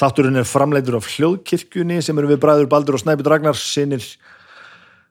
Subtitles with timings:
[0.00, 4.04] Þátturinn er framleitur af hljóðkirkjunni sem eru við bræður Baldur og Snæbjörn Ragnar sinir.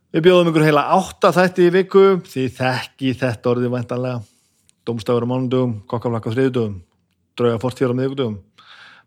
[0.10, 4.24] Við bjóðum ykkur heila átta þætti í viku því þekki þetta orðið væntanlega.
[4.89, 6.79] Dómstafur á mánundugum, kokkaflakka á þriðudugum,
[7.38, 8.39] drauga fortíðar á miðugudugum,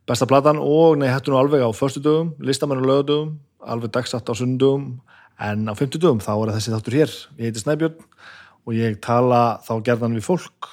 [0.07, 3.35] besta platan og nei hættu nú alveg á förstudugum, listamenn á lögadugum,
[3.67, 4.87] alveg dagsatt á sundugum
[5.43, 7.17] en á fymtudugum þá er þessi þáttur hér.
[7.43, 7.99] Ég heiti Snæbjörn
[8.63, 10.71] og ég tala þá gerðan við fólk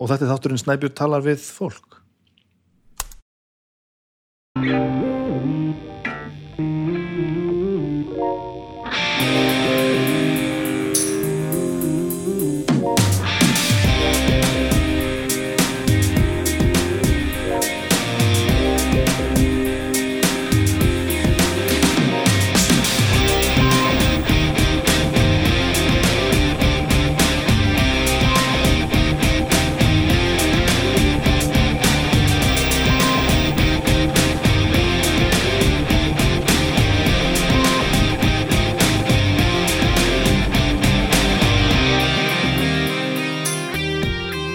[0.00, 1.99] og þetta er þátturinn Snæbjörn talar við fólk.
[4.58, 4.99] Komið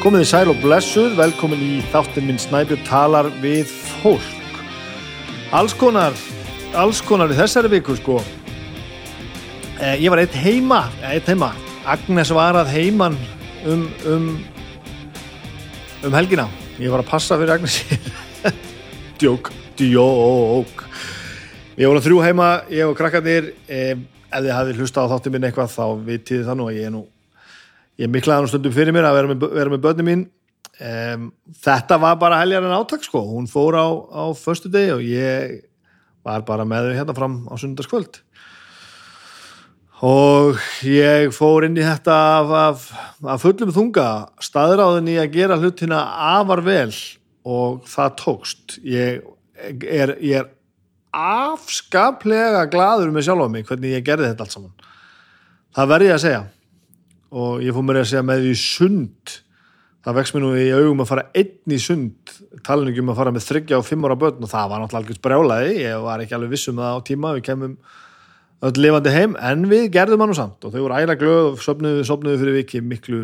[0.05, 3.71] í sæl og blessuð, velkomin í þáttin minn Snæbjörn talar við
[4.03, 4.59] fólk.
[5.49, 6.13] Alls konar,
[6.77, 8.19] alls konar í þessari viku sko.
[9.81, 11.49] Eh, ég var eitt heima, eh, eitt heima.
[11.89, 13.17] Agnes var að heiman
[13.65, 14.29] um, um,
[16.05, 16.45] um helgina.
[16.77, 17.81] Ég var að passa fyrir Agnes.
[19.19, 20.85] djók, djók.
[21.81, 23.55] Ég að þrjú heima, ég og krakkarnir.
[23.65, 23.97] Eh,
[24.29, 26.97] ef þið hafið hlusta á þáttin minn eitthvað þá vitið það nú að ég er
[26.99, 27.07] nú
[28.01, 30.25] ég miklaði hann stundum fyrir mér að vera með, vera með börnum mín.
[30.75, 31.29] Um,
[31.63, 33.21] þetta var bara heljar en áttak sko.
[33.31, 35.61] Hún fór á, á förstu degi og ég
[36.25, 38.23] var bara með þau hérna fram á sundarskvöld
[40.05, 42.87] og ég fór inn í þetta af, af,
[43.31, 44.07] af fullum þunga
[44.43, 46.01] staðráðin í að gera hlutina
[46.35, 46.91] afar vel
[47.45, 48.75] og það tókst.
[48.83, 49.23] Ég
[49.87, 50.51] er, ég er
[51.15, 54.75] afskaplega gladur með sjálf á mig hvernig ég gerði þetta allt saman.
[55.75, 56.43] Það verði ég að segja
[57.35, 59.35] og ég fór mér að segja með því sund.
[60.05, 62.33] Það vext mér nú í augum að fara einn í sund.
[62.65, 65.77] Talningum að fara með þryggja og fimm ára börn og það var náttúrulega algjörð brjálaði
[65.81, 67.73] ég var ekki alveg vissum það á tíma við kemum
[68.65, 70.59] öll lifandi heim en við gerðum hann og samt.
[70.63, 73.23] Og þau voru æla glöð og sopnuðu, sopnuðu fyrir viki miklu,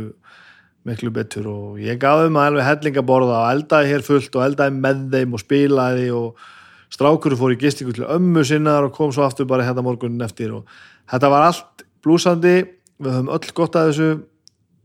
[0.90, 1.48] miklu betur.
[1.54, 5.46] Og ég gaf þeim alveg hellingaborða og eldaði hér fullt og eldaði með þeim og
[5.46, 6.12] spilaði.
[6.18, 6.50] Og
[6.92, 10.52] strákur fór í gistingu til ömmu sinnar og kom svo aftur bara hérna morgunin eftir.
[10.58, 10.66] Og
[11.14, 12.58] þetta var allt blúsandi
[13.02, 14.12] við höfum öll gott að þessu.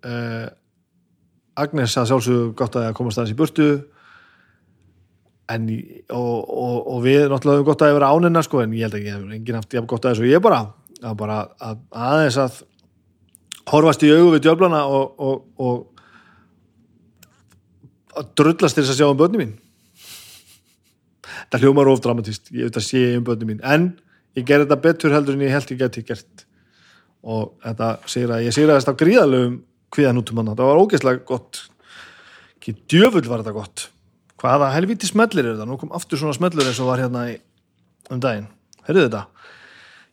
[0.06, 0.46] Uh,
[1.56, 3.68] Agnes að sjálfsögðu gott að komast aðeins í burtu.
[5.52, 5.68] En
[6.10, 9.12] og, og, og við náttúrulega höfum gott að vera ánina sko en ég held ekki
[9.14, 10.64] að enginn haft jafn gott að þessu ég bara.
[11.02, 12.62] Að bara að aðeins að
[13.70, 15.22] horfast í augu við djöflana og,
[15.58, 15.76] og
[18.16, 19.54] að drullast til þess að sjá um börnum mín.
[21.52, 23.62] Það hljómar of dramatist ég veit að sé um börnum mín.
[23.62, 23.94] En
[24.38, 26.46] ég ger þetta betur heldur en ég held ég geti gert
[27.26, 29.56] og þetta segir að ég segir að þetta gríðalögum
[29.96, 31.62] hviðan út um hann, þetta var ógeðslega gott.
[32.56, 33.86] Ekki djöfull var þetta gott.
[34.40, 37.36] Hvaða helviti smellir er þetta nú kom aftur svona smellur eins og var hérna í,
[38.12, 38.48] um daginn,
[38.86, 39.22] heyrðu þetta?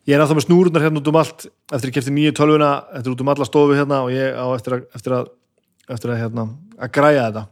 [0.04, 3.14] Ég er náttúrulega með snúrunar hérna út um allt eftir að kæfti nýju tölvuna, eftir
[3.14, 5.30] út um alla stofu hérna og ég á eftir að eftir að,
[5.96, 6.44] eftir að, hérna,
[6.76, 7.44] að græja þetta.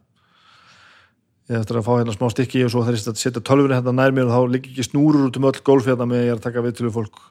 [1.52, 4.12] Ég eftir að fá hérna smá stykki og svo þegar ég setja tölvuna hérna nær
[4.12, 6.44] mér og þá ligg ekki snúrur út um öll golf hérna með ég er að
[6.44, 7.24] taka viðtölu fólk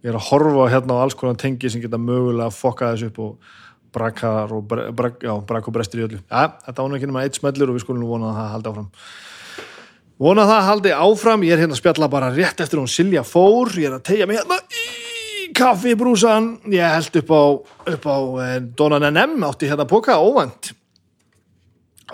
[0.00, 3.10] ég er að horfa hérna á alls konar tengi sem geta mögulega að fokka þessu
[3.10, 3.58] upp og
[3.92, 4.64] brakar og,
[4.96, 6.20] brak, já, brak og brestir í öllu.
[6.30, 8.88] Ja, þetta nú ekki nema eitt smellur og við skulum vona að það haldi áfram.
[10.20, 11.46] Vona að það haldi áfram.
[11.48, 13.72] Ég er hérna að spjalla bara rétt eftir hún Silja fór.
[13.80, 14.90] Ég er að tegja mig hérna í
[15.56, 17.42] kaffibrúsan ég held upp á,
[17.94, 20.72] upp á eh, Donan NM átti hérna póka óvænt.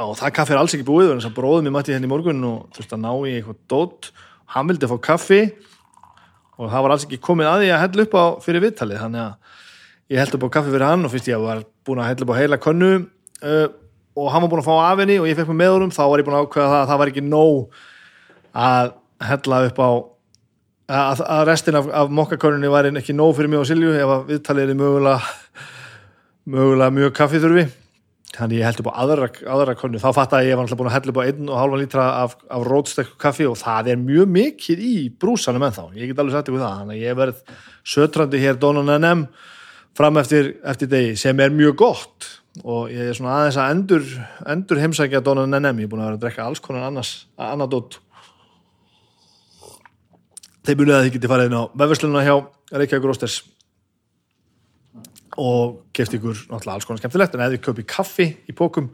[0.02, 2.42] Og það kaffi er alls ekki búið þannig að bróðum ég mætti hérna í morgun
[2.48, 4.10] og þurfti að ná í eitthvað dót.
[4.54, 5.40] Hann vildi fá kaffi
[6.56, 9.24] og það var alls ekki komið að því að hella upp á fyrir viðtalið þannig
[9.24, 12.26] að ég held upp á kaffi fyrir hann og fyrst ég var búin að hella
[12.26, 13.68] upp á heila könnu uh,
[14.16, 16.02] og hann var búin að fá af henni og ég fekk mig með honum, þá
[16.06, 17.80] var ég búin að ákveða það að það var ekki nóg
[18.66, 18.92] að
[19.26, 19.90] hella upp á
[20.86, 24.30] að, að restin af, af mokkakörnunni var ekki nóg fyrir mig og Silju ef að
[24.30, 25.18] viðtalið er mögulega
[26.46, 27.66] mögulega mjög kaffithurfi
[28.36, 30.00] þannig ég held upp á aðra, aðra konu.
[30.02, 32.06] Þá fatt að ég var alltaf búin að hella upp á einn og halvan lítra
[32.22, 36.22] af, af rótstekku kaffi og það er mjög mikið í brúsanum en þá ég get
[36.22, 37.42] alveg sagt ykkur það, þannig ég verð
[37.96, 39.26] sötrandi hér Donan NM
[39.96, 42.32] fram eftir, eftir degi sem er mjög gott.
[42.64, 44.10] Og ég er svona aðeins að endur,
[44.54, 48.00] endur heimsækja Donan NM ég er búin að vera að drekka alls konar annars annadótt
[50.66, 52.34] þeir munið að þið geti farið inn á vefverslununa hjá
[52.74, 53.36] Reykjavík Rósters
[55.40, 57.36] og kefti ykkur náttúrulega alls konar skemmtilegt.
[57.36, 58.90] En eða þið köpi kaffi í pókum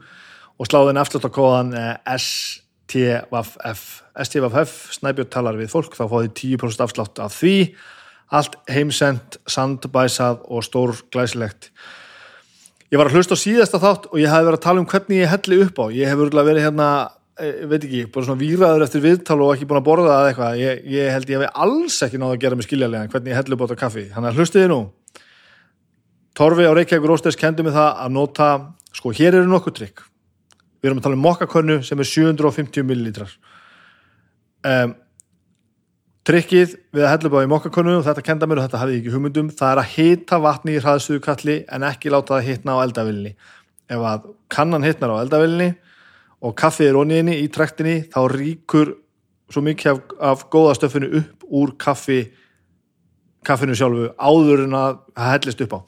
[0.59, 1.73] og sláðin afslutakóðan
[2.17, 2.63] ST
[2.93, 7.57] STVF STVF, Snæbjörn talar við fólk þá fáið 10% afslátt af því.
[8.33, 11.71] Allt heimsend, sandbæsað og stór glæsilegt
[12.93, 15.23] ég var að hlusta á síðasta þátt og ég hef verið að tala um hvernig
[15.23, 15.85] ég helli upp á.
[15.97, 16.89] Ég hef verið hérna,
[17.41, 20.59] eh, veit ekki bara svona výraður eftir viðtal og ekki búin að borða það eitthvað,
[20.61, 23.53] ég, ég held ég hef alls ekki náðu að gera mig skiljarlega hvernig ég helli
[23.53, 24.05] upp á þetta kaffi.
[24.13, 24.79] Þannig að hlustiði nú
[26.33, 28.49] Torfi á Reykjavík Rósters kendi mig það að nota
[28.93, 30.03] sko hér eru nokkuð trygg.
[30.81, 33.31] Við erum að tala um mokkakönnu sem er 750 millilitrar
[34.67, 34.95] um,
[36.23, 38.99] Trykkið við að hella upp á í mokkakonu og þetta kenda mér og þetta hafði
[39.01, 42.83] ekki hugmyndum það er að hita vatni í hraðsuðukalli en ekki láta það hitna á
[42.85, 43.33] eldavillinni
[43.91, 45.67] ef að kannan hitnar á eldavillinni
[46.43, 48.93] og kaffið er oniðinni í trektinni þá ríkur
[49.51, 49.99] svo mikið af,
[50.31, 52.21] af góða stöfinu upp úr kaffi
[53.45, 55.79] kaffinu sjálfu áður en að það hellist upp á.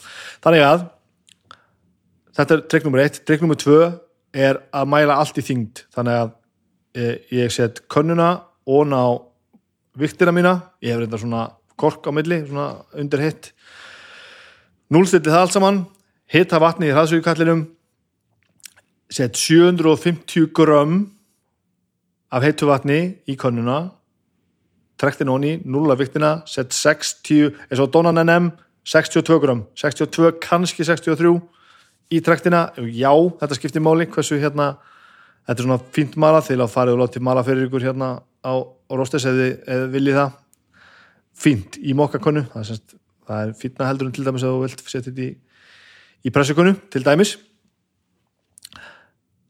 [0.46, 0.86] Þannig að
[2.38, 3.78] þetta er trikk nummer 1, trikk nummer 2
[4.46, 5.86] er að mæla allt í þyngd.
[5.96, 6.34] Þannig að
[6.96, 8.30] e, ég set könnuna
[8.66, 9.02] og ná
[9.96, 11.46] viktina mína, ég hef reynda svona
[11.80, 13.52] kork á milli, svona undir hitt.
[14.92, 15.82] Núlstilli það allt saman.
[16.32, 17.66] Hitta vatni í hraðsvíkukallinum
[19.14, 21.04] set 750 grömm
[22.34, 23.00] af heitu vatni
[23.30, 23.92] í konuna
[25.00, 28.52] trektin honi, núla viktina set 60, eins og Donan NM
[28.86, 31.34] 62 grömm, 62 kannski 63
[32.14, 32.68] í trektina.
[32.94, 34.76] Já, þetta skiptir máli, hversu hérna
[35.46, 38.16] þetta er svona fínt mala til að fara og láta mala fyrir ykkur hérna
[38.46, 40.38] á, á Róstes eða þið viljið það.
[41.36, 42.78] Fínt í mokkakonu það,
[43.28, 45.32] það er fínna heldur en til dæmis að þú vilt setja þetta í,
[46.26, 47.36] í pressukonu til dæmis.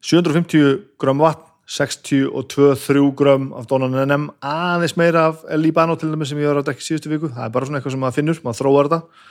[0.06, 6.42] 750 gram vatn 62-3 gram af Donan NM aðeins meira af Libano til dæmis sem
[6.42, 7.32] ég var að dekka síðustu viku.
[7.34, 9.24] Það er bara svona eitthvað sem maður finnur, maður þróar þetta.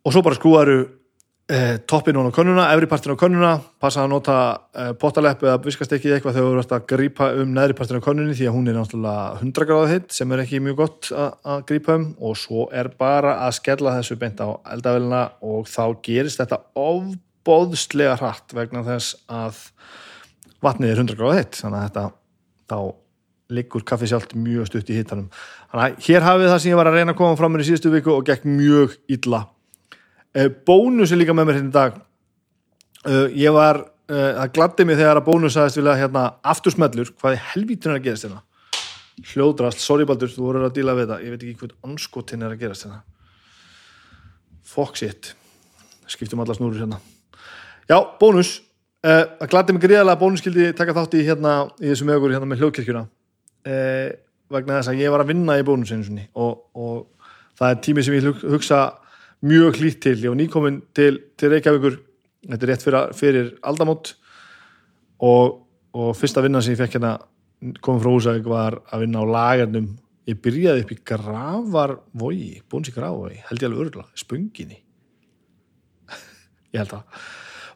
[0.00, 0.78] Og svo bara skrúaru
[1.50, 4.36] eh, toppin hún á könnuna, efri partin á könnuna passa að nota
[4.74, 8.34] eh, pottalepp eða viskastekki eitthvað þegar þú verðast að grípa um neðri partin á könnunni
[8.34, 11.98] því að hún er náttúrulega 100 gráða hitt sem er ekki mjög gott að grípa
[12.00, 12.08] um.
[12.18, 18.18] Og svo er bara að skella þessu beint á eldavelina og þá gerist þetta ofbóðslega
[18.18, 19.68] hratt vegna þess að
[20.64, 22.04] vatnið er 100 gráða hitt þannig að þetta
[22.70, 22.80] þá
[23.50, 25.30] liggur kaffi sjálft mjög stutt í hittanum
[25.70, 27.70] þannig að hér hafið það sem ég var að reyna að koma fram með í
[27.70, 29.40] síðustu viku og gekk mjög illa.
[30.34, 31.96] Eh, bónus er líka með mér hérna í dag.
[33.10, 33.80] Eh, ég var
[34.10, 38.04] eh, það gladdi mig þegar að bónus aðeins vilja hérna aftursmellur, hvað er helvítin að
[38.06, 38.44] gerast hérna?
[39.32, 42.54] Hljóðrast, sorry Baldur þú voru að díla við það, ég veit ekki hvern anskotin er
[42.54, 43.02] að gerast hérna.
[44.94, 45.32] Shit.
[46.10, 47.00] Skiptum alla snúrur hérna.
[47.90, 48.60] Já, bónus
[49.04, 52.48] það gladdi mig gríðarlega að bónus skildi taka þátt í hérna í þessum ögur hérna
[52.50, 53.04] með hljóðkirkjuna.
[54.50, 57.20] Vegna þess að ég var að vinna í bónusinu og, og
[57.60, 58.80] það er tími sem ég hugsa
[59.46, 61.96] mjög hlýtt til, ég var nýkomin til, til Reykjavíkur,
[62.48, 64.12] þetta er rétt fyrir, fyrir aldamót
[65.24, 65.60] og,
[65.96, 67.16] og fyrsta vinnan sem ég fekk hérna
[67.84, 69.90] komið frá Húsavík var að vinna á lagarnum,
[70.28, 74.80] ég byrjaði upp í Gravarvogi, búins í Gravarvogi held ég alveg örgulega, spunginni
[76.72, 77.22] ég held að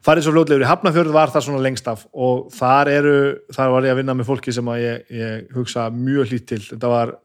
[0.04, 2.04] farið svo fljóðlegur í Hafnafjörð var það svona lengst af.
[2.12, 3.16] Og þar eru
[3.54, 6.60] þar var ég að vinna með fólki sem að ég, ég hugsa mjög hlýtt til,
[6.68, 7.16] þetta var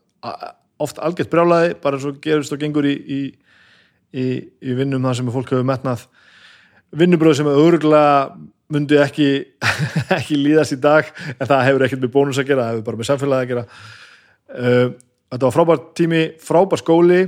[0.80, 3.22] oft algjört brjálaði, bara svo gerist og gengur í, í
[4.16, 4.26] í,
[4.62, 6.06] í vinnum þar sem fólk hefur metnað.
[7.00, 8.32] Vinnubröð sem örgulega
[8.74, 9.30] myndi ekki,
[10.18, 13.02] ekki líðast í dag en það hefur ekkert með bónus að gera það hefur bara
[13.02, 13.66] með samfélagi að gera.
[14.50, 14.88] Uh,
[15.30, 17.20] þetta var frábært tími, frábært skóli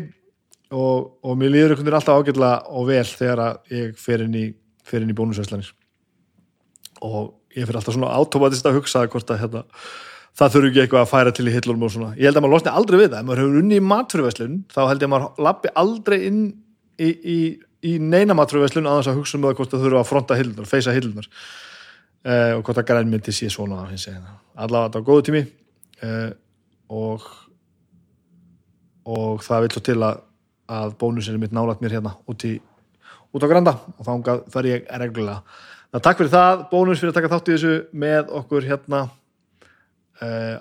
[0.71, 3.43] og, og mér líður einhvern veginn alltaf ágjörlega og vel þegar
[3.73, 4.45] ég fer inn í,
[4.91, 5.71] í bónusvæslanir
[7.01, 9.63] og ég fyrir alltaf svona automatist að hugsa hvort að hérna,
[10.37, 12.11] það þurfu ekki eitthvað að færa til í hillunum og svona.
[12.15, 14.79] Ég held að maður losni aldrei við það, ef maður hefur unni í matfyrirvæslun þá
[14.83, 16.39] held ég að maður lappi aldrei inn
[17.01, 17.39] í, í,
[17.89, 20.95] í neina maturveslun aðeins að hugsa um það hvort það þurfa að fronta hildunar, feysa
[20.95, 21.29] hildunar
[22.23, 25.45] eh, og hvort að grænmyndi sé svona allavega þetta á góðu tími.
[26.05, 26.27] Eh,
[26.91, 27.29] og
[29.11, 30.27] og það vil svo til að
[30.71, 32.57] að bónusinu mitt nálat mér hérna út, í,
[33.31, 35.41] út á Granda og þá fer ég reglulega.
[35.91, 37.73] Það takk fyrir það bónus fyrir að taka þátt í þessu
[38.03, 39.01] með okkur hérna.
[40.23, 40.57] Eh,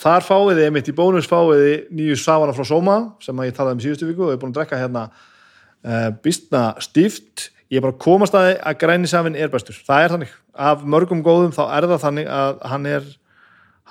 [0.00, 3.82] þar fáiði, mitt í bónus fáiði nýju savana frá Soma sem að ég talaði um
[3.84, 7.50] síðustu viku og ég er búin að drekka hérna uh, býstna stíft.
[7.72, 9.76] Ég er bara komast að að grænisafinn er bestur.
[9.86, 13.12] Það er þannig, af mörgum góðum þá er það þannig að hann er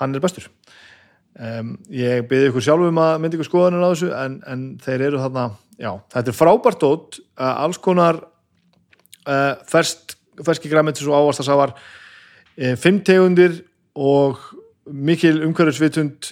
[0.01, 0.49] hann er bestur.
[1.33, 5.21] Um, ég byrði ykkur sjálfum að myndi ykkur skoðanir á þessu en, en þeir eru
[5.21, 5.47] þarna
[5.79, 8.21] já, þetta er frábært dót uh, alls konar
[9.27, 11.75] uh, fersk, ferski græmitis og ávastasafar
[12.77, 13.63] fimm tegundir
[13.97, 14.37] og
[14.85, 16.27] mikil umhverfisvitund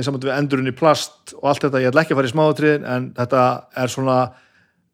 [0.00, 2.86] saman við endurinn í plast og allt þetta, ég ætla ekki að fara í smáðatriðin
[2.88, 3.42] en þetta
[3.82, 4.16] er svona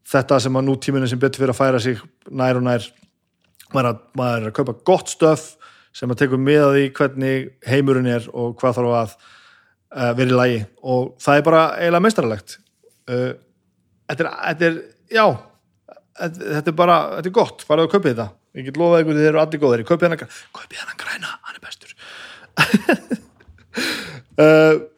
[0.08, 2.88] þetta sem að nútíminu sem betur fyrir að færa sig nær og nær.
[3.72, 5.46] Maður er að, maður er að kaupa gott stöf
[5.96, 10.36] sem að tekur miðað í hvernig heimurinn er og hvað þarf að uh, vera í
[10.36, 10.60] lagi.
[10.82, 12.58] Og það er bara eiginlega meistaralegt.
[13.08, 13.30] Uh,
[14.12, 14.78] þetta, er, þetta er
[15.12, 15.26] já
[16.18, 18.28] þetta, þetta er bara, þetta er gott, farið að kaupið þetta.
[18.52, 19.84] Ég get lofað ykkur þið eru allir góðir.
[19.88, 20.24] Kaupið hann,
[20.78, 21.92] hann græna, hann er bestur.
[24.42, 24.88] Uh,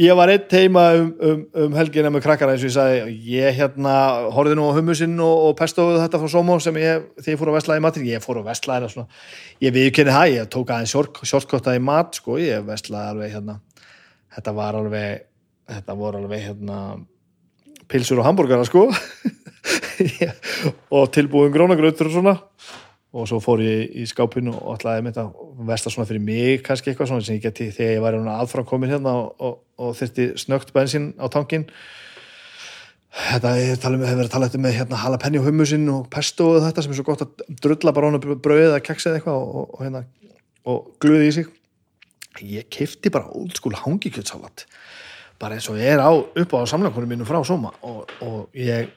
[0.00, 3.14] ég var eitt heima um, um, um helgina með krakkara eins og ég sagði.
[3.32, 3.94] Ég hérna
[4.32, 7.50] horfið nú á hummusinn og, og pestóðu þetta frá Somo sem ég, þegar ég fór
[7.52, 9.22] að vestlaði matur, ég fór að vestlaði svona,
[9.64, 10.92] ég viðkynni það, ég tók aðeins
[11.32, 13.58] sjórkottaði mat, sko, ég vestlaði alveg hérna,
[14.36, 15.24] þetta var alveg
[15.72, 16.80] þetta voru alveg hérna
[17.90, 18.88] pilsur og hambúrgara, sko.
[20.96, 22.34] Og tilbúin grónagrautur og svona.
[23.16, 26.92] Og svo fór ég í skápinu og ætlaði með þetta vesta svona fyrir mig kannski
[26.92, 30.74] eitthvað svona sem ég geti þegar ég var aðframkomin hérna og, og, og þurfti snögt
[30.76, 31.64] bensin á tankin
[33.16, 36.50] þetta ég tala um, hefur verið að tala með hérna jalapeni og hummusinn og pesto
[36.52, 39.62] og þetta sem er svo gott að drulla bara honu bröðið eða keksið eitthvað og,
[39.64, 40.04] og hérna
[40.66, 41.50] og gluði í sig.
[42.42, 44.66] Ég kefti bara old school hangikjöldsalat
[45.40, 48.88] bara eins og ég er á upp á samlangunum mínu frá Soma og ég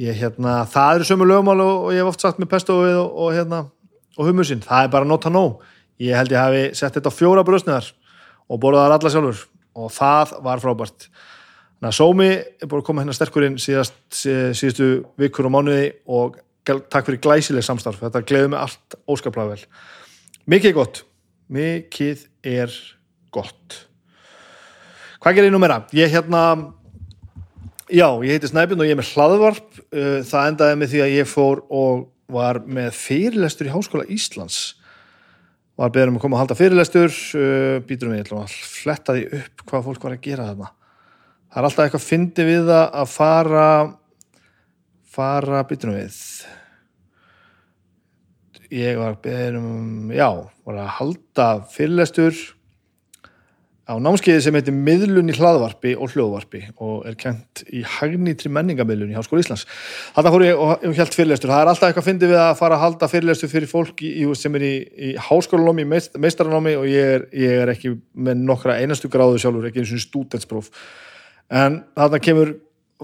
[0.00, 3.12] ég, hérna, það eru sömu lögumál og, og ég hef oft sagt með pestóið og,
[3.12, 3.60] og, hérna,
[4.18, 5.62] og humusinn, það er bara nota nóg.
[6.02, 7.92] Ég held ég hafi sett þetta á fjóra bröstniðar
[8.50, 9.44] og borðaðar alla sjálfur
[9.78, 11.08] og það var frábært.
[11.78, 14.90] Þannig að Sómi er búin að koma hérna sterkurinn síðast, síðustu
[15.20, 18.00] vikur og mánuði og takk fyrir glæsileg samstarf.
[18.02, 19.66] Þetta gleður mig allt óskaplega vel.
[20.50, 21.02] Mikið gott.
[21.52, 22.72] Mikið er
[23.34, 23.84] gott
[25.24, 25.82] hvað gerir ég nú meira?
[25.96, 26.44] ég hérna
[27.92, 29.66] Já, ég heiti Snæbjörn og ég er með hlaðvarp.
[29.92, 34.60] Uh, það endaði með því að ég fór og var með fyrirlestur í Háskóla Íslands.
[35.76, 39.26] Var beður um að koma að halda fyrirlestur, uh, býtur um ég að fletta því
[39.40, 40.70] upp hvað fólk var að gera þarna.
[41.52, 43.68] Það er alltaf eitthvað fyndi við það að fara,
[45.14, 46.18] fara, býtur um við.
[48.74, 50.30] Ég var beður um, já,
[50.64, 52.46] var að halda fyrirlestur
[53.84, 59.12] á námskeiði sem heitir miðlun í hlaðvarpi og hljóðvarpi og er kent í hagnítri menningamilun
[59.12, 59.66] í Háskóla Íslands.
[60.16, 61.52] Þetta fór ég og held fyrirlestur.
[61.52, 64.24] Það er alltaf eitthvað að fyndi við að fara að halda fyrirlestur fyrir fólk í,
[64.40, 68.78] sem er í, í háskólanámi, meist, meistaranámi og ég er, ég er ekki með nokkra
[68.80, 70.72] einastu gráðu sjálfur, ekki eins og stúdentspróf.
[71.52, 72.54] En þarna kemur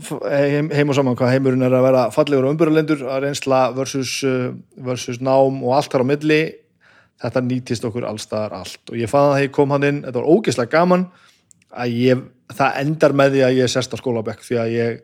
[0.00, 4.16] heim, heim og saman hvað heimurinn er að vera fallegur og umbyrðalendur að reynsla versus,
[4.24, 4.48] uh,
[4.80, 6.40] versus nám og allt þar á milli
[7.20, 8.82] þetta nýtist okkur allstaðar allt.
[8.90, 11.06] Og ég fann að það kom hann inn, þetta var ógeðslega gaman
[11.70, 15.00] að ég, það endar með því að ég sest á skólabekk því að ég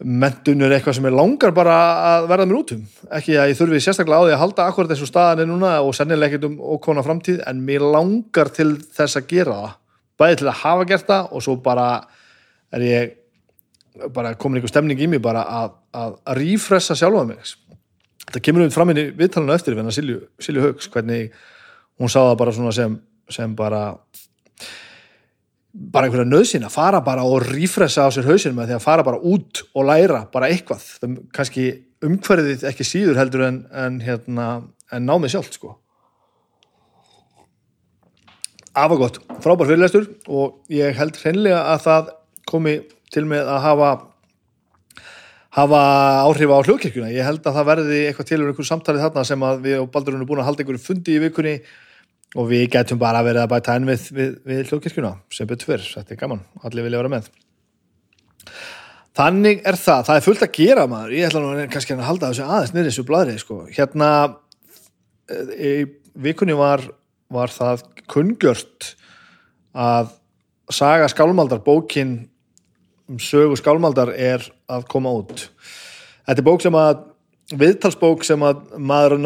[0.00, 1.74] mentunur eitthvað sem er langar bara
[2.14, 2.84] að verða mér út um.
[3.18, 5.92] Ekki að ég þurfi sérstaklega á því að halda akkurat þessu staðan er núna og
[5.96, 9.74] sennilega ekkert um ókona framtíð en mér langar til þess að gera það.
[10.20, 11.88] Bæði til að hafa gert það og svo bara
[12.72, 13.16] er ég
[14.14, 17.52] bara komin einhver stemning í mig bara að, að, að rífressa sjálfa mig
[18.30, 21.34] þetta kemur um fram inn í viðtalinu eftir við hennar Silju, Silju Haugs hvernig
[22.00, 22.94] hún sá það bara svona sem,
[23.30, 23.82] sem bara
[25.70, 29.06] bara einhverja nöðsinn að fara bara og rífressa á sér hausin með því að fara
[29.06, 31.66] bara út og læra bara eitthvað, það kannski
[32.06, 34.48] umhverfið ekki síður heldur en, en hérna,
[34.90, 35.76] en námið sjálf sko.
[38.80, 42.12] Afagott, frábær fyrirlestur og ég held hreinlega að það
[42.50, 42.76] komi
[43.10, 43.90] til með að hafa
[45.56, 45.82] hafa
[46.26, 47.12] áhrif á hljóðkirkjuna.
[47.14, 49.88] Ég held að það verði eitthvað til um einhverju samtalið þarna sem að við og
[49.94, 51.54] Baldur erum búin að halda einhverju fundi í vikunni
[52.38, 55.88] og við getum bara verið að bæta enn við, við, við hljóðkirkjuna sem betur fyrr.
[55.96, 56.44] Þetta er gaman.
[56.62, 57.32] Allir vilja vera með.
[59.18, 60.04] Þannig er það.
[60.06, 61.16] Það er fullt að gera maður.
[61.18, 63.42] Ég ætla nú kannski að halda þessu aðeins nýrið þessu bladrið.
[63.42, 63.58] Sko.
[63.74, 64.10] Hérna
[65.26, 65.74] eh, í
[66.22, 66.86] vikunni var,
[67.34, 68.94] var það kungjört
[69.74, 70.14] að
[70.70, 72.29] saga skálmaldar bókin
[73.10, 75.48] um sögu skálmaldar er að koma út.
[76.28, 77.06] Þetta er bók sem að
[77.58, 79.16] viðtalsbók sem að maður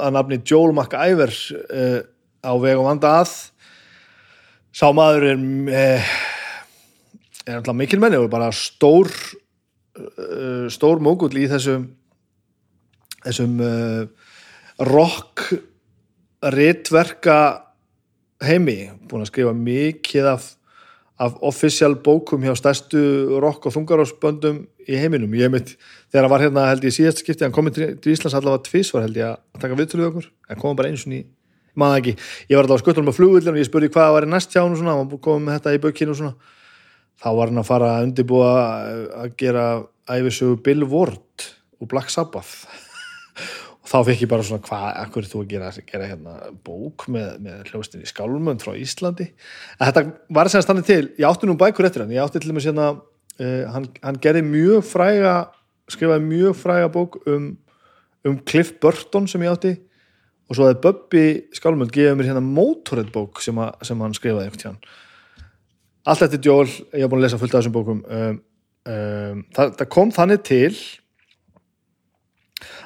[0.00, 1.98] að nafni Joel McIver uh,
[2.40, 3.34] á vegum vanda að.
[4.74, 6.14] Sá maður er uh,
[7.44, 11.90] er alltaf mikil menni og bara stór uh, stór mógull í þessum
[13.24, 13.60] þessum
[14.84, 15.46] rock
[16.52, 17.36] rittverka
[18.44, 18.90] heimi.
[19.08, 20.50] Búin að skrifa mikið af
[21.24, 23.00] af official bókum hjá stærstu
[23.42, 25.32] rock og þungarásböndum í heiminum.
[25.38, 25.74] Ég mitt,
[26.12, 29.18] þegar hann var hérna held ég síðast skipti, hann kom til Íslands allavega tvísvar held
[29.20, 30.28] ég að taka viðtöluð okkur.
[30.50, 31.24] En kom bara eins og ný,
[31.78, 32.16] maður ekki.
[32.50, 34.54] Ég var alltaf að skutla um að flugvillin og ég spurði hvað var í næst
[34.54, 36.54] hjá hann og svona, hann kom með þetta í bökinu og svona.
[37.24, 38.54] Þá var hann að fara að undirbúa
[39.24, 39.68] að gera
[40.10, 42.83] æfisögu Bill Ward og Black Sabbath
[43.84, 47.34] og þá fikk ég bara svona hvað, akkur þú að gera, gera hérna, bók með,
[47.44, 49.28] með hljóðstin í skálmönd frá Íslandi?
[49.76, 50.04] En þetta
[50.38, 52.14] var sem stannir til, ég átti nú bækur eftir hann.
[52.16, 55.34] Ég átti til og með sérna uh, hann, hann gerði mjög fræga
[55.92, 57.50] skrifaði mjög fræga bók um,
[58.24, 59.76] um Cliff Burton sem ég átti.
[60.48, 61.26] Og svo að Böbbi
[61.56, 64.84] Skálmöld gefið mér hérna Motorhead bók sem, að, sem hann skrifaði einhvern tíðan
[66.04, 68.02] allt eftir Joel, ég hef búin að lesa fullt af þessum bókum.
[68.04, 68.36] Um,
[68.90, 70.74] um, það, það kom þannig til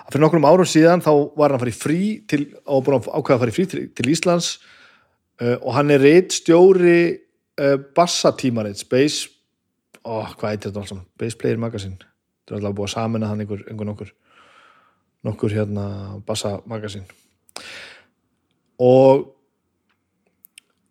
[0.09, 3.11] fyrir nokkrum árum síðan þá var hann að fara í frí til, og búin að
[3.13, 4.53] ákveða að fara í frí til, til Íslands
[5.43, 7.01] uh, og hann er reitt stjóri
[7.61, 9.29] uh, bassatímarit Space
[10.05, 11.99] ó, hvað heitir þetta alltaf, Bass Player Magazine.
[11.99, 14.15] Þetta er alltaf búið að samina hann einhver, einhver nokkur
[15.27, 15.87] nokkur hérna
[16.27, 17.07] bassa magazine
[18.79, 19.27] og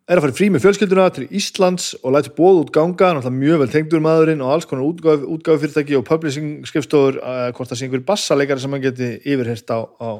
[0.08, 3.58] er að fara frí með fjölskylduna til Íslands og læti bóð út ganga, náttúrulega mjög
[3.60, 7.80] vel tengdur maðurinn og alls konar útgáf, útgáfi fyrirtæki og publishing skrifstofur, uh, hvort það
[7.80, 10.10] sé einhver bassaleikari sem hann geti yfirhirt á, á,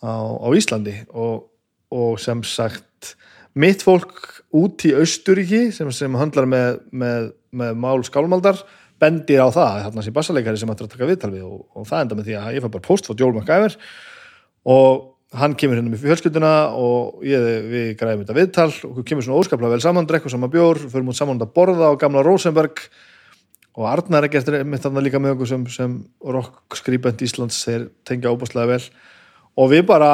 [0.00, 0.94] á, á Íslandi.
[1.12, 1.44] Og,
[1.92, 3.12] og sem sagt
[3.56, 4.16] mitt fólk
[4.56, 8.62] út í Austuríki sem, sem handlar með, með, með mál skálmaldar
[9.02, 12.06] bendir á það, hérna sem bassaleikari sem ættir að taka viðtal við og, og það
[12.06, 13.76] enda með því að ég fær bara post frá Joel McIver
[14.72, 15.04] og
[15.36, 18.70] hann kemur hérna með fjölskylduna og ég, við græðum þetta viðtal.
[18.88, 21.92] Og við kemur svona óskaplega vel saman, drekkum saman bjór fyrir mútið saman að borða
[21.92, 22.82] á gamla Rosenberg.
[23.76, 28.32] Og Arnar er gert mitt þarna líka með okkur sem, sem rock-skrýbent Íslands þeir tengja
[28.32, 28.82] óbúslega vel.
[29.60, 30.10] Og við bara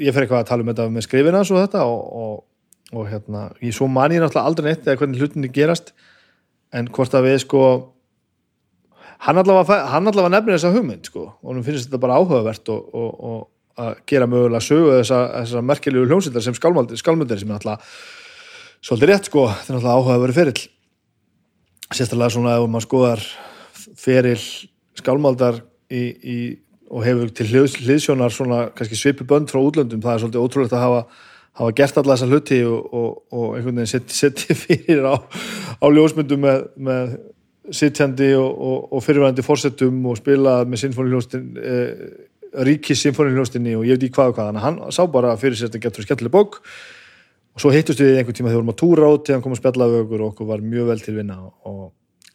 [0.00, 2.38] ég fer eitthvað að tala um þetta með skrifina og þetta og, og,
[2.96, 5.92] og hérna ég svo man ég náttúrulega aldrei neitt eða hvernig hlutinni gerast
[6.76, 7.62] en hvort að við sko
[9.24, 13.38] hann allavega, allavega nefnir þessa hugmynd sko og hann finnst þetta bara áhugavert og, og
[13.76, 17.98] að gera mögulega sögu þessar þessa merkjulegu hljómsildar sem skálmöldir sem er alltaf
[18.86, 20.64] svolítið rétt sko, þetta er alltaf áhuga að vera ferill.
[21.86, 23.24] Sérstaklega svona ef maður skoðar
[24.00, 24.40] feril
[24.96, 25.62] skálmöldar
[26.86, 30.84] og hefur til hliðsjónar svona kannski svipi bönd frá útlöndum, það er svolítið ótrúlegt að
[30.84, 31.00] hafa,
[31.60, 35.14] hafa gert alla þessa hluti og, og, og einhvern veginn setja seti fyrir á,
[35.82, 37.16] á ljósmyndum með, með
[37.74, 41.92] sittjandi og, og fyrirvæðandi fórsetum og spila með sinfóniljóstin eh,
[42.66, 45.58] ríkis symfónihljóstinni og ég veit ekki hvað og hvað þannig að hann sá bara fyrir
[45.58, 46.60] sér að þetta getur skemmtileg bók.
[47.56, 49.56] Og svo hittust við einhvern tíma þegar við vorum að túra át þegar hann kom
[49.56, 51.84] að spjalla við okkur og okkur var mjög vel til vinna og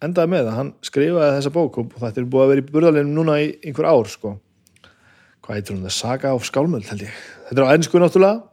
[0.01, 3.17] endaði með að hann skrifaði þessa bók og þetta er búið að vera í burðalinu
[3.17, 4.37] núna í einhver ár sko.
[5.41, 5.83] Hvað heitir hún?
[5.85, 5.97] Það?
[5.97, 7.19] Saga of Skálmöld held ég.
[7.49, 8.51] Þetta er á ennsku náttúrulega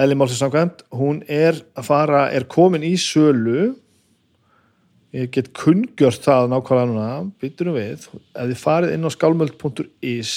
[0.00, 3.74] Eli Málsins samkvæmt, hún er að fara er komin í sölu.
[5.12, 7.08] Ég get kungjört það nákvæmlega núna,
[7.42, 8.06] bytturum við ef
[8.38, 10.34] þið farið inn á skálmöld.is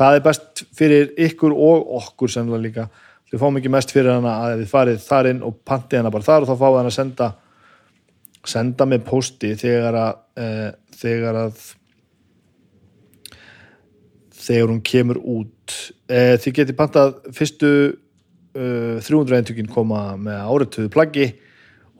[0.00, 2.86] það er best fyrir ykkur og okkur semlega líka.
[3.30, 6.26] Við fáum ekki mest fyrir hana að þið farið þar inn og pantið hana bara
[6.26, 7.28] þar og þá fáið hana að senda
[8.50, 10.46] senda með posti þegar að e,
[10.96, 11.60] þegar að
[14.40, 15.76] þegar hún kemur út.
[16.08, 17.72] E, þið getið pantað fyrstu
[18.56, 18.64] e,
[19.04, 21.28] 300 eintökin koma með áreituðu plaggi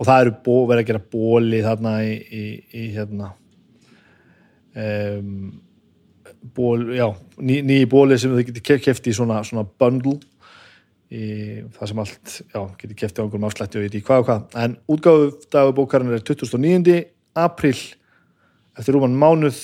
[0.00, 2.44] og það eru verið að gera bóli þarna í, í,
[2.80, 3.34] í hérna
[4.70, 5.50] um
[6.40, 7.06] ból, já,
[7.38, 10.18] ný, ný bóli sem þið getur kæft í svona, svona bundle.
[11.10, 11.22] Í
[11.74, 14.44] það sem allt já, getur kæft í ákveðum afslætti og í hvað og hvað.
[14.62, 17.00] En útgáðu dagabókarinn er 2009.
[17.40, 17.76] april
[18.78, 19.58] eftir rúman mánuð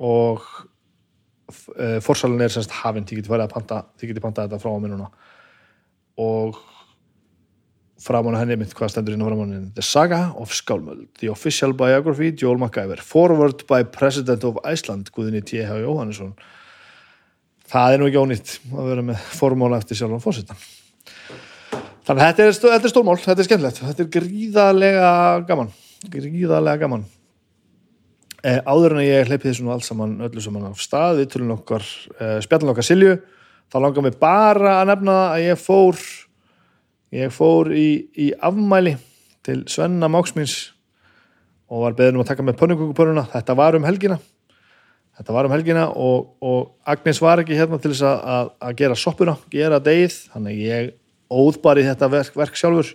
[0.00, 0.44] og
[1.76, 4.72] e, fórsalun er semst hafinn, þið getur farið að panta þið getur pantað þetta frá
[4.72, 5.08] á minnuna
[6.20, 6.60] og
[8.00, 9.72] framan á henni mitt hvað stendur inn á framan henni.
[9.76, 15.44] The Saga of Skálmöld The Official Biography, Joel MacGyver Forward by President of Iceland Guðinni
[15.44, 15.80] T.H.
[15.84, 16.34] Jóhannesson.
[17.70, 20.68] Það er nú ekki ónýtt að vera með formóla eftir sjálf á fórsettan
[22.10, 25.10] þannig að þetta er, þetta er stórmál þetta er skemmtilegt, þetta er gríðarlega
[25.46, 25.68] gaman
[26.08, 27.04] gríðarlega gaman.
[28.40, 31.28] Eh, áður en að ég hleypi þessu nú alls saman öllu saman á stað við
[31.34, 31.84] tulum okkar,
[32.16, 33.20] eh, spjallum okkar Silju.
[33.70, 35.96] Þá langar mér bara að nefna að ég fór
[37.14, 38.96] ég fór í, í afmæli
[39.46, 40.72] til Svenna Máksmins
[41.70, 44.18] og var beðin um að taka með pönnugungupönnuna þetta var um helgina.
[45.20, 48.98] Þetta var um helgina og, og Agnes var ekki hérna til þess að, að gera
[48.98, 50.92] soppuna, gera degið þannig ég
[51.30, 52.94] óð bara í þetta verk, verk sjálfur.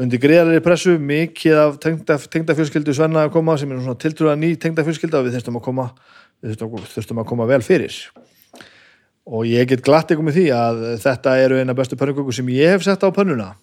[0.00, 5.22] Undir greiðalegri pressu, mikið af tengdafjölskyldu Svenna að koma sem er svona tiltrúða ný tengdafjölskylda
[5.22, 5.90] við þurftum að koma
[6.42, 7.94] við þurftum að koma vel fyrir
[9.24, 12.74] og ég get glatt ykkur með því að þetta eru eina bestu pönnukökur sem ég
[12.74, 13.54] hef sett á pönnuna.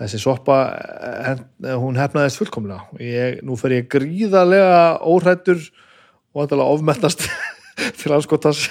[0.00, 0.58] Þessi soppa
[1.78, 2.88] hún hefnaðist fullkomlega.
[2.98, 5.60] Ég, nú fer ég gríðarlega óhrættur
[6.34, 7.26] og alltaf ofmennast
[8.00, 8.64] til anskotas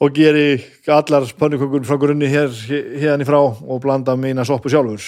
[0.00, 0.58] og geri
[0.90, 5.06] allar pönnukökur frá grunni hér hérna í frá og blanda mína soppu sjálfur.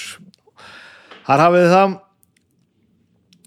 [1.26, 1.96] Þar hafið það.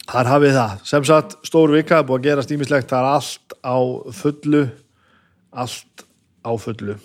[0.05, 0.79] Þar hafið það.
[0.91, 3.77] Sem sagt stór vika búið að gera stímislegt það er allt á
[4.19, 4.65] fullu
[5.55, 6.04] allt
[6.45, 6.95] á fullu.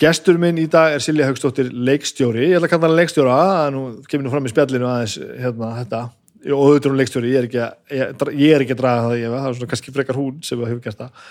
[0.00, 3.34] Gestur minn í dag er Silja Haugstóttir leikstjóri, ég ætla að kalla hann leikstjóra
[3.70, 6.00] nú kemur nú fram í spjallinu aðeins hérna, þetta,
[6.48, 9.18] og auðvitað hún leikstjóri ég er ekki að, ég, ég er ekki að draga það
[9.20, 11.28] ég, það er svona kannski frekar hún sem hefur gert það.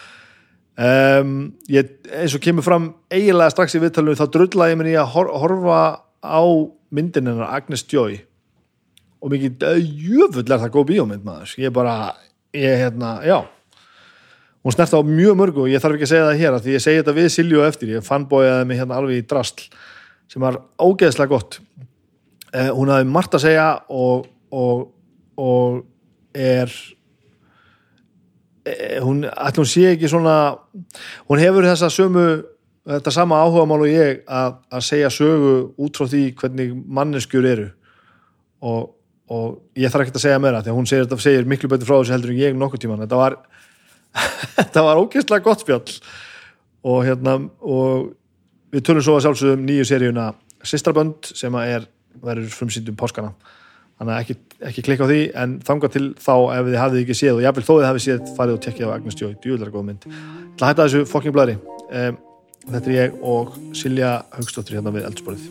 [0.74, 1.34] Um,
[1.70, 5.12] ég, eins og kemur fram eiginlega strax í viðtalinu þá drullaði ég mér í að
[5.18, 5.82] hor horfa
[6.24, 6.44] á
[6.96, 8.22] myndin hennar Agnes Joy.
[9.24, 11.54] Og mikið eh, jöfull er það góð bíómynd maður.
[11.62, 11.98] Ég bara,
[12.56, 13.38] ég hérna, já
[14.64, 16.84] hún snert á mjög mörgu og ég þarf ekki að segja það hér því ég
[16.84, 17.94] segi þetta við Silju eftir.
[17.98, 19.68] Ég fannbójaði mig hérna alveg í drastl
[20.32, 21.60] sem var ógeðslega gott.
[22.54, 24.88] Eh, hún hafði margt að segja og, og,
[25.42, 25.84] og
[26.34, 26.72] er
[28.66, 30.56] eh, hún, hún sé ekki svona
[31.28, 32.26] hún hefur þessa sömu
[32.88, 37.70] þetta sama áhugamál og ég að, að segja sögu út frá því hvernig manneskjur eru.
[38.64, 38.94] Og,
[39.32, 41.98] og ég þarf ekki að segja meira því að hún segir, segir miklu betur frá
[42.00, 43.38] þessu heldur en ég nokkuð tíman þetta var,
[44.58, 45.98] þetta var ógeðslega gott spjall.
[46.84, 48.12] Og hérna og
[48.74, 50.32] við tölum svo að sjálfsögum nýju seríuna
[50.64, 51.88] Sistrabönd sem að er
[52.24, 53.34] verður frumsýndum páskana.
[54.00, 54.36] Þannig að ekki,
[54.70, 57.66] ekki klikka á því en þanga til þá ef þið hafið ekki séð og jáfnvel
[57.68, 60.08] þó þið hafið séð farið og tekkið á Agnes Joy, djúðlega góð mynd.
[60.08, 62.18] Til að hætta þessu fokking blæri um,
[62.72, 65.44] þetta er ég og Silja Haugstóttir hérna við eldsporið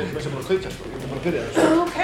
[0.00, 1.98] ég er með sem bara að kveikja sko, ég er bara að byrja þessu Ok.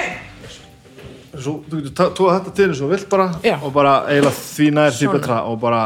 [1.37, 3.56] Svo, þú getur tóða þetta til eins og vilt bara Já.
[3.61, 5.18] og bara eiginlega því nær því Svona.
[5.18, 5.80] betra og bara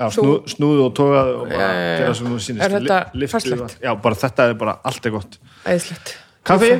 [0.00, 1.98] já, Þú- snú, snúðu og tóðaðu og bara Já, já, já.
[2.00, 3.60] gera sem þú sýnist Er þetta Li- lyftu fastlegt?
[3.62, 3.82] vatn.
[3.84, 6.14] Já, bara þetta er bara allt er gott Æðislegt.
[6.44, 6.70] Kaffi,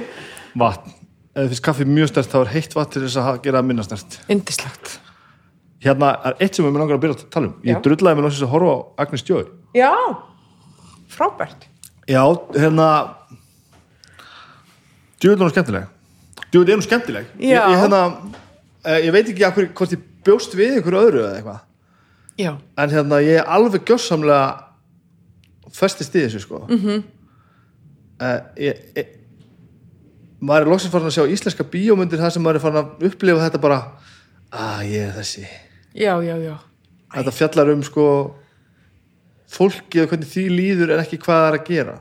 [0.57, 0.95] vatn
[1.37, 3.61] Ef þið finnst kaffi mjög stert þá er heitt vatn til þess að ha- gera
[3.61, 4.99] það minna stert Indislegt.
[5.85, 7.83] Hérna er eitt sem við langar að byrja að tala um Ég Já.
[7.85, 9.45] drullaði mér lóksins að horfa á Agnes Joy
[9.77, 9.93] Já.
[11.13, 11.69] Frábært.
[12.09, 12.23] Já,
[12.57, 12.89] hérna
[15.25, 15.87] Er hún skemmtileg.
[16.53, 17.31] Er hún skemmtileg?
[17.39, 18.03] Ég, ég, hérna,
[18.85, 21.63] eh, ég veit ekki að hverju, hvort ég bjóst við einhverju öðru eða eitthvað.
[22.37, 22.59] Já.
[22.77, 24.65] en hérna ég er alveg gjössamlega
[25.73, 26.67] festist í þessu sko.
[26.69, 27.05] Mm -hmm.
[28.61, 29.07] ég, ég,
[30.41, 33.45] maður er loksins farin að sjá íslenska bíómyndir þar sem maður er farin að upplifa
[33.45, 33.79] þetta bara
[34.53, 35.47] að ég er þessi.
[35.95, 36.57] Já, já, já.
[37.15, 38.37] þetta fjallar um sko
[39.49, 42.01] fólki og hvernig því líður en ekki hvað það er að gera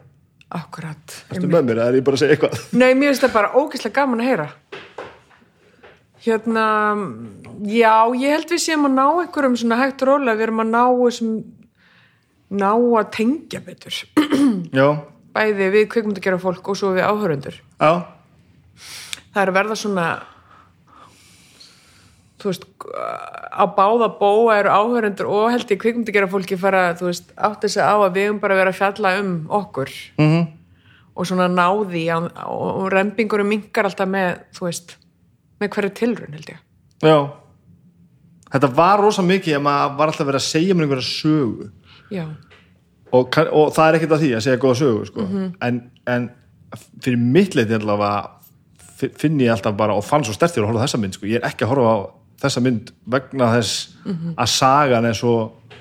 [0.54, 1.16] Akkurat.
[1.34, 3.96] Ertu með mér er ég bara að segja eitthvað Nei, mér finnst það bara ógeðslega
[3.98, 4.46] gaman að heyra.
[6.26, 6.66] Hérna,
[7.70, 10.70] já, ég held við séum að ná einhverjum svona hægt og rólega, við erum að
[10.72, 11.34] ná þessum,
[12.62, 14.00] ná að tengja betur.
[14.74, 14.88] Já,
[15.36, 17.58] Bæði við kvikmyndagjara fólk og svo við áhörundur.
[17.82, 17.92] já,
[19.36, 20.06] Það er að verða svona,
[22.46, 22.66] þú veist,
[23.58, 27.80] á báða bóa eru áhörundur og held ég kvikmyndagjara fólki fara, þú veist, átt þess
[27.82, 29.90] að á að við um bara að vera að fjalla um okkur.
[30.20, 30.46] mm -hmm.
[31.16, 34.98] og svona náði og, og rempingurum minkar alltaf með þú veist,
[35.60, 36.60] með hverju tilrun held ég
[37.02, 37.32] já
[38.56, 41.70] Þetta var rosa mikið að maður var alltaf verið að segja mér einhverja sögu
[42.12, 42.26] já,
[43.12, 45.28] og, og það er ekkert að því að segja góða sögu sko.
[45.62, 46.30] en, en
[47.02, 48.30] fyrir mitt leiti allavega
[49.00, 51.26] fi- finn ég alltaf bara og fann svo stertir að horfa þessa mynd sko.
[51.26, 51.98] ég er ekki að horfa á
[52.42, 53.96] þessa mynd vegna þess
[54.36, 55.36] að sagan er svo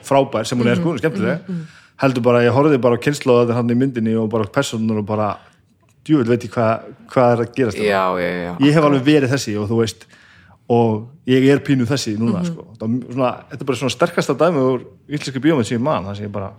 [0.05, 1.49] frábær sem hún er sko, hún er skemmtileg.
[2.03, 5.35] Heldur bara ég horfði bara og þetta hann í myndinni og bara personur og bara
[6.05, 9.33] djúvel veit ég hvað, hvað er að gerast já, já, já ég hef alveg verið
[9.33, 10.07] þessi og þú veist
[10.75, 12.67] og ég er pínu þessi núna sko.
[12.79, 16.09] Það var svona, þetta er bara svona sterkasta dæmi úr íslenski bíómið sem ég man
[16.09, 16.51] það sem ég bara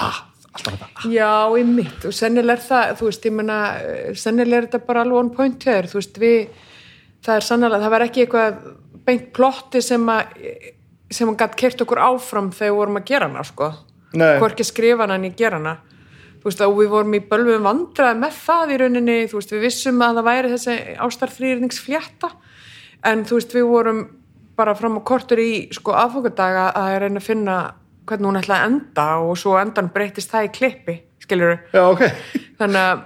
[0.00, 0.20] ah,
[0.52, 3.58] alltaf þetta já, í mitt og sennilega er það, þú veist, ég menna
[4.24, 6.62] sennilega er þetta bara alveg on point hér þú veist, við,
[7.22, 8.60] það er sannlega það var ekki eitthvað
[9.06, 10.36] beint plotti sem að
[11.12, 13.66] sem að gætt kert okkur áfram þegar við vorum að gera hana, sko.
[14.16, 15.74] Hvorki skrifa hana en ég gera hana.
[16.40, 19.66] Þú veist, og við vorum í bölvum vandrað með það í rauninni, þú veist, við
[19.66, 22.32] vissum að það væri þessi ástarfrýrningsflétta
[23.12, 24.00] en þú veist, við vorum
[24.58, 27.56] bara fram á kortur í sko aðfokadaga að reyna að finna
[28.08, 32.02] hvernig hún ætlaði að enda og svo endan breytist það í klippi, skilur já ok,
[32.58, 33.04] þannig að,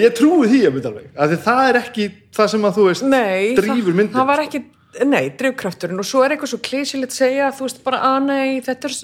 [0.00, 3.04] ég trúi því að mynd alveg að það er ekki það sem að þú veist
[3.04, 4.60] nei drífur það, myndin það var ekki,
[5.08, 8.88] nei, drifkrafturinn og svo er eitthvað svo klísilegt segja, þú veist bara að nei, þetta
[8.88, 8.96] er,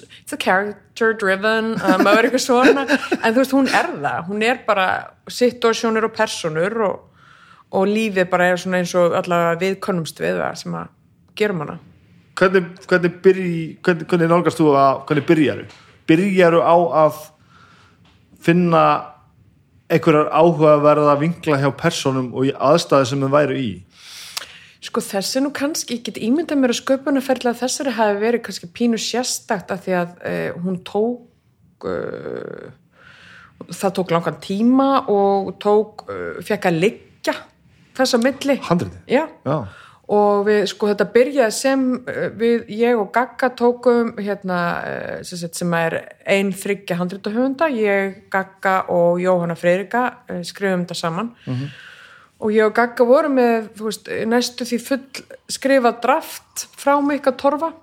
[0.45, 2.85] character driven, um, að vera eitthvað svona.
[3.23, 4.87] En þú veist, hún er það, hún er bara
[5.33, 7.21] situasjónur og personur og,
[7.73, 10.95] og lífið bara er svona eins og allavega við konumst við það sem að
[11.41, 11.77] gerum hana.
[12.39, 15.69] Hvernig, hvernig, byrji, hvernig, hvernig nálgast þú að hvernig byrjaru
[16.09, 16.75] byrjaru á
[17.05, 17.23] að
[18.41, 18.83] finna
[19.89, 23.69] einhverjar áhugaverða vinkla hjá personum og aðstæði sem þau væru í?
[24.79, 28.99] Sko þessi nú kannski, ég get ímyndað mér að sköpunarferðlega þessari hafi verið kannski pínu
[29.01, 32.69] sérstakt af því að uh, hún tók uh,
[33.67, 37.35] það tók langan tíma og tók, uh, fekk að liggja
[37.99, 38.55] þessa milli.
[38.69, 39.01] Handritið?
[39.11, 39.57] Já, já,
[40.09, 44.61] og við, sko, þetta byrjaði sem uh, við, ég og Gagga tókum hérna,
[45.19, 51.33] uh, sem, er ein þryggja handritahöfunda ég, Gagga og Jóhanna Freyrika uh, skrifum þetta saman.
[52.39, 55.03] Og ég og Gagga vorum með veist, næstu því full
[55.51, 57.73] skrifað draft frá mig að torfa.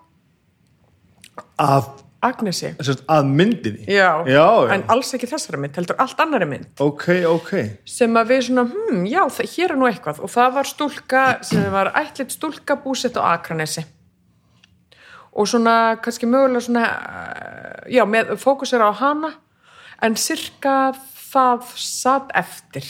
[1.61, 1.91] Að,
[2.25, 2.71] Agnesi.
[3.13, 3.85] Að myndinni?
[3.93, 4.71] Já, já, já.
[4.75, 6.71] en alls ekki þessari mynd, heldur allt annari mynd.
[6.81, 7.51] Ok, ok.
[7.89, 10.23] Sem að við svona, hm, já, það, hér er nú eitthvað.
[10.25, 13.85] Og það var stúlka sem var ætlit stúlka búsett á Akranesi.
[15.37, 19.35] Og svona kannski mögulega svona eh, já, með fókus er á hana.
[20.01, 20.95] En sirka
[21.29, 22.89] það satt eftir.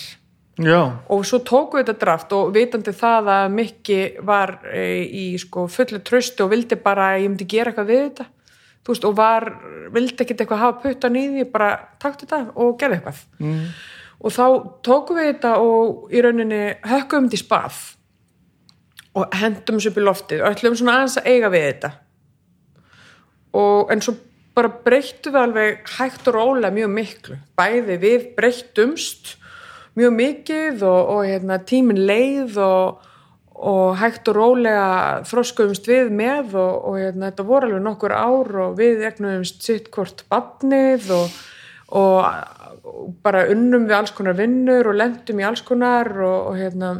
[0.57, 5.67] Já, og svo tóku þetta draft og vitandi það að Mikki var e, í sko
[5.69, 8.27] fullu tröstu og vildi bara að ég myndi gera eitthvað við þetta
[8.87, 9.49] þú veist, og var,
[9.95, 11.71] vildi ekkit eitthvað hafa puttan í því, bara
[12.03, 13.23] takt þetta og gerði eitthvað.
[13.43, 13.67] Mm.
[14.17, 14.45] og þá
[14.87, 17.81] tóku við þetta og í rauninni hökkum þetta í spað
[19.17, 20.43] og hendum þessu upp í loftið.
[20.45, 21.91] Og ætlum svona aðeins að eiga við þetta.
[23.57, 24.17] Og en svo
[24.57, 27.39] bara breyttu við alveg hægt og rólega mjög miklu.
[27.57, 29.35] Bæði við breyttumst
[29.97, 33.07] mjög mikið og, og hérna, tíminn leið og,
[33.57, 34.87] og hægt og rólega
[35.29, 39.89] þróskuðumst við með og, og hérna, þetta voru alveg nokkur ár og við egnuðumst sitt
[39.95, 41.39] hvort badnið og,
[41.97, 46.93] og bara unnum við alls konar vinnur og lendum í alls konar og hérna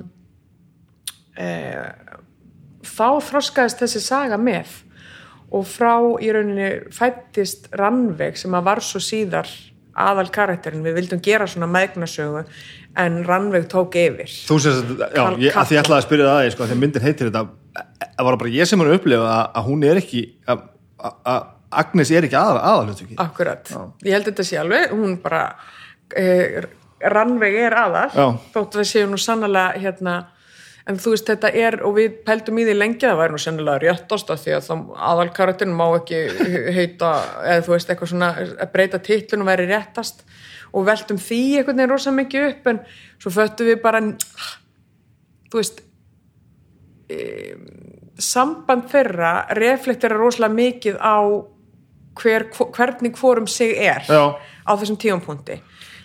[1.37, 1.47] e,
[2.87, 4.83] þá þroskaðist þessi saga með.
[5.55, 9.51] Og frá í rauninni fættist Rannveig sem að var svo síðar
[9.97, 12.45] aðal karakterin, við vildum gera svona meðgnasögu
[12.97, 14.29] en Rannveig tók yfir.
[14.49, 16.79] Þú sérst, já, Kall- ég, að því ég ætlaði að spyrja það aðeins, sko, því
[16.81, 17.45] myndin heitir þetta
[18.17, 20.65] það var bara ég sem að upplifa að, að hún er ekki að,
[20.97, 23.73] að, að Agnes er ekki aðal, aðalhjóttöki Akkurat,
[24.07, 25.43] ég held þetta alveg hún bara
[26.17, 26.65] eh,
[27.13, 28.27] Rannveig er aðal Já.
[28.55, 30.15] þótt það séu nú sannlega hérna
[30.87, 33.41] en þú veist þetta er og við pældum í því lengi að það væri nú
[33.43, 34.75] sennilega réttast af því að þá
[35.11, 36.21] aðal karakterin má ekki
[36.77, 37.11] heita
[37.43, 40.23] eða þú veist eitthvað svona að breyta titlunum væri réttast
[40.73, 42.81] og veltum því einhvern veginn rosa mikið upp en
[43.19, 44.03] svo föttum við bara
[45.51, 45.83] þú veist
[48.19, 51.19] samband þeirra reflektera rosalega mikið á
[52.17, 54.39] hver, hvernig hvorum sig er Já.
[54.39, 55.59] á þessum tíumpunkti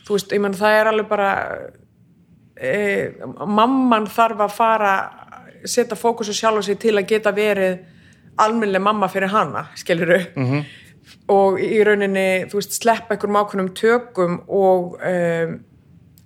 [0.05, 1.29] þú veist, ég menn það er alveg bara
[2.61, 3.11] e,
[3.45, 4.93] mamman þarf að fara
[5.65, 7.81] setja fókus á sjálf sig til að geta verið
[8.41, 10.63] almennileg mamma fyrir hana, skiluru mm -hmm.
[11.27, 15.59] og í rauninni þú veist, sleppa einhverjum ákveðnum tökum og um,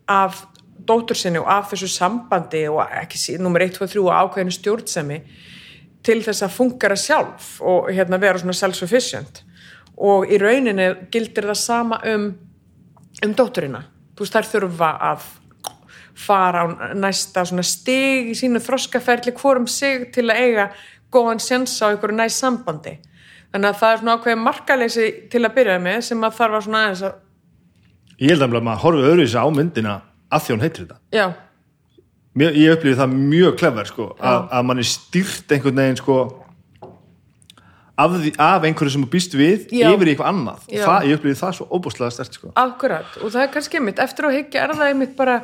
[0.08, 0.46] af
[0.88, 4.52] dóttur sinni og af þessu sambandi og ekki síðan, nummer 1, 2, 3 og ákveðinu
[4.52, 5.22] stjórnsemi
[6.04, 9.44] til þess að fungera sjálf og hérna vera svona self-sufficient.
[9.98, 12.34] Og í rauninni gildir það sama um
[13.26, 13.84] um dótturina.
[14.16, 15.26] Þú veist þær þurfa að
[16.16, 20.70] fara á næsta svona stig í sínu þroskaferli hvorum sig til að eiga
[21.12, 22.98] góðan sjans á einhverju næst sambandi.
[23.52, 26.68] Þannig að það er svona ákveðið markaleysi til að byrja með sem að þarf að
[26.68, 27.22] svona aðeins að
[28.20, 29.98] ég held að maður horfið öðruvísi á myndina
[30.32, 31.02] að því hún heitir þetta.
[31.16, 31.28] Já,
[32.36, 36.16] Mér, ég upplifði það mjög klefver sko, að, að mann er stýrt einhvern veginn sko,
[37.96, 39.86] af, því, af einhverju sem þú býst við Já.
[39.94, 40.66] yfir í eitthvað annað.
[40.74, 42.52] Það, ég upplifði það svo óbúslega stert sko.
[42.60, 45.38] akkurat og það er kannski einmitt, eftir að higgja er það einmitt bara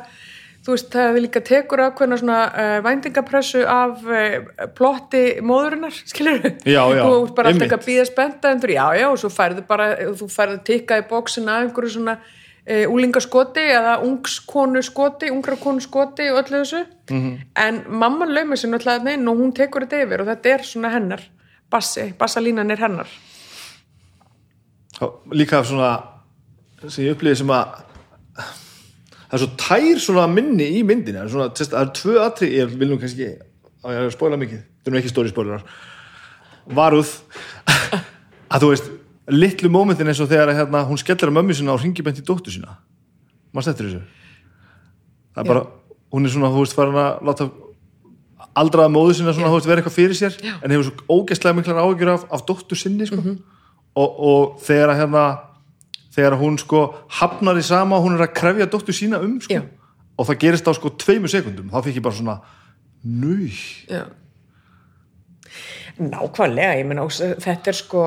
[0.62, 6.82] þú veist, það líka tekur ákveðna svona uh, væntingapressu af uh, plotti móðurinnar, skilur Já,
[6.94, 9.66] já, þú ert bara alltaf ekki að býða spenta endur, já, já, og svo færðu
[9.68, 15.32] bara þú færðu að tikka í bóksin af einhverju svona uh, úlingaskoti eða ungskonu skoti,
[15.34, 17.36] ungrakonu skoti og öllu þessu, -hmm.
[17.66, 20.94] en mamman laumir sér náttúrulega neinn og hún tekur þetta yfir og þetta er svona
[20.94, 21.22] hennar
[21.70, 23.08] bassi, bassalínan er hennar
[25.32, 26.02] líka svona
[26.88, 27.80] sem ég upplifði sem að
[29.32, 32.52] það er svo tær svona minni í myndinu það er, svona, það er tvö atri
[32.52, 33.32] ég vil nú kannski,
[33.80, 34.60] á ég að spóla mikið.
[34.82, 35.64] Þetta er ekki stóri spólurar
[36.70, 37.10] varuð
[38.52, 38.90] að þú veist
[39.32, 42.20] litlu mómentin eins og þegar að, hérna, hún skellir að mömmu sinna og ringi bent
[42.20, 42.76] í dóttu sína.
[43.54, 44.02] Maður stættir þessu?
[45.32, 45.62] Það er bara,
[46.12, 47.48] hún er svona, þú veist, farin að láta
[48.58, 50.56] aldraða móðu sinna svona, þú veist, vera eitthvað fyrir sér Já.
[50.58, 53.22] en hefur svo ógeðslega miklar áhyggjur af, af dóttur sinni, sko.
[53.92, 55.24] Og, og þegar að hérna
[56.12, 56.82] þegar hún sko
[57.20, 59.60] hafnar í sama hún er að krefja dóttur sína um, sko.
[60.20, 61.70] Og það gerist á sko tveimur sekundum.
[61.72, 62.34] Þá fikk ég bara svona,
[63.88, 64.02] Já.
[65.98, 68.02] Nákvæmlega, ég s- þetta er sko,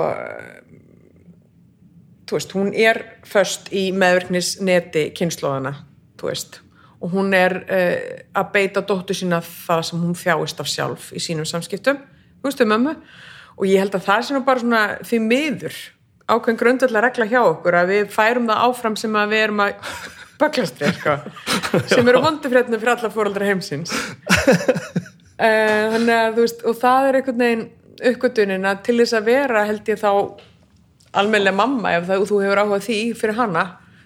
[2.26, 5.76] þú veist, hún er först í meðverknisneti kynnslóðana,
[6.18, 6.60] þú veist,
[7.02, 11.22] og hún er uh, að beita dóttur sína það sem hún þjáist af sjálf í
[11.22, 12.00] sínum samskiptum,
[12.42, 12.96] þú veist, um mömmu,
[13.56, 15.78] og ég held að það sé nú bara svona því miður
[16.26, 19.92] ákveðin grundvöldlega regla hjá okkur að við færum það áfram sem að við erum að
[20.42, 21.16] baklast við sko.
[21.92, 27.20] sem eru vondufrétna fyrir alla fóraldra heimsins uh, þannig að þú veist og það er
[27.20, 27.66] einhvern veginn
[28.12, 30.12] uppgötunin að til þess að vera held ég þá
[31.16, 33.66] almennilega mamma ef það, þú hefur áhugað því fyrir hana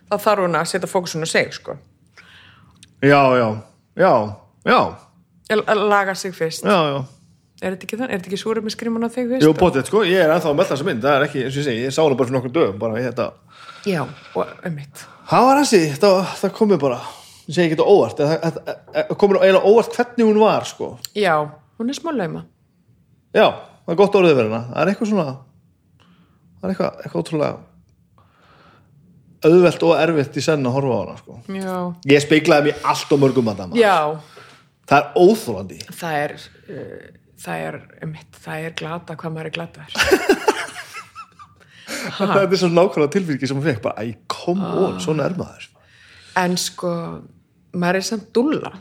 [0.09, 1.77] þá þarf hún að setja fókusun á seg sko.
[3.01, 3.47] já, já,
[3.95, 4.13] já,
[4.69, 4.81] já,
[5.73, 6.99] laga sig fyrst já, já.
[7.61, 9.31] Er þetta ekki þannig, er þetta ekki súrum með skrifun á þig?
[9.43, 11.59] Jú, potið, sko, ég er ennþá að melda þessa mynd, það er ekki, eins og
[11.59, 13.25] ég segi, ég sá hana bara fyrir nokkur dögum, bara ég þetta.
[13.89, 14.01] já,
[14.35, 15.03] og einmitt.
[15.29, 16.99] Það var hansi, það, það komið bara,
[17.49, 20.91] ég segi ekki þetta óvart, það, það, það komið eiginlega óvart hvernig hún var, sko.
[21.19, 21.35] já,
[21.79, 22.45] hún er smá lauma.
[23.35, 23.45] Já,
[23.85, 25.27] það er gott orðið verið hana, það er eitthvað svona,
[26.59, 27.57] það er eitthvað, eitthvað ótrúlega
[29.39, 31.37] auðvelt og erfitt í senn að horfa á hana, sko.
[31.55, 31.77] já,
[35.79, 38.23] Ég Það er óþólandi.
[38.43, 39.93] það er glata hvað maður er glataður
[42.19, 45.65] Þetta er svo nákvæmlega tilfyrki sem hún fekk, bara, æ, kom on, svona er maður.
[46.39, 46.91] en sko
[47.73, 48.71] maður er samt dúlla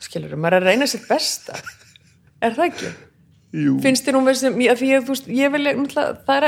[0.00, 1.58] skilur, maður er að reyna sitt besta
[2.40, 2.92] er það ekki?
[3.60, 3.74] Jú.
[3.82, 6.46] finnst þér hún verið sem, ég, því ég, þú veist, ég vil það er,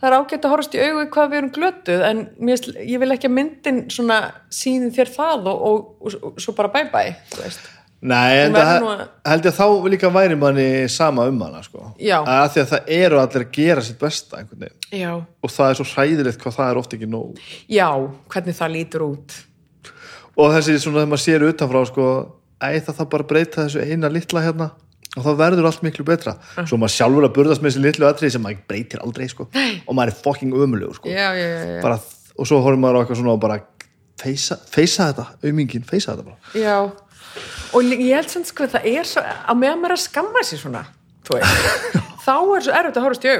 [0.00, 3.30] það er ágætt að horfast í augu hvað við erum glötuð en ég vil ekki
[3.30, 4.18] að myndin svona
[4.52, 7.70] síðin þér það og, og, og, og svo bara bye bye þú veist.
[8.04, 8.90] Nei, en það nú
[9.24, 11.86] held ég að þá líka væri manni sama um hana, sko.
[11.96, 14.42] Að því að það eru allir að gera sitt besta
[15.40, 17.40] Og það er svo hræðilegt hvað það er oft ekki nóg.
[17.68, 17.88] já,
[18.28, 19.38] hvernig það lítur út
[20.34, 22.06] Og þessi svona þegar maður sér utanfrá, sko,
[22.58, 24.70] æ, það það bara breyta þessu eina litla hérna
[25.14, 26.34] og það verður allt miklu betra.
[26.58, 26.64] Ah.
[26.66, 29.46] Svo maður sjálfur að burðast með þessi litlu atrið sem maður breytir aldrei, sko.
[29.86, 30.18] Og maður er
[30.98, 31.12] sko.
[31.76, 31.82] já.
[31.84, 32.00] Bara,
[32.34, 33.60] og svo horfum maður eitthvað svona og bara
[34.72, 36.38] feysa þetta, aumingin, feysa þetta bara.
[36.58, 36.76] Já,
[37.74, 40.62] og ég held samt sko það er svo, að meðan maður er að skamma sér
[40.62, 40.82] svona,
[42.26, 43.36] þá er svo erfitt að horfast í.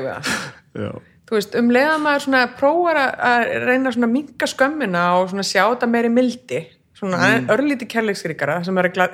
[0.85, 0.93] Já.
[1.25, 5.45] Þú veist, um leiða maður svona prófar að, reyna svona að minka skömmina og svona
[5.47, 6.61] sjá þetta meiri mildi,
[6.99, 7.47] svona mm.
[7.55, 9.07] örlíti kærleiksríkara sem er gla,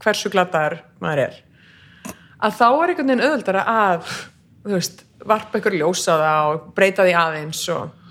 [0.00, 1.40] hversu glataðar maður er.
[2.42, 4.14] Að þá er einhvern veginn auðvöldara að,
[4.64, 8.01] þú veist, varpa ykkur ljósa það og breyta því aðeins og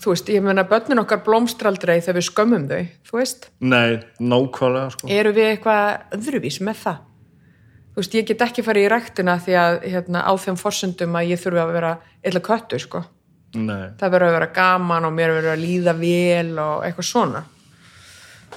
[0.00, 4.90] þú veist, ég meina börnin okkar blómstraldrei þegar við skömmum þau, þú veist Nei, nákvæmlega,
[4.96, 5.10] sko.
[5.12, 7.00] eru við eitthvað öðruvís með það
[7.90, 11.32] þú veist, ég get ekki farið í ræktina því að hérna, á þeim forsendum að
[11.34, 11.94] ég þurfi að vera
[12.30, 13.04] illa köttu, sko
[13.58, 13.90] Nei.
[13.98, 17.44] það verður að vera gaman og mér verður að líða vel og eitthvað svona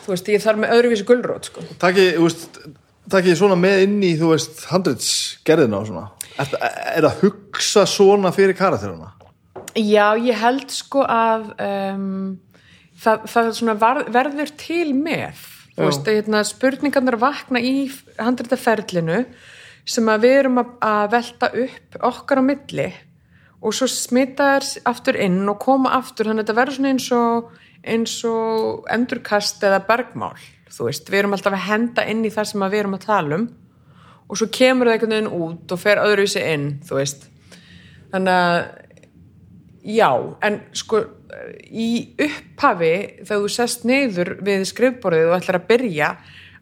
[0.04, 2.60] þú veist, ég þarf með öðruvísi gulrót, sko Takki, þú veist,
[3.12, 6.06] takki svona með inn í, þú veist, handritsgerðina og svona.
[6.40, 6.54] Er,
[6.98, 9.12] er að hugsa svona fyrir karakterina?
[9.74, 12.36] Já, ég held sko að um,
[13.02, 15.50] það, það var, verður til með.
[15.74, 17.88] Veist, hérna, spurningarnar vakna í
[18.22, 19.24] handritaferlinu
[19.90, 22.86] sem að við erum að, að velta upp okkar á milli
[23.64, 27.50] og svo smita þær aftur inn og koma aftur, þannig að þetta verður eins og
[27.84, 30.38] eins og endurkast eða bergmál,
[30.72, 33.40] þú veist, við erum alltaf að henda inn í það sem við erum að tala
[33.42, 33.50] um
[34.30, 37.28] og svo kemur það einhvern veginn út og fer öðruvísi inn, þú veist.
[38.14, 38.60] Þannig að
[39.84, 40.10] Já,
[40.46, 41.02] en sko
[41.68, 42.94] í upphafi
[43.26, 46.10] þegar þú sest niður við skrifborðið og ætlar að byrja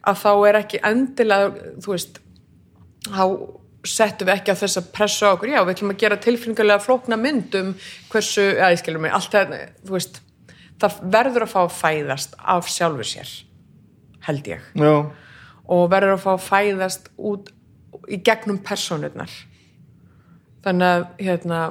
[0.09, 2.17] að þá er ekki endilega, þú veist,
[3.05, 3.23] þá
[3.91, 7.17] settum við ekki á þess að pressa okkur, já, við ætlum að gera tilfinningulega flókna
[7.17, 7.71] mynd um
[8.11, 9.55] hversu, já, ég skilur mig, allt það,
[9.85, 10.19] þú veist,
[10.81, 13.31] það verður að fá að fæðast af sjálfu sér,
[14.27, 14.93] held ég, Já.
[15.69, 17.53] og verður að fá að fæðast út
[18.09, 19.33] í gegnum persónurnar.
[20.65, 21.61] Þannig að, hérna,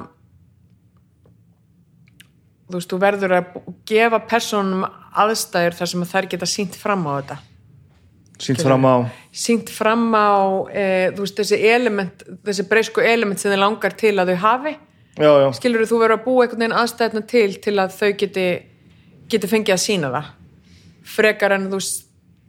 [2.71, 3.55] þú veist, þú verður að
[3.91, 4.85] gefa persónum
[5.21, 7.37] aðstæður þar sem að þær geta sínt fram á þetta.
[8.41, 8.95] Sýnt fram á,
[9.37, 14.15] sínt fram á e, þú veist, þessi element þessi breysku element sem þið langar til
[14.17, 14.73] að þau hafi.
[15.21, 18.45] Já, já, skilur þú verður að búa einhvern veginn aðstæðna til til að þau geti
[19.31, 20.31] geti fengið að sína það.
[21.11, 21.81] Frekar en þú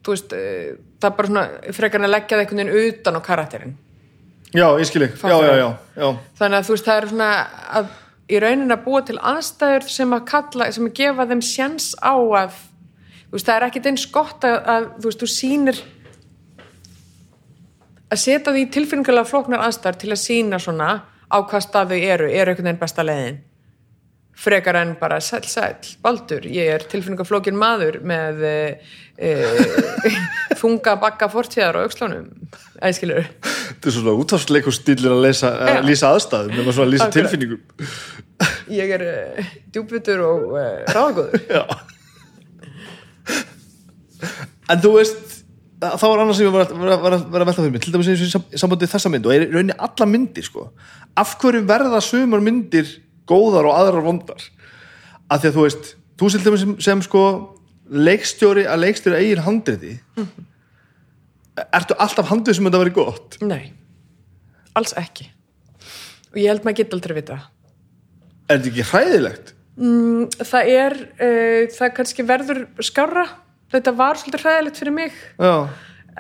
[0.03, 0.45] þú veist e,
[1.03, 1.45] það er bara svona,
[1.77, 3.75] frekar en að leggja það einhvern veginn utan á karakterinn.
[4.53, 7.29] Já, ég skil ekki, já, já, já, já, þannig að þú veist, það er svona
[7.73, 7.93] að
[8.33, 12.15] í raunin að búa til aðstæður sem að kalla, sem að gefa þeim sjens á
[12.15, 12.59] að,
[13.29, 15.83] þú veist, það er ekkit eins gott að, að þú veist, þú sýnir
[18.13, 20.91] að setja því tilfinningulega flóknar aðstæður til að sína svona
[21.33, 23.41] á hvað stað þau eru, eru einhvern veginn besta leiðin.
[24.43, 28.55] Frekar en bara sæl, sæl, baldur, ég er tilfinningaflókin maður með e,
[29.12, 29.12] e,
[30.63, 32.31] þunga bakka fortíðar og aukslónum,
[32.83, 33.27] æskilur
[33.83, 35.77] þetta er svona útvarsleikur stílin að lesa, Já.
[35.77, 37.61] að lýsa aðstæðum svona að lýsa tilfinningum.
[38.73, 41.41] Ég er uh, djúpvitur og uh, ráðgóður.
[44.71, 45.33] En þú veist
[45.83, 47.83] þá er annars sem ég var að, var að, var að, var velta fyrir mig
[47.83, 50.47] til dæmis eins og í sam- sambandi við þessa mynd og er rauninni alla myndir
[50.47, 50.69] sko.
[51.19, 52.87] Af hverju verða sumar myndir
[53.29, 54.45] góðar og aðrar vondar?
[55.27, 55.91] Af því að þú veist,
[56.23, 57.25] þú sem, sem sko
[57.93, 59.95] leikstjóri að leikstjóri eigin handriði
[61.77, 63.41] ertu alltaf handrið sem þetta verið gott?
[63.45, 63.73] Nei,
[64.79, 65.29] alls ekki.
[66.33, 67.43] Og ég held maður geta aldrei vita
[68.53, 69.55] er þetta ekki hræðilegt?
[70.45, 73.25] það er, uh, það kannski verður skarra,
[73.73, 75.15] þetta var svolítið hræðilegt fyrir mig.
[75.41, 75.55] Já,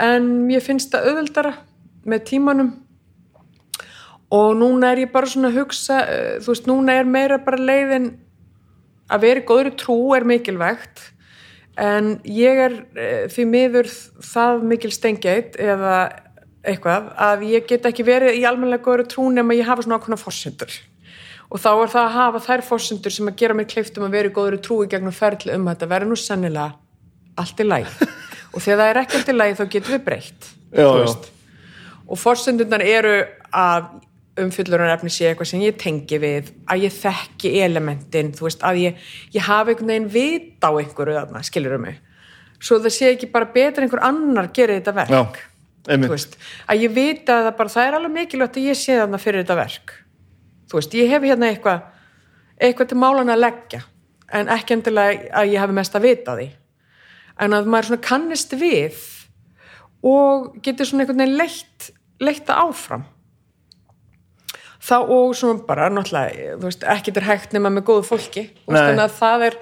[0.09, 1.53] en ég finnst það auðveldara
[2.09, 2.73] með tímanum.
[4.33, 7.61] Og núna er ég bara svona að hugsa uh, þú veist, núna er meira bara
[7.61, 8.14] leiðin
[9.12, 11.11] að vera í góðri trú er mikilvægt
[11.81, 13.91] en ég er uh, því miður
[14.33, 15.97] það mikil stengið eða
[16.62, 20.20] eitthvað að ég get ekki verið í almennilega góðri trú nema ég hafa svona ákveðna
[20.20, 20.77] fórsendur
[21.53, 24.31] og þá er það að hafa þær fórsendur sem að gera mér kleiftum að vera
[24.31, 26.70] í góðri trú í gegnum ferli um þetta verður nú sennilega
[27.41, 28.09] allt í lagi.
[28.53, 31.12] Og þegar það er ekki allt í lagi þá getum við breytt Já, já.
[32.09, 33.12] og fórsendurnar eru
[33.53, 33.87] að
[34.41, 39.07] umfyllurarefni sé eitthvað sem ég tengi við að ég þekki elementin þú veist, að ég,
[39.35, 41.99] ég hafi einhvern veginn vit á einhverju þarna, skilur mig?
[42.62, 45.43] Svo það sé ekki bara betur einhver annar gerir þetta verk
[45.83, 46.37] veist,
[46.70, 49.43] að ég vita að það bara það er alveg mikilvægt að ég sé þarna fyrir
[49.43, 49.95] þetta verk.
[50.70, 51.89] Þú veist, ég hef hérna eitthvað
[52.62, 53.80] eitthvað til málan að leggja
[54.33, 56.47] en ekki endilega að ég hafi mest að vita því.
[57.43, 59.01] En að maður svona kannist við
[60.07, 61.91] og getur svona einhvern veginn leitt
[62.22, 63.03] leitta áfram
[64.83, 68.47] þá og svona bara náttúrulega, þú veist, ekkert er hægt nema með góðu fólki.
[68.66, 69.59] Og þannig að það er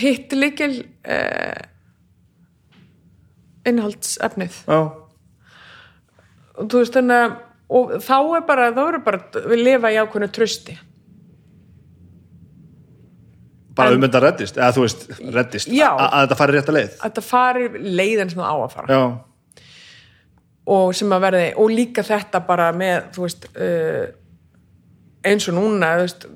[0.00, 0.70] hitt líkil
[1.04, 1.66] eh,
[3.68, 4.62] innhaldsefnið.
[6.56, 7.36] Og þú veist þannig að
[7.66, 10.76] og þá er bara, þá er bara við lifa í ákveðnu trösti
[13.76, 15.02] bara En- um þetta reddist eða þú veist,
[15.34, 15.90] reddist, Já.
[16.00, 16.94] að þetta fari rétt að leið.
[17.04, 17.66] Að það fari
[17.98, 18.86] leiðin sem það á að fara.
[18.88, 19.02] Já,
[20.66, 24.06] og sem að verði, og líka þetta bara með, þú veist uh,
[25.26, 26.26] eins og núna þú veist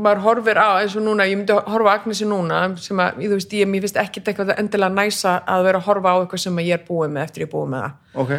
[0.00, 3.38] maður horfir á, eins og núna, ég myndi horfa á Agnesi núna, sem að, þú
[3.38, 6.60] veist, ég, mér finnst ekkit eitthvað endilega næsa að vera að horfa á eitthvað sem
[6.60, 7.96] að ég er búið með eftir ég er búið með það.
[8.22, 8.34] Ok.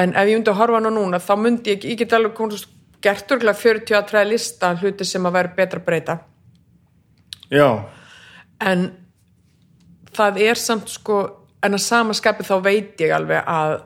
[0.00, 2.62] En ef ég myndi að horfa hana núna þá myndi ég, ég get alveg komið
[2.62, 6.16] svo gert örgulega 40 að træða lista hluti sem að vera betra að breyta.
[7.50, 7.68] Já,
[8.62, 8.90] en
[10.14, 11.22] það er samt sko
[11.64, 13.76] en að samaskapi þá veit ég alveg að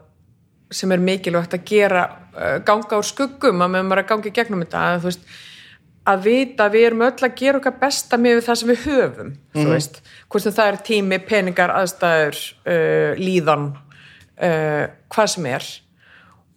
[0.75, 2.05] sem er mikilvægt að gera
[2.35, 4.81] uh, ganga úr skuggum að meðan maður er að ganga í gegnum þetta.
[4.85, 5.29] Að, þú veist,
[6.11, 9.31] að vita að við erum öll að gera okkar besta með það sem við höfum
[9.55, 15.71] þú veist, hvort sem það er tími, peningar, aðstæður uh, líðan uh, hvað sem er.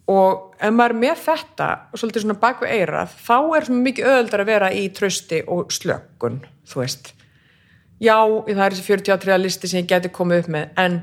[0.08, 4.10] Og ef maður er með þetta og svolítið svona bak við eirað þá er mikið
[4.14, 7.12] öðuldar að vera í trösti og slökun, þú veist
[8.00, 8.16] já,
[8.48, 10.66] það er þessi 43 listi sem ég geti komið upp með.
[10.78, 10.98] En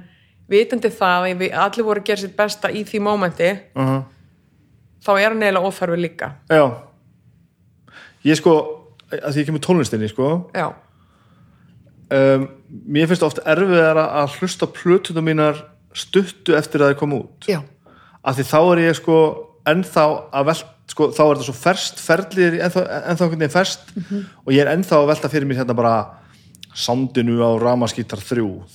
[0.51, 4.03] vitandi það að allir voru að gera sitt besta í því mómenti uh
[5.05, 6.31] þá er hann eiginlega óþarfi líka.
[6.49, 6.65] Já.
[8.25, 8.55] Ég sko,
[9.13, 10.29] að því ég kemur tónlistinni sko.
[10.55, 10.71] Já,
[12.09, 12.47] um,
[12.89, 15.61] Mér finnst oft erfiðar að hlusta plötunum mínar
[15.95, 17.49] stuttu eftir að það kom út.
[17.49, 17.61] Já,
[18.25, 19.19] af því þá er ég sko
[19.69, 23.93] ennþá að velt sko, þá er þetta svo ferst ferðlir ennþá, einhvern veginn ferst
[24.45, 25.93] og ég er ennþá að velta fyrir mér hérna bara
[26.75, 27.49] soundinu á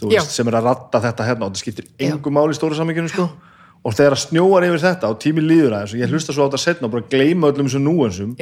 [0.01, 0.21] þú Já.
[0.21, 3.13] veist, sem er að ratta þetta hérna og þetta skiptir engu máli í stóra samíkjunu
[3.13, 3.29] sko.
[3.81, 6.49] Og þegar að snjóar yfir þetta og tími líður aðeins og ég hlusta svo á
[6.49, 8.35] þetta setna og bara gleyma öllum þessum núansum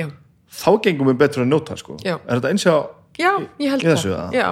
[0.59, 1.98] þá gengum við betur að njóta sko.
[2.02, 4.06] Er þetta eins og já, ég held það.
[4.11, 4.28] eða?
[4.34, 4.48] já,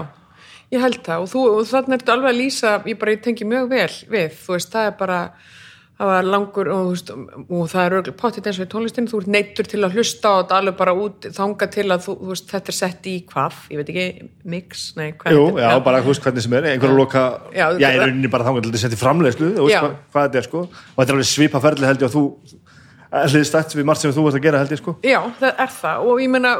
[0.74, 1.26] ég held það.
[1.26, 4.74] Og, og þannig ertu alveg að lýsa ég ég tengi mjög vel við þú veist,
[4.74, 5.20] það er bara
[5.96, 9.20] það var langur og, veist, og það er örugglega pottit eins og í tónlistin, þú
[9.22, 12.50] ert neittur til að hlusta og þetta alveg bara út, þanga til að þú, veist,
[12.50, 16.26] þetta er sett í hvað, ég veit ekki mix, nei, Jú, já, bara þú veist
[16.26, 17.24] hvernig sem er, einhverja loka
[17.54, 19.96] Já, já, ég er rauninni bara þangar til að setja í framleiðslu þú veist hvað,
[20.12, 20.62] hvað þetta er sko.
[20.66, 22.24] Og þetta er alveg svipa ferli held ég og þú
[23.16, 24.96] allir stætt við margt sem þú varst að gera held ég sko.
[25.06, 26.04] Já, það er það.
[26.10, 26.52] Og ég meina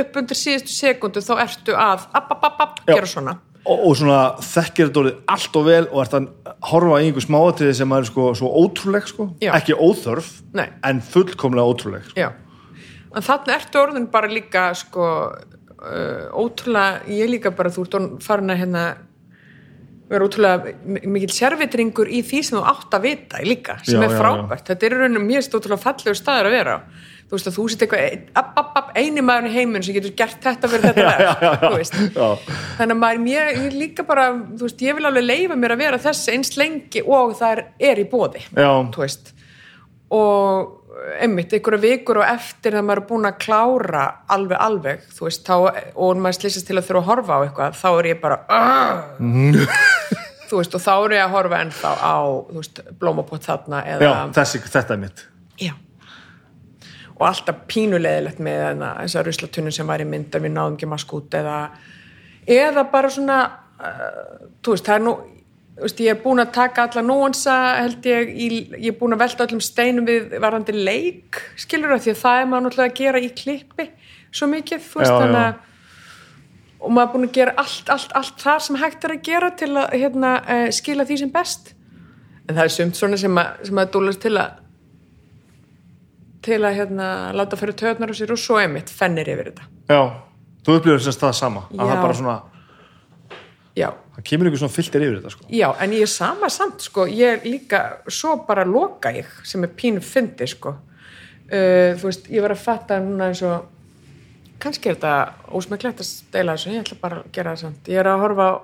[0.00, 3.96] upp undir síðustu sekundu þá ertu að app, app, app, app, gera svona og, og
[3.98, 6.28] svona þekkir þetta orðið allt og vel og ert að
[6.70, 9.52] horfa í einhver smáatriði sem er sko svo ótrúleg sko Já.
[9.58, 10.68] ekki óþörf, Nei.
[10.86, 12.20] en fullkomlega ótrúleg sko.
[12.20, 12.30] Já,
[13.16, 18.54] en þannig ertu orðin bara líka sko uh, ótrúlega, ég líka bara þú ert farin
[18.54, 18.86] að hérna
[20.06, 24.06] vera ótrúlega mi- mikill servitringur í því sem þú átt að vita líka, sem Já,
[24.06, 26.76] er já, frábært þetta er í rauninu mjög stóttúrulega fallegur staður að vera.
[27.26, 30.92] Þú veist að þú sitt eitthvað eini maður í heiminn sem getur gert þetta fyrir
[30.92, 31.06] þetta
[31.74, 32.28] verð, Já.
[32.78, 35.82] þannig að maður, mér, ég líka bara þú veist, ég vil alveg leifa mér að
[35.82, 38.70] vera þess eins lengi og það er, í bóði Já.
[38.94, 39.32] þú veist
[40.16, 40.72] og
[41.20, 45.42] einmitt, einhverja vikur og eftir þegar maður er búin að klára alveg, alveg, þú veist,
[45.46, 48.38] þá, og maður slýsast til að þurfa að horfa á eitthvað, þá er ég bara
[48.56, 49.74] "Argh!"
[50.48, 52.16] þú veist, og þá er ég að horfa ennþá á,
[52.52, 55.26] þú veist, blómapott þarna já, eða, þessi, þetta er mitt
[55.60, 55.74] já.
[57.16, 60.88] Og alltaf pínulegilegt með þarna, þessa ruslatunum sem var í mynd að við náðum ekki
[60.90, 61.56] mask út eða,
[62.56, 63.38] eða bara svona
[63.80, 65.14] uh, þú veist, það er nú
[65.80, 69.22] veist, ég er búin að taka alla nóansa held ég, í, ég er búin að
[69.24, 73.00] velta öllum steinum við varandi leik skilur það, því að það er maður náttúrulega að
[73.00, 73.88] gera í klippi
[74.36, 75.46] svo mikið, þú veist, Já, þannig já.
[75.46, 75.64] að
[76.76, 79.48] og maður er búin að gera allt, allt, allt það sem hægt er að gera
[79.58, 81.72] til að hérna, uh, skila því sem best
[82.46, 84.62] en það er sumt svona sem að, sem að dúlast til að
[86.44, 90.00] til að hérna, láta fyrir töðnar á sér og svo einmitt fennir yfir þetta já,
[90.66, 91.86] þú upplifir þess að það sama að Já.
[91.90, 92.36] það bara svona,
[93.76, 95.46] já, það kemur ykkur svona fylltir yfir þetta sko.
[95.50, 99.64] já, en ég er sama samt sko, ég er líka, svo bara loka ég sem
[99.66, 103.72] er pínu fyndi sko uh, þú veist, ég var að fatta núna eins og
[104.62, 108.00] kannski er þetta ósmekklegt að stela þessu, ég ætla bara að gera það samt ég
[108.00, 108.54] er að horfa á,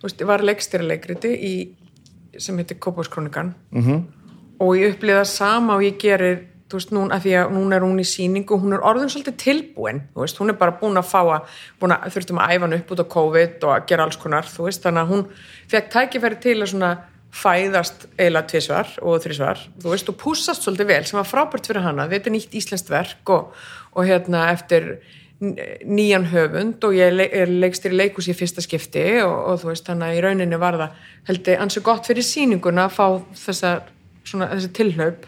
[0.00, 1.54] þú veist, ég var leikstýralegriti í,
[2.36, 4.02] sem heitir Kópáskronikan -hmm.
[4.60, 8.02] og ég upplýða sama og ég gerir þú veist, núna, því að núna er hún
[8.02, 11.10] í sýningu og hún er orðin svolítið tilbúin þú veist, hún er bara búin að
[11.10, 11.52] fá að,
[11.86, 14.66] að þurftum að æfa hann upp út á COVID og að gera alls konar, þú
[14.66, 15.26] veist, þannig að hún
[15.72, 16.94] fekk tækifæri til að svona
[17.36, 21.84] fæðast eiginlega tvisvar og þrisvar þú veist, og pússast svolítið vel sem var frábært fyrir
[21.84, 23.54] hana, þetta er nýtt íslenskt verk og,
[23.94, 24.96] og hérna eftir
[25.36, 29.84] nýjan höfund og ég er leikstir í leikus í fyrsta skipti og, og þú veist,
[29.84, 33.06] þannig að í rauninni var það held ég ansi gott fyrir sýninguna að fá
[33.36, 33.72] þessa,
[34.24, 35.26] svona, þessi tilhlaup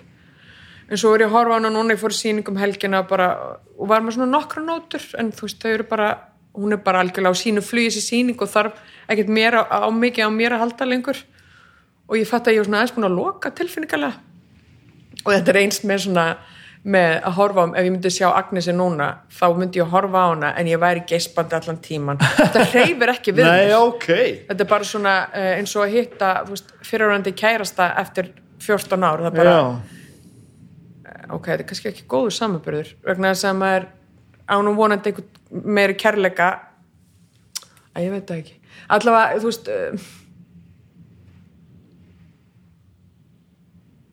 [0.88, 3.28] en svo er ég að horfa á hana núna ég fór í sýningum helgina bara,
[3.78, 6.12] og var með svona nokkra nótur en þú veist þau eru bara
[6.58, 8.78] hún er bara algjörlega á sínu flugi þessi sýning og þarf
[9.08, 11.20] ekkert mér á, á mikið á mér að halda lengur.
[12.08, 14.16] Og ég fatt að ég var svona aðeins búin að loka tilfinningarlega
[15.24, 16.24] og þetta er einst með svona
[16.88, 20.22] með að horfa á, ef ég myndi sjá Agnesi núna þá myndi ég að horfa
[20.24, 24.06] á hana en ég væri geispandi allan tíman þetta hreyfir ekki við Nei, mér ok.
[24.48, 26.30] Þetta er bara svona uh, eins og að hitta
[26.86, 28.30] fyrirhandi kærasta eftir
[28.62, 29.97] 14 ár það er bara, Já,
[31.34, 33.88] ok, þetta er kannski ekki góður samanbyrður vegna þess að maður
[34.48, 36.48] ánum vonandi einhvern meiri kærleika.
[37.94, 38.56] Að ég veit það ekki.
[38.94, 40.08] Allavega, þú veist uh,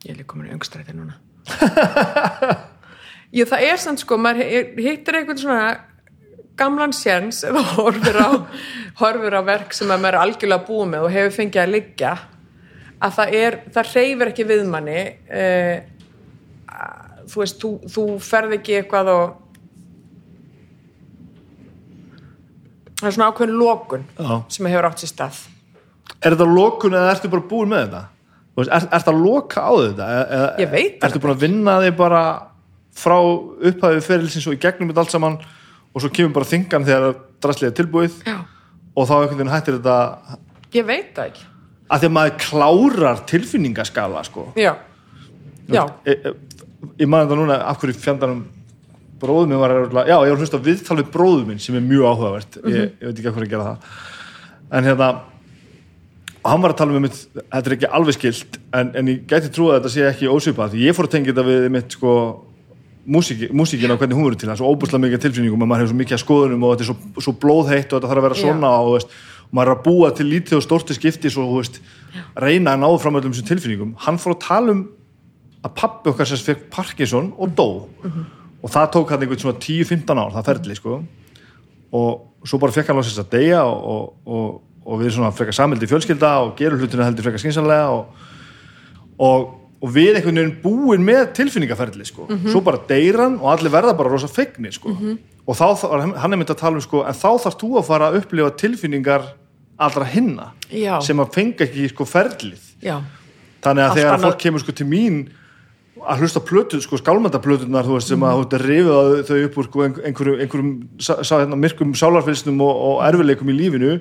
[0.05, 1.19] ég er líka komin í öngstræti núna.
[3.35, 4.47] Jú, það er samt sko, maður
[4.79, 5.67] hittir einhvern svona
[6.59, 8.29] gamlan séns eða horfir á,
[9.01, 12.13] horfir á verk sem að maður er algjörlega búið með og hefur fengið að liggja
[13.05, 15.94] að það er, það reyfir ekki við manni eh, að,
[17.29, 19.25] þú veist, þú, þú ferð ekki eitthvað og
[22.99, 25.43] það er svona ákveðin lokun já sem hefur átt sér stað
[26.25, 28.01] Er þetta lokun eða ertu bara búin með þetta?
[28.55, 30.05] Veist, Er, ertu að loka á þetta?
[30.35, 32.21] Eða, Ég veit það Ertu búin að vinna þig bara
[32.95, 35.35] frá upphæfið ferilsins og í gegnum þetta allt saman
[35.95, 38.37] og svo kemur bara þingan þegar drastlega er tilbúið Já.
[38.95, 39.97] og þá einhvern veginn hættir þetta
[40.77, 41.45] ég veit það ekki
[41.85, 44.45] að því að maður klárar tilfinningaskala sko.
[44.57, 44.71] já,
[45.69, 46.23] já, Ég,
[46.99, 48.43] ég, maður þetta núna af hverju fjandanum
[49.21, 51.85] bróður minn var örugglega- já, ég var hlust á viðtal við bróður minn sem er
[51.85, 52.57] mjög áhugavert.
[52.65, 53.77] Ég, ég veit ekki af hverju að gera það.
[54.75, 55.09] En hérna
[56.45, 59.23] og hann var að tala um mitt, þetta er ekki alveg skilt en, en ég
[59.25, 61.95] gæti trúið að þetta sé ekki ósvipað því ég fór að tengja þetta við mitt
[61.95, 62.11] sko
[63.05, 64.49] músíki, músíkina og hvernig hún verður til.
[64.49, 66.85] Það er svo óbúslega mikið tilfinningum og maður hefur svo mikið að skoðunum og þetta
[66.85, 69.15] er svo, svo blóðheitt og þetta þarf að vera svona og, veist,
[69.45, 71.81] og maður er að búa til lítið og stórti skipti svo þú veist,
[72.45, 73.95] reyna að ná fram öllum þessum tilfinningum.
[74.05, 74.83] Hann fór að tala um
[75.65, 77.67] að pappi okkar sem fekk Parkinson og dó
[78.65, 80.99] og það tók hann einhvern svona 10-15 ár það ferli sko
[81.95, 84.47] og svo bara fekk hann lóksins að deyja og, og, og,
[84.85, 88.25] og við svona frekar samildi fjölskylda og gerum hlutuna heldur frekar skynsanlega og,
[89.17, 89.47] og,
[89.81, 92.27] og við einhvern veginn búin með tilfinningaferli sko.
[92.49, 94.93] svo bara deyran og allir verða bara rosa fegni sko.
[95.45, 95.65] og þá,
[96.21, 98.53] hann er myndið að tala um sko, en þá þarf þú að fara að upplifa
[98.61, 99.27] tilfinningar
[99.77, 100.99] allra hinna Já.
[101.03, 102.99] sem að fenga ekki sko, ferlið já
[103.65, 105.17] þannig að Allt þegar annað- fólk kemur sko til mín
[105.95, 109.59] að hlusta plötu, sko skálmæntaplötunar þú veist, sem að þú veist að rifið þau upp
[109.61, 113.93] úr sko, einhver- einhverjum, einhverjum sá, hérna, myrkum sálarfylsnum og, og erfileikum í lífinu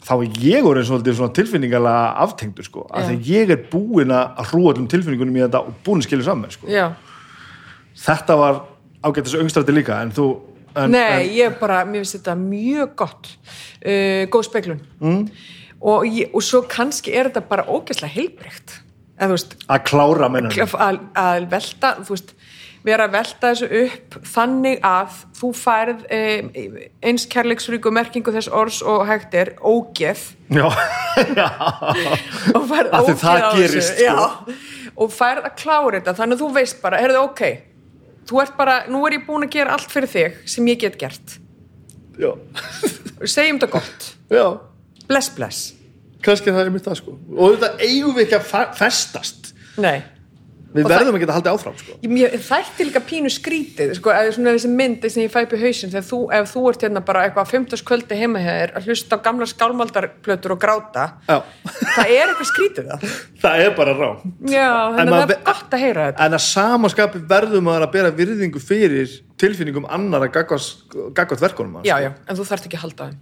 [0.00, 4.42] þá er ég orðin svolítið svona tilfinningalega aftengdur sko, því að ég er búin að
[4.50, 6.70] hrúa allum tilfinningunum í þetta og búin að skilja saman sko.
[6.72, 6.86] já,
[8.06, 8.62] þetta var
[9.04, 10.28] ágættis öngstrætti líka en þú
[10.74, 15.24] en, Nei, en, ég bara, mér finnst þetta mjög gott uh, góð speklun mm.
[15.80, 18.80] og, og svo kannski er þetta bara ógæslega heilbreykt
[19.28, 22.34] þú veist, að klára að, að velta veist,
[22.86, 26.68] vera að velta þessu upp þannig að þú færð eh,
[27.04, 30.22] eins kærleiksríku merkingu þess orðs og hægt er ógeð.
[30.48, 30.66] Já,
[31.40, 31.48] já,
[32.54, 34.06] og færð ógeð það á gerist, þessu sko.
[34.06, 37.44] já, og færð að klára þetta þannig að þú veist bara, heyrðu ok
[38.30, 40.96] þú ert bara, nú er ég búin að gera allt fyrir þig sem ég get
[41.00, 41.36] gert.
[42.20, 44.46] Segjum þetta gott, já.
[45.08, 45.79] bless bless
[46.22, 47.18] kannski það er mitt það sko.
[47.36, 49.52] Og þetta eigum við ekki að fe- festast.
[49.80, 50.02] Nei,
[50.74, 51.92] við Og það- verðum að geta haldið áfram sko.
[52.02, 55.52] Ég- Mér þætti líka pínu skrítið sko, eða svona þessi mynd sem ég fæ upp
[55.56, 58.72] í hausinn þegar þú, ef þú ert hérna bara eitthvað á 15 kvöldi heima hér
[58.76, 61.42] að hlusta á gamla skálmaldarplötur og gráta Já.
[61.96, 63.08] það er eitthvað skrítið það.
[63.42, 64.10] Það er bara rá
[64.44, 66.26] Já, þannig að það er gott að heyra þetta.
[66.26, 69.08] En að samaskapi verðum að bera virðingu fyrir
[69.40, 71.86] tilfinningum annara gagvart verkunum hans.
[71.88, 73.18] Já, já, en þú þarft ekki að halda þeim.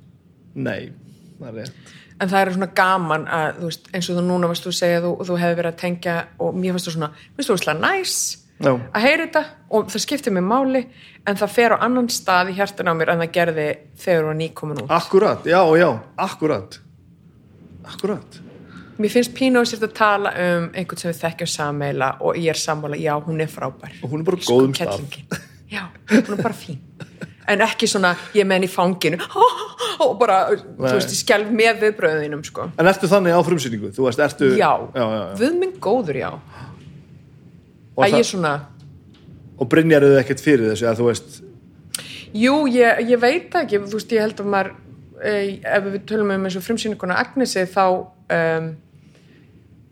[0.59, 0.93] Nei,
[1.41, 4.51] það er rétt en það er svona gaman að, þú veist, eins og þú núna
[4.51, 7.11] varst þú að segja þú, þú hefði verið að tengja og mér finnst þú svona,
[7.37, 8.15] finnst þú veist næs
[8.59, 8.73] Já.
[8.75, 10.83] að heyra þetta og það skiptir mig máli
[11.29, 13.69] en það fer á annan stað í hjartan á mér en það gerði
[14.03, 15.89] þegar þú var nýkomin út akkurat, já, já,
[16.27, 16.81] akkurat
[17.87, 18.43] akkurat
[18.99, 22.59] Mér finnst Pínu sér að tala um einhvern sem við þekkjum sameila og ég er
[22.59, 23.93] sammála, já, hún er frábær.
[24.03, 25.05] og hún er bara á góðum stað.
[25.71, 26.81] Já, hún er bara fín.
[27.49, 29.19] En ekki svona, ég menn í fanginu
[30.05, 30.93] og bara, þú Nei.
[30.99, 32.67] veist, ég skelf með viðbröðinum, sko.
[32.79, 35.33] en ertu þannig á frumsýningu, þú veist, ertu Já, já, já, já.
[35.41, 36.29] við minn góður, já.
[36.35, 38.53] Og, Að það, ég svona,
[39.59, 41.39] og brynjaruðu ekkert fyrir þessu að þú veist,
[42.37, 44.71] jú, ég, ég veit ekki, þú veist, ég held að maður,
[45.19, 45.33] e,
[45.67, 47.85] ef við tölum um eins og frumsýninguna Agnesi, þá,
[48.39, 48.69] um,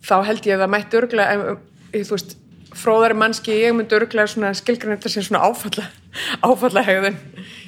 [0.07, 1.57] þá held ég að það mætti örglega,
[1.97, 2.37] þú veist,
[2.77, 5.87] fróðari mannski, ég myndi örglega skilgræn þetta sem svona áfalla,
[6.45, 7.19] áfalla hegðun.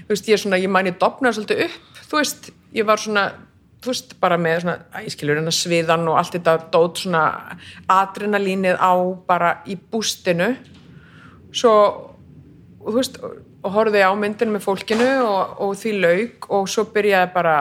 [0.07, 3.03] Þú veist, ég er svona, ég man ég dopnaði svolítið upp, þú veist, ég var
[3.03, 3.25] svona,
[3.85, 7.25] þú veist, bara með svona, ég skilur hérna sviðan og allt þetta dót svona
[7.93, 8.93] adrenalínið á
[9.29, 10.53] bara í bústinu.
[11.53, 11.75] Svo,
[12.81, 16.71] og þú veist, og, og horfði á myndinu með fólkinu og, og því lauk og
[16.71, 17.59] svo byrjaði bara,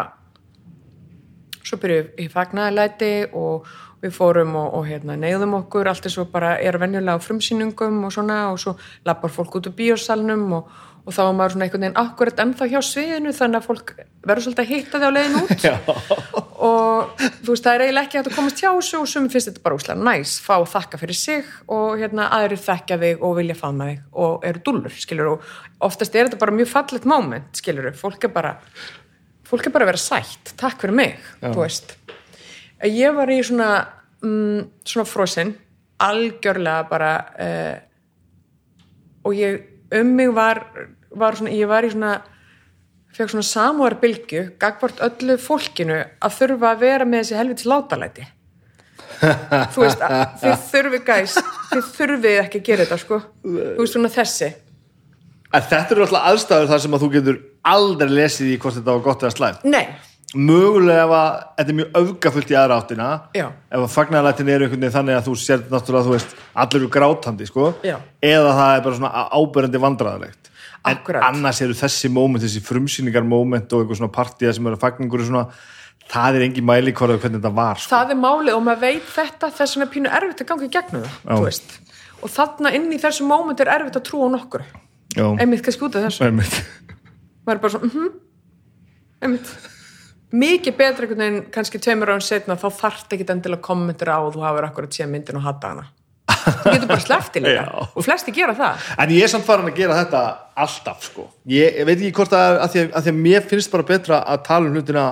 [1.64, 3.68] svo byrjuði í fagnaðalæti og
[4.04, 8.04] við fórum og, og hérna, neyðum okkur allt eins og bara er venjulega á frumsýningum
[8.06, 8.76] og svona og svo
[9.08, 10.70] lappar fólk út úr bíósalnum og,
[11.08, 13.94] og þá var maður svona einhvern veginn akkurat ennþá hjá sviðinu þannig að fólk
[14.28, 15.68] verður svolítið að hitta þig á leiðin út.
[16.68, 19.52] Og þú veist það er eiginlega ekki hægt að komast hjá þessu og sumi finnst
[19.52, 23.58] þetta bara úslega næs fá þakka fyrir sig og hérna aðrir þekkja þig og vilja
[23.60, 25.52] faðma þig og eru dúllur skilur og
[25.86, 28.56] oftast er þetta bara mjög fallegt moment skilur fólk er bara
[29.48, 31.52] fólk er bara að vera sætt, takk fyrir mig Já.
[31.52, 31.97] þú veist
[32.86, 33.72] ég var í svona
[34.22, 35.56] mm, svona frosinn
[36.04, 37.12] algjörlega bara
[37.42, 37.76] uh,
[39.26, 39.62] og ég
[39.98, 40.64] um mig var,
[41.16, 42.18] var svona, ég var í svona
[43.18, 48.28] fekk svona samúarbylgju gagvart öllu fólkinu að þurfa að vera með þessi helvitis látalæti.
[49.74, 51.38] Þú veist, að þið þurfi gæs
[51.72, 53.20] þið þurfið ekki að gera þetta sko.
[53.42, 54.52] Þú veist svona þessi.
[55.48, 57.40] En þetta eru alltaf aðstæður þar sem að þú getur
[57.72, 59.66] aldrei lesið í hvort þetta var gott eða slæmt.
[59.66, 59.86] Nei,
[60.36, 63.08] mögulega ef að þetta er mjög öfgafullt í aðra áttina
[63.38, 63.46] Já.
[63.72, 66.90] ef að fagnarlætin er einhvern veginn þannig að þú sér náttúrulega þú veist, allir eru
[66.92, 67.96] grátandi sko, Já.
[68.20, 70.52] eða það er bara svona áberandi vandræðalegt
[70.88, 71.24] en Akkúrat.
[71.30, 75.46] annars eru þessi moment, þessi frumsýningar moment og eitthvað svona partíða sem eru fagningur svona,
[76.12, 77.96] það er engin mæli hvernig þetta var sko.
[77.96, 80.74] það er málið og maður veit þetta þess vegna er pínu erfitt að ganga í
[80.76, 81.80] gegnum það þú veist.
[82.22, 84.68] og þarna inn í þessu móment er erfitt að trúa á nokkur
[85.18, 86.60] Já, einmitt kannski út af þessu einmitt.
[87.48, 88.16] maður er bara svona, mhm
[89.24, 89.56] einmitt
[90.36, 94.34] mikið betra einhvern veginn kannski tveimur árum setna þá þarft ekki endilega kommentur á og
[94.36, 95.86] þú hafur akkurat séð myndin og hata hana
[96.28, 97.64] þú getur bara slefti líka
[97.96, 100.24] og flesti gera það En ég er samt farin að gera þetta
[100.58, 101.28] alltaf sko.
[101.48, 103.88] Ég, ég veit ekki hvort að, að, því að, að því að mér finnst bara
[103.88, 105.08] betra að tala um hlutina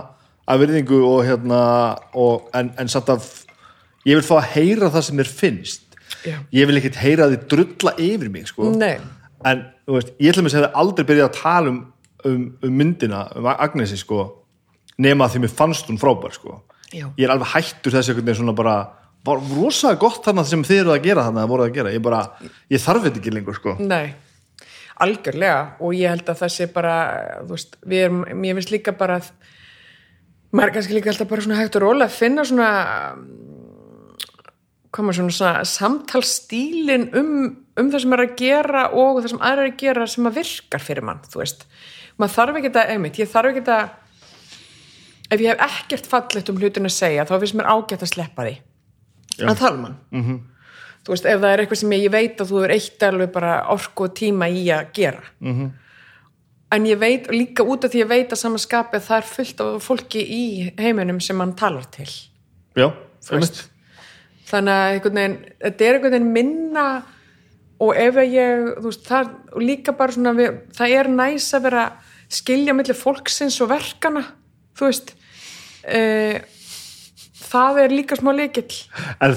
[0.45, 1.61] af virðingu og hérna
[2.13, 3.27] og, en, en samt að
[4.05, 6.37] ég vil fá að heyra það sem mér finnst Já.
[6.53, 8.69] ég vil ekkert heyra því drulla yfir mig sko.
[8.75, 8.97] Nei.
[9.45, 11.79] en veist, ég ætlum að segja aldrei byrjað að tala um,
[12.25, 14.25] um, um myndina um Agnesi sko
[15.01, 16.61] nema því mér fannst hún frábær sko.
[16.93, 18.75] Ég er alveg hættur þessi einhvern veginn svona bara
[19.25, 22.03] var rosalega gott þarna sem þið eruð að gera þarna að voruð að gera, ég
[22.05, 22.21] bara,
[22.71, 23.73] ég þarf þetta ekki lengur sko.
[23.81, 24.13] Nei,
[25.01, 25.63] algjörlega.
[25.81, 26.95] Og ég held að það sé bara
[27.41, 29.31] þú veist, við erum, mér finnst líka bara að
[30.55, 32.69] maður er kannski líka alltaf bara svona hægt og rólega að finna svona
[34.95, 37.35] koma svona, svona samtalstílin um,
[37.75, 40.39] um það sem er að gera og það sem aðra er að gera sem að
[40.39, 41.65] virkar fyrir mann, þú veist.
[42.15, 43.89] Maður þarf ekki að, einmitt, ég þarf ekki að
[45.35, 48.47] ef ég hef ekkert fallegt um hlutin að segja, þá finnst mér ágætt að sleppa
[48.47, 48.57] því.
[49.35, 49.47] Já.
[49.51, 49.95] að tala um hann?
[50.11, 50.37] -hmm.
[51.03, 53.31] þú veist, ef það er eitthvað sem ég, ég veit að þú er eitt alveg
[53.31, 55.23] bara orku og tíma í að gera.
[55.41, 55.71] -hmm.
[56.71, 59.61] en ég veit líka út af því ég veit að samanskapi að það er fullt
[59.61, 62.09] af fólki í heiminum sem mann talar til.
[62.75, 62.91] Já,
[64.45, 65.01] þannig að
[65.63, 67.03] þetta er einhvern veginn minna
[67.79, 71.65] og ef ég þú veist, það, og líka bara svona við, það er næs að
[71.67, 71.85] vera
[72.31, 74.23] skilja millir fólksins og verkana
[74.77, 75.13] þú veist
[75.87, 76.41] e,
[77.45, 78.77] það er líka smá leikill
[79.23, 79.35] en,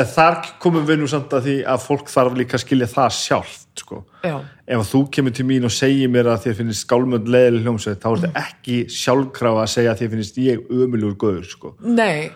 [0.00, 3.16] en þar komum við nú samt að því að fólk þarf líka að skilja það
[3.18, 4.02] sjálft sko.
[4.22, 8.10] ef þú kemur til mín og segir mér að þér finnst skálmönd leðileg hljómsveit þá
[8.10, 11.74] er þetta ekki sjálfkrafa að segja að þér finnst ég ömulegur göður sko.
[11.80, 12.30] nei.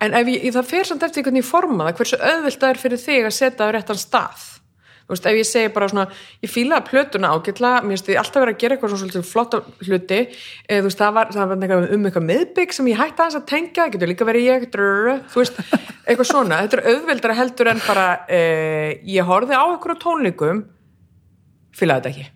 [0.00, 2.78] En ef ég, það fer samt eftir hvernig ég forma það hversu auðvilt það er
[2.80, 4.46] fyrir þig að setja á réttan stað
[5.10, 6.06] þú veist, ef ég segi bara svona
[6.44, 10.20] ég fílaði plötuna ágætla mér finnst því alltaf verið að gera eitthvað svona flotta hluti.
[10.70, 13.38] Eða þú veist, það var, það var eitthvað um eitthvað miðbygg sem ég hætti aðeins
[13.40, 15.62] að tengja það getur líka verið ég, drrr, þú veist
[16.06, 20.62] eitthvað svona, þetta er auðvildara heldur en bara eh, ég horfði á eitthvað tónleikum
[21.74, 22.30] fílaði þetta ekki.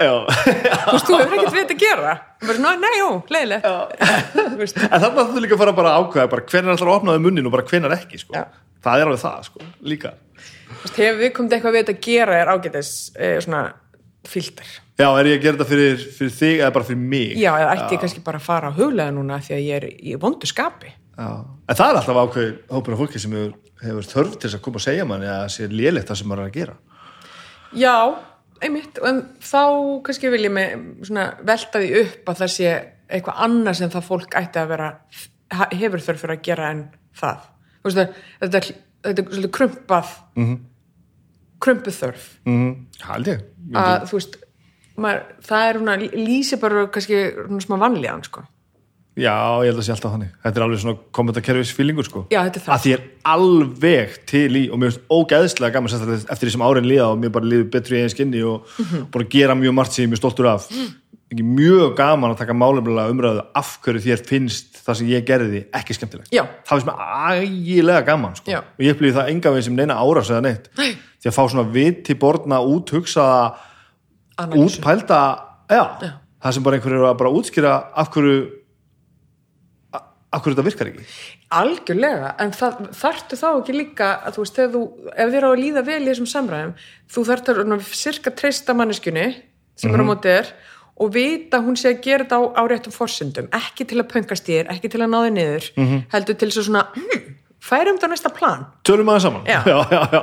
[0.00, 2.12] Já, þú veist, þú hefur ekkert við þetta að gera.
[2.40, 3.66] Bara svona, nei, jú, leiðilegt
[4.54, 7.00] Þú veist, en þannig að þú líka fara bara að ákveða bara hvenær ætlar að
[7.02, 8.32] opnaði munnin og bara hvenær ekki sko.
[8.32, 8.46] Já.
[8.80, 10.14] það er alveg það sko, líka
[10.96, 13.62] hefur við komið eitthvað við þetta að gera er ágætis eh, svona
[14.28, 14.70] filter.
[15.00, 17.36] Já, er ég að gera þetta fyrir, fyrir þig eða bara fyrir mig?
[17.40, 19.86] já, eða ætti ég kannski bara að fara að huglega núna því að ég er
[19.90, 20.92] í vondu skapi.
[21.16, 21.28] Já.
[21.68, 24.64] En það er alltaf ákveð hópur af fólki sem hefur, hefur þörf til þess að
[24.66, 26.76] koma að segja manni að það sé lélegt það sem maður er að gera.
[27.80, 27.96] Já,
[28.60, 29.00] einmitt.
[29.08, 29.62] En þá
[30.06, 30.76] kannski vil ég með
[31.08, 32.74] svona velta því upp að það sé
[33.10, 34.90] eitthvað annað sem það fólk ætti að vera
[35.80, 36.84] hefur þörf fyrir að gera en
[37.20, 37.48] það.
[37.80, 38.72] Þú veist, það-
[39.04, 40.60] þetta, er svolítið krumpað mm -hmm.
[41.60, 42.70] krumpuð þörf mm.
[43.08, 43.44] Hald ég
[43.74, 44.38] að þú veist
[45.00, 45.96] maður, það er svona,
[46.28, 48.44] lýsi bara kannski svona smá vanlíðan sko
[49.18, 49.34] Já,
[49.64, 52.60] ég held að sé alltaf þannig Þetta er alveg svona kommentarkerfis fílingur sko Já, þetta
[52.60, 52.74] er það.
[52.76, 53.02] Að því er
[53.34, 57.18] alveg til í og mér finnst ógæðslega gaman sérstaklega eftir því sem árin líða og
[57.20, 59.06] mér bara líður betri í einn skinni og Mhm.
[59.10, 60.68] búin að gera mjög margt sem ég er mjög stoltur af
[61.30, 65.64] ekki mjög gaman að taka málefnilega umræðu af hverju þér finnst það sem ég gerði
[65.74, 66.42] ekki skemmtilegt Já.
[66.66, 68.50] það finnst mér ægilega gaman sko.
[68.50, 68.58] Já.
[68.62, 70.94] og ég upplýði það enga veginn sem neina árás eða neitt Nei.
[71.22, 73.54] því að fá svona viti borna út hugsaða
[74.38, 74.80] Analýsu.
[74.80, 75.20] útpælda
[75.70, 76.12] já, Já.
[76.42, 78.50] það sem bara einhverju eru að bara útskýra af hverju
[80.30, 81.04] a- af hverju þetta virkar ekki?
[81.60, 84.82] Algjörlega, en það þarftu þá ekki líka að þú veist, þú,
[85.16, 86.74] ef þér á að líða vel í þessum samræðum,
[87.10, 89.26] þú þarft að cirka treysta manneskjunni
[89.80, 90.52] sem er á móti þér
[91.00, 94.10] og vita að hún sé að gera þetta á, á réttum forsendum, ekki til að
[94.12, 95.68] pöngast þér, ekki til að ná þér niður,
[96.12, 97.22] heldur til að svona, hm,
[97.60, 98.66] færum á næsta plan.
[98.84, 99.46] Tölum aðeins saman.
[99.48, 99.60] Já.
[99.64, 100.22] já, já, já.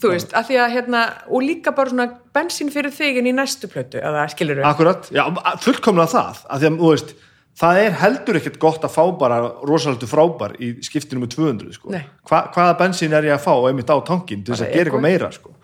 [0.00, 3.36] þú veist, af því að hérna og líka bara svona bensín fyrir þig inn í
[3.36, 5.24] næstu plötu, eða skilur við akkurat, já,
[5.64, 7.14] fullkomlega það af því að, þú veist,
[7.58, 11.92] það er heldur ekkert gott að fá bara rosalega frábær í skiptinu með 200 sko.
[12.26, 15.06] Hva, hvaða bensín er ég að fá einmitt á tankin til þess að gera eitthvað
[15.06, 15.54] meira sko.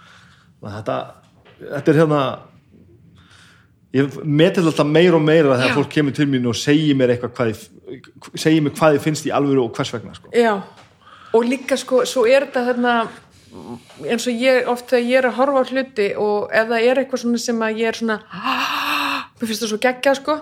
[0.60, 0.98] Þetta,
[1.64, 2.20] þetta er hérna
[3.96, 7.64] ég metil alltaf meira og meira þegar fólk kemur til mín og segir mér eitthvað
[8.38, 10.30] segir mér hvað ég finnst í alvöru og hvers vegna sko.
[10.36, 10.60] Já,
[11.34, 12.94] og líka sko, svo er þetta þarna
[14.06, 17.00] eins og ég oft þegar ég er að horfa á hluti og ef það er
[17.02, 18.18] eitthvað svona sem að ég er svona
[19.40, 20.36] mér finnst það svo geggja sko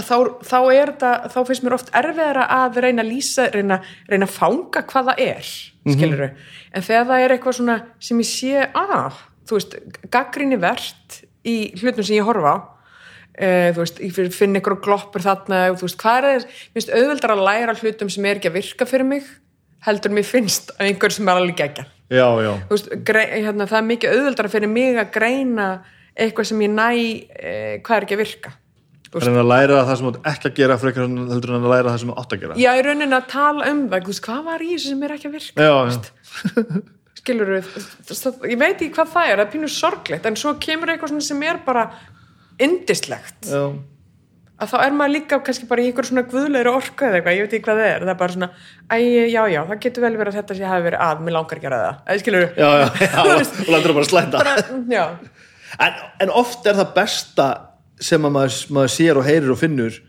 [0.00, 0.16] þá,
[0.46, 3.78] þá er þetta þá finnst mér oft erfiðara að reyna að lýsa reyna,
[4.08, 5.50] reyna að fanga hvað það er
[5.92, 9.76] skilur en þegar það er eitthvað svona sem ég sé að, þú veist,
[10.14, 11.18] gaggrinni verðt
[11.48, 12.58] í hlutum sem ég horfa á.
[13.32, 16.42] Uh, þú veist, ég finn ykkur gloppur þarna þú veist, hvað er
[16.74, 19.30] finnst auðveldar að læra hlutum sem er ekki að virka fyrir mig
[19.86, 21.86] heldur mér finnst að einhver sem er alveg gegja
[23.32, 25.68] hérna, það er mikið auðveldar fyrir mig að greina
[26.12, 28.52] eitthvað sem ég næ uh, hvað er ekki að virka
[29.12, 31.50] Þú veist, en að læra það sem þú átt ekki að gera frekar en heldur
[31.52, 32.54] en að læra það sem þú átt að gera.
[32.56, 35.12] Já, í rauninni að tala um það þú veist, hvað var í þessu sem er
[35.18, 36.82] ekki að virka já, já.
[37.22, 37.66] skilur við
[38.50, 41.42] ég veit ekki hvað það er, það er pínu sorglegt en svo kemur eitthvað sem
[41.46, 41.84] er bara
[42.62, 43.62] indislegt já.
[44.62, 47.46] að þá er maður líka kannski bara í einhver svona guðleiri orku eða eitthvað, ég
[47.46, 48.48] veit ekki hvað það er það er bara svona,
[48.88, 48.96] æ,
[49.28, 51.70] já, já, það getur vel verið að þetta sé hafi verið að, mér langar ekki
[51.70, 52.00] að það.
[54.96, 55.04] Já,
[55.86, 57.48] en, en oft er það besta
[58.02, 60.00] sem að maður, maður sér og heyrir og finnur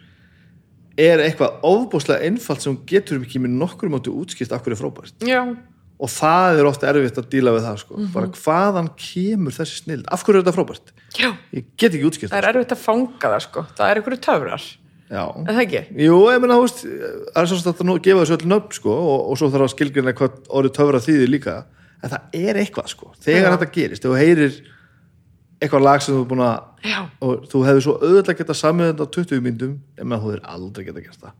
[0.99, 5.25] er eitthvað ofbúslega einfalt sem getur ekki með nokkur mátu útskipt af hverju er frábært.
[5.25, 5.41] Já,
[6.03, 7.97] og það er ofta erfitt að díla við það sko.
[7.97, 8.13] Mhm.
[8.13, 10.93] bara hvaðan kemur þessi snild af hverju er þetta frábært?
[11.17, 11.29] Já.
[11.53, 14.65] Ég get ekki útskipt það er erfitt að fanga það sko, það er einhverju töfrar.
[15.13, 15.23] Já.
[15.29, 15.81] Er það ekki?
[16.01, 16.83] Jú, ég meina, þú veist,
[17.33, 19.73] það er svona að nú gefa þessu öll nöfn, sko, og, og svo þarf að
[19.75, 21.55] skilgjörna hvað orðið töfra þýðir líka,
[22.01, 24.57] en það er eitthvað, sko, þegar þetta gerist, þegar þú heyrir
[25.64, 28.89] eitthvað lag sem þú er búin að já, og þú hefur svo auðvitað geta samið
[28.91, 31.36] þetta á 20 myndum, en maður þú er aldrei geta gert það.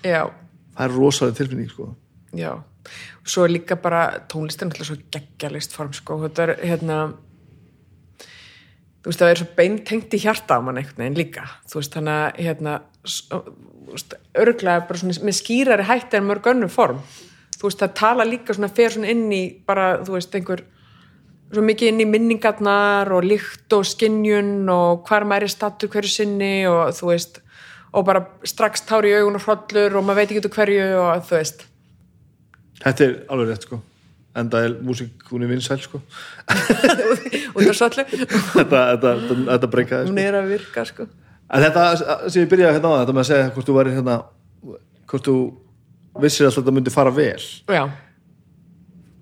[0.00, 0.22] Já,
[0.76, 1.90] það er rosalega tilfinning, sko.
[2.40, 2.52] Já.
[3.28, 7.00] Svo er líka bara tónlistin alltaf svo geggjalist form sko, þetta er hérna
[9.00, 11.46] þú veist það er svo beintengt í hjarta á mann einhvern veginn líka.
[11.68, 12.74] Þú veist þannig að hérna
[14.38, 17.00] örglega bara svona með skýrari hætti en mörg önnur form.
[17.56, 20.64] Þú veist það tala líka svona fer svona inn í bara þú veist einhver
[21.50, 26.12] svo mikið inn í minningarnar og lykt og skinjun og hvar maður er stattur hverju
[26.12, 27.40] sinni og þú veist
[27.90, 31.24] og bara strax tári í augun og hrollur og maður veit ekki út hverju og
[31.26, 31.64] þú veist.
[32.80, 33.80] Þetta er alveg rétt, sko.
[34.40, 35.98] Er músík, hún er vinsæl, sko.
[37.56, 39.14] Út af svollu þetta, þetta,
[39.48, 40.12] þetta, breykaði, sko.
[40.12, 41.08] hún er að virka sko.
[41.50, 41.86] En þetta
[42.30, 44.16] sem ég byrjaði hérna á þetta með að segja hvort þú væri hérna
[45.10, 45.34] hvort þú
[46.22, 47.42] vissir að þetta myndi fara vel.
[47.66, 47.82] Já,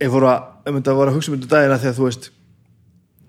[0.02, 0.44] ég fór að,
[0.76, 2.28] myndi að vera að hugsa myndu dagina því að þú veist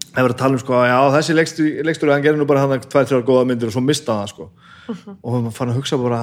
[0.09, 3.07] það var að tala um sko, já þessi leikstur, hann gerir nú bara hann tvær,
[3.09, 4.49] þrjár góða myndir og svo mista það sko.
[4.89, 6.21] Og maður fann að hugsa bara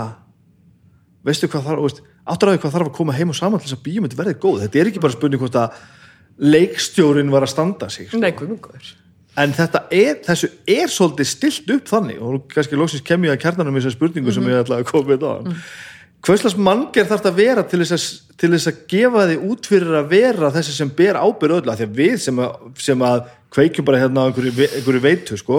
[1.27, 3.71] veistu hvað þarf, veist, áttur að því hvað þarf að koma heim og saman til
[3.71, 4.61] þess að bíómynd verði góð?
[4.65, 5.81] Þetta er ekki bara spurning hvort að
[6.37, 8.21] leikstjórin var að standa sig sko.
[8.21, 8.33] nei,
[9.37, 13.43] en þetta er, þessu er svolítið stilt upp þannig og kannski loksins kem ég að
[13.45, 15.59] kjarnanum í þessar spurningu sem ég ætla að koma með á mm.
[16.27, 18.05] Hvers manngerð þarf þetta að vera til þess að,
[18.41, 21.79] til þess að gefa því út fyrir að vera þessi sem ber ábyrð öll af
[21.81, 23.21] því að við sem að, sem að
[23.57, 25.59] kveikjum bara hérna á einhverju, ve- einhverju veitu sko,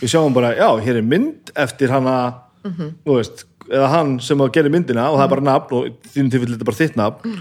[0.00, 2.14] við sjáum bara, já, hér er mynd eftir hana
[3.04, 6.30] þú veist, eða hann sem að gera myndina og það er bara nafn og þínum
[6.32, 7.36] tilfelli þetta er bara þitt nafn.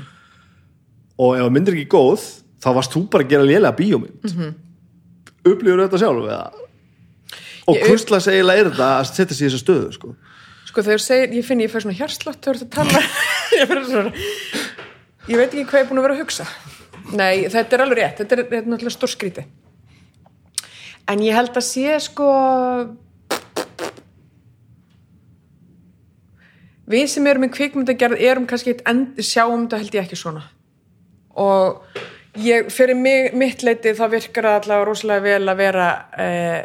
[1.20, 2.26] Og ef að mynd er ekki góð
[2.64, 4.34] þá varst þú bara að gera lélega bíómynd.
[4.36, 4.58] Mm
[5.50, 6.66] upplifur þetta sjálf eða?
[7.72, 10.10] Og hvurslags eiginlega er þetta að setja sig í þessa stöðu sko.
[10.70, 13.06] Sko þegar þú segir, ég finn ég fær svona hjarslátt þú ert að tala.
[13.60, 14.12] Ég, fer svona,
[15.26, 16.46] ég veit ekki hvað ég er búin að vera að hugsa.
[17.18, 19.46] Nei, þetta er alveg rétt þetta er, þetta er náttúrulega stór skríti
[21.10, 22.28] en ég held að sé sko
[26.90, 30.44] við sem erum í kvikmyndagerð erum kannski eitt end, sjáum þetta held ég ekki svona.
[31.40, 32.00] Og
[32.42, 36.62] ég, fyrir mig, mitt leiti þá virkar það allavega rosalega vel að vera eh,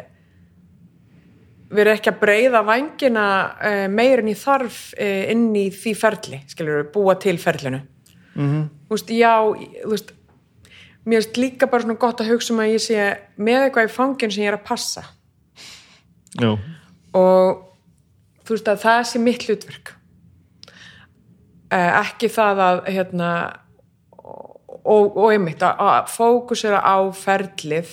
[1.77, 6.41] vera ekki að breyða vængina uh, meir en í þarf uh, inn í því ferli,
[6.51, 7.81] skiljur við, búa til ferlinu.
[8.35, 8.63] Mm -hmm.
[8.87, 9.35] Þú veist, já,
[9.83, 10.13] þú veist,
[11.05, 13.93] mér finnst líka bara svona gott að hugsa um að ég sé með eitthvað í
[13.93, 15.03] fangin sem ég er að passa
[16.41, 16.57] já,
[17.13, 17.61] og
[18.43, 19.93] þú veist að það sé mitt hlutverk.
[21.73, 23.29] Uh, ekki það að, hérna,
[24.85, 27.89] og, og einmitt að, að fókusera á ferlið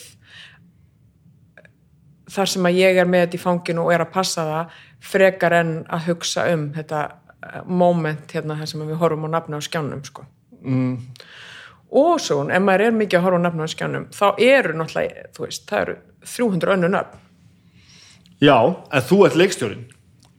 [2.32, 4.80] þar sem að ég er með þetta í fanginu og er að passa það
[5.12, 9.60] frekar en að hugsa um þetta eh, moment hérna þar sem við horfum á nafna
[9.60, 10.26] á skjánum sko.
[10.62, 10.92] mm.
[12.02, 15.26] og svo ef maður er mikið að horfa á nafna á skjánum þá eru náttúrulega,
[15.36, 15.96] þú veist, það eru
[16.36, 17.18] 300 önnu nöfn
[18.42, 19.88] já, en þú ert leikstjórin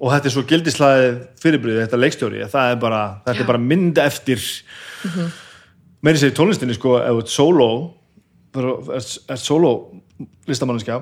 [0.03, 3.99] og þetta er svo gildislæðið fyrirbrið þetta leikstjóri, það er bara þetta er bara mynd
[4.03, 5.35] eftir mm -hmm.
[6.01, 7.69] meiri segir tónlistinni sko ef þú ert solo
[8.55, 10.01] er, er solo
[10.47, 11.01] listamannskja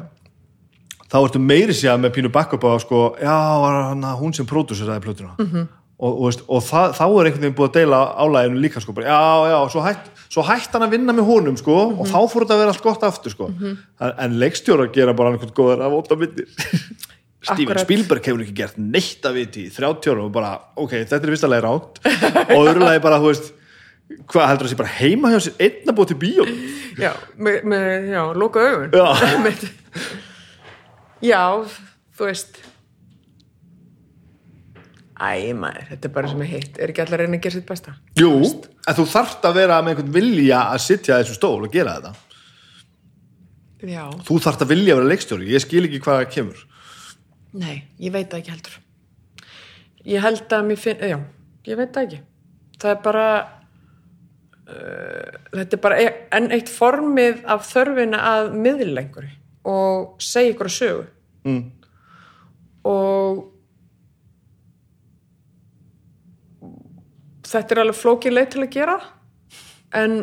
[1.12, 3.36] þá ertu meiri sér með pínu backup á sko, já,
[3.66, 5.68] hana, hún sem pródúseraði plötuna -hmm.
[6.00, 8.96] og, og, veist, og það, þá er einhvern veginn búið að deila álæginu líka sko,
[8.98, 12.20] bara, já, já, svo hætt, svo hætt hann að vinna með honum sko, og þá
[12.32, 13.52] fór þetta að vera allt gott aftur sko.
[13.52, 16.48] en, en leikstjóra gera bara einhvern góðar af óta myndir
[17.42, 17.80] Steven.
[17.82, 21.34] Spielberg hefur ekki gert neitt að viti í 30 ára og bara, ok, þetta er
[21.34, 21.98] vistalega ránt
[22.54, 23.54] og öðrulega bara, þú veist
[24.30, 26.46] hvað heldur það sé bara heima hjá sér einn að búið til bíó
[27.02, 29.08] já, með, með, já, loka augun Já.
[31.22, 31.42] Já,
[32.18, 32.60] þú veist.
[35.22, 37.68] Æ, maður, þetta er bara sem er heitt er ekki allar reyna að gera sitt
[37.70, 37.94] besta?
[38.18, 38.32] Jú,
[38.90, 42.14] en þú þarft að vera með einhvern vilja að sitja þessu stól og gera þetta.
[43.92, 46.64] Já, þú þarft að vilja að vera leikstjóri, ég skil ekki hvað það kemur.
[47.62, 48.80] Nei, ég veit ekki heldur.
[50.10, 51.18] Ég held að mér finn já,
[51.70, 52.22] ég veit ekki.
[52.82, 53.28] Það er bara
[54.72, 59.30] uh, þetta er bara e- enn eitt formið af þörfina að miðlengur
[59.68, 61.06] og segja ykkur að sögu
[61.46, 61.64] mm.
[62.90, 63.42] og
[67.52, 68.98] þetta er alveg flókið leið til að gera
[70.02, 70.22] en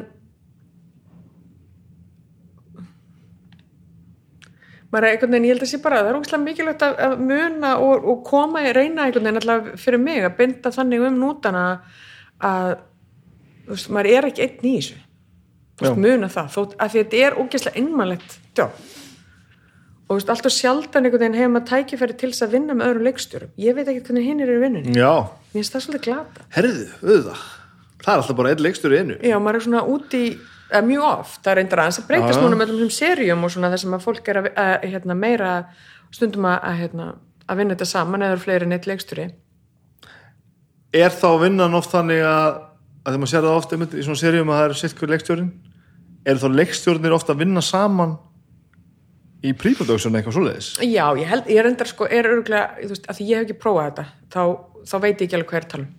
[4.89, 7.73] maður er einhvern veginn, ég held að sé bara það er ógæslega mikilvægt að, muna
[7.85, 11.67] og, og koma í reyna einhvern veginn alltaf fyrir mig að binda þannig um nútana
[12.39, 12.79] að
[13.67, 15.05] þú veist, maður er ekki einn í þessu
[15.79, 15.93] Já.
[15.95, 18.81] muna það, þótt að þetta er ógæslega innmannlegt jobb
[20.09, 23.09] og veist, alltaf sjaldan einhvern veginn hefur maður tækifæri til þess að vinna með öðrum
[23.09, 23.51] leikstjórum.
[23.61, 27.43] Ég veit ekki hvernig hinn er í vinnunni mér finnst það svolítið glata herðu, auðvitað.
[27.99, 29.19] Það er alltaf bara einn leikstjóri einu.
[29.27, 30.23] Já, maður er svona úti
[30.69, 33.73] eða mjög oft, það er reyndar aðeins að breytast núna með þessum serjum og svona
[33.73, 35.53] þessum að fólk er að, að hérna, meira
[36.15, 37.11] stundum að, að, hérna,
[37.49, 39.27] að vinna þetta saman eða eru fleiri en eitt leikstjóri.
[40.99, 42.63] Er þá vinnan oft þannig að
[43.09, 44.75] að þegar maður sér það oft í svona seríum að það er
[49.45, 50.73] í pre-production eitthvað svoleiðis?
[50.83, 53.61] Já, ég held, ég reyndar sko er örgulega, þú veist, að því ég hef ekki
[53.63, 54.43] prófað þetta þá,
[54.91, 55.91] þá veit ég ekki alveg hver talum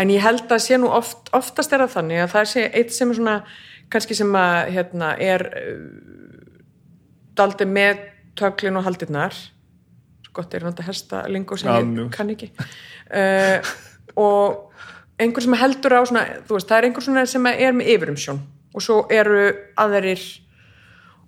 [0.00, 2.94] en ég held að sé nú oft, oftast er það þannig að það sé eitt
[2.94, 3.36] sem er svona
[3.92, 5.80] kannski sem að hérna er uh,
[7.36, 8.06] daldi með
[8.38, 9.36] töklin og haldirnar.
[10.24, 12.48] Svo gott er náttúrulega hesta lingó sem Já, ég kann ekki.
[13.12, 13.72] Uh,
[14.16, 17.92] og einhver sem heldur á svona, þú veist, það er einhver svona sem er með
[17.96, 20.22] yfirumsjón og svo eru aðeirir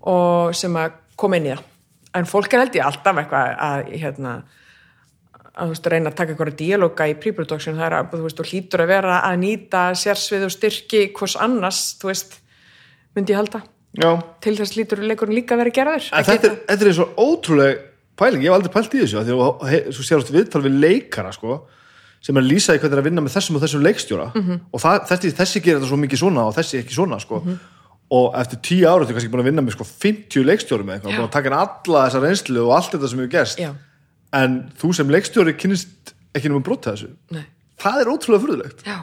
[0.08, 1.64] og sem að koma inn í það.
[2.14, 4.34] En fólk er held ég alltaf eitthvað að hérna
[5.54, 8.40] að þú veist, reyna að taka einhverja díalóga í pre-production, það er að þú veist,
[8.40, 12.38] þú hlýtur að vera að nýta sérsvið og styrki hvers annars, þú veist
[13.14, 13.60] myndi ég halda,
[13.94, 14.08] já.
[14.42, 16.08] Til þess lítur leikurinn líka að vera gerður.
[16.10, 17.84] En þetta er, þetta er svo ótrúleg
[18.18, 21.30] pæling, ég hef aldrei pælt í þessu því að svo sér ástu viðtal við leikara
[21.34, 21.60] sko,
[22.24, 24.26] sem er að lýsa í hvernig er að vinna með þessum og þessum leikstjóra.
[24.74, 27.42] Og það, þessi, þessi gerir þetta svo mikið svona og þessi ekki svona sko.
[28.14, 31.16] Og eftir tíu ára þú kannski búin að vinna með sko, 50 leikstjórum með eitthvað,
[31.16, 33.62] búin að taka inn alla þessa reynslu og allt þetta sem hefur gerst.
[33.62, 33.72] Já,
[34.40, 37.10] en þú sem leikstjóri kynnist ekki náttúrulega brota þessu.
[37.34, 37.44] Nei,
[37.82, 38.86] það er ótrúlega furðulegt.
[38.86, 39.00] Já.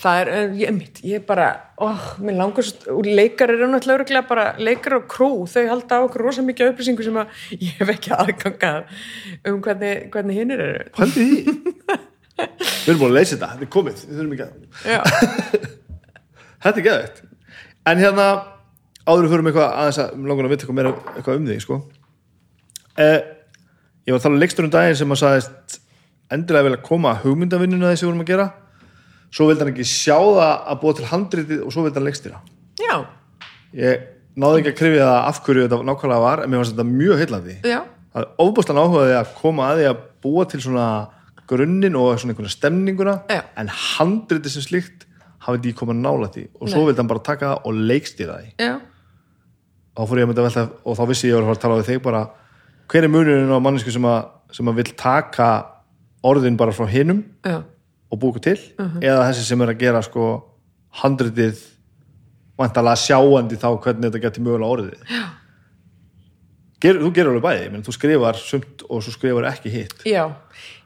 [0.00, 1.46] Það er, eh, ég mitt, ég bara
[1.84, 6.04] oh, mér langar svo, og leikar eru náttúrulega bara, leikar og krú þau halda á
[6.06, 8.94] okkur rosa mikið upplýsingu sem að ég hef ekki aðgangað
[9.50, 10.86] um hvernig, hvernig hinnir eru.
[10.96, 11.58] Pældi því.
[12.40, 14.06] Við erum búin að leysa þetta, þetta er komið.
[14.24, 15.00] Ekki að Já,
[16.64, 17.20] Þetta er geðvægt
[17.88, 18.26] En hérna,
[19.08, 21.78] áður við fyrir eitthvað aðeins að langar að vita eitthvað meira eitthvað um þig sko.
[22.98, 23.20] eh,
[24.06, 25.78] Ég var að tala um leiksturinn daginn sem að sagðist
[26.32, 28.46] endilega vilja koma að hugmyndavinnuna þessi vorum að gera.
[29.30, 32.40] Svo vildi hann ekki sjá það að búa til handritið og svo vildi hann leikstýra.
[32.80, 32.94] Já,
[33.76, 34.00] Ég
[34.40, 37.20] náði ekki að krifja það af hverju þetta nákvæmlega var en mér fannst þetta mjög
[37.22, 37.56] heillandi.
[37.70, 40.86] Já, Það er ofbústan áhugaði að koma að því að búa til svona
[41.46, 43.42] grunninn og svona einhverja stemninguna Já.
[43.62, 45.04] en handritið sem slíkt
[45.46, 46.44] hafði ekki komað nála því.
[46.60, 48.52] Og svo vildi hann bara taka það og leikstýra því.
[48.60, 48.74] Já.
[49.96, 51.80] Þá fór ég að mynda velta og þá vissi ég að ég var að tala
[51.80, 52.22] við þig bara
[52.90, 54.20] hver er munurinn á mannesku sem að,
[54.56, 55.48] sem að vill taka
[56.26, 57.60] orðin bara frá hinum Já,
[58.10, 58.58] og búka til?
[58.78, 59.02] Mhm.
[59.02, 60.24] eða þessi sem er að gera sko
[61.02, 61.60] handritið
[62.60, 65.14] vantalega sjáandi þá hvernig þetta getur mögulega orðið
[66.80, 70.04] Ger, þú gerir alveg bæði, menn þú skrifar sumt og svo skrifar ekki hitt.
[70.08, 70.22] Já,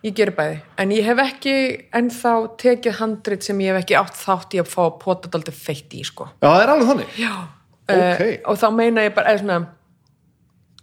[0.02, 0.56] ég ger bæði.
[0.82, 1.54] En ég hef ekki
[1.94, 5.60] ennþá tekið handrit sem ég hef ekki átt þátt í að fá að pota daldið
[5.60, 6.26] feitt í, sko.
[6.42, 7.14] Já, það er alveg þannig.
[7.22, 7.34] Já,
[7.84, 8.20] Ok.
[8.24, 9.58] Eh, og þá meina ég bara, svona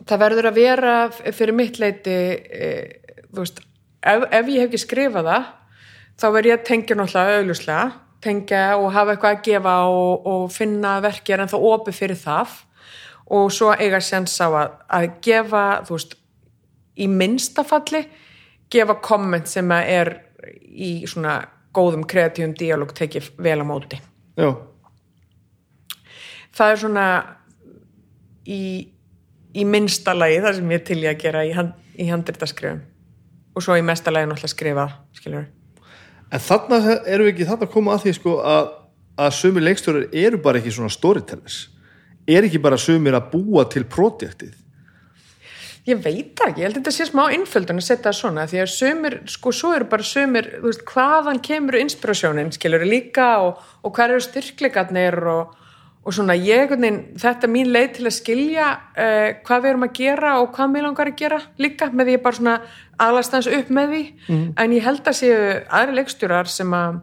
[0.05, 0.93] það verður að vera
[1.33, 2.69] fyrir mitt leiti e,
[3.31, 3.61] þú veist,
[4.05, 5.47] ef, ef ég hef ekki skrifað það
[6.21, 7.85] þá verður ég að tengja náttúrulega auðluslega,
[8.21, 12.59] tengja og hafa eitthvað að gefa og, og finna verkið en þá opið fyrir það
[13.31, 16.17] og svo eiga sens á að, að gefa, þú veist
[16.99, 18.03] í minnsta falli
[18.71, 20.11] gefa komment sem að er
[20.71, 21.39] í svona
[21.75, 23.99] góðum kreatífum díalóg tekið vel á móti.
[24.39, 24.51] Já,
[26.55, 27.05] það er svona
[28.47, 28.61] í,
[29.55, 32.83] í minnsta lagi það sem ég er til í að gera í, hand, í handritaskrifum.
[33.51, 35.49] Og svo í mesta lagi náttúrulega skrifa skilur
[36.31, 36.79] en þarna
[37.09, 38.71] erum við ekki þarna að koma að því sko að,
[39.19, 41.65] að sumir leikstjórar eru bara ekki svona storytellers
[42.37, 44.57] er ekki bara sumir að búa til projektið
[45.89, 48.59] ég veit ekki, ég held að þetta sé smá innföldun að setja það svona því
[48.61, 53.63] að sömur, sko svo eru bara sömur þú veist, hvaðan kemur inspirasjónin skilur líka og,
[53.81, 55.55] og hvað eru styrklegarnir og,
[56.05, 56.75] og svona ég,
[57.21, 60.73] þetta er mín leið til að skilja uh, hvað við erum að gera og hvað
[60.75, 62.57] mér langar að gera líka með því ég bara svona
[63.01, 64.03] aðlast hans upp með því.
[64.61, 66.99] En ég held að séu aðri leikstjórar sem að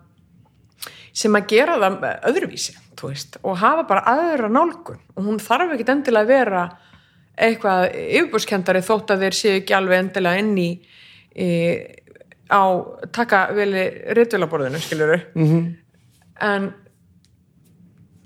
[1.12, 5.00] sem að gera það öðruvísi veist, og hafa bara aðra nálgun.
[5.16, 6.64] Og hún þarf ekkit endilega að vera
[7.38, 10.68] eitthvað yfirbúrskendari þótt að þeir séu ekki alveg endilega inn í,
[11.38, 11.48] í
[12.50, 12.64] á
[13.14, 13.84] taka veli
[14.16, 15.66] réttvélaborðinu skiljuru -hmm.
[16.40, 16.72] en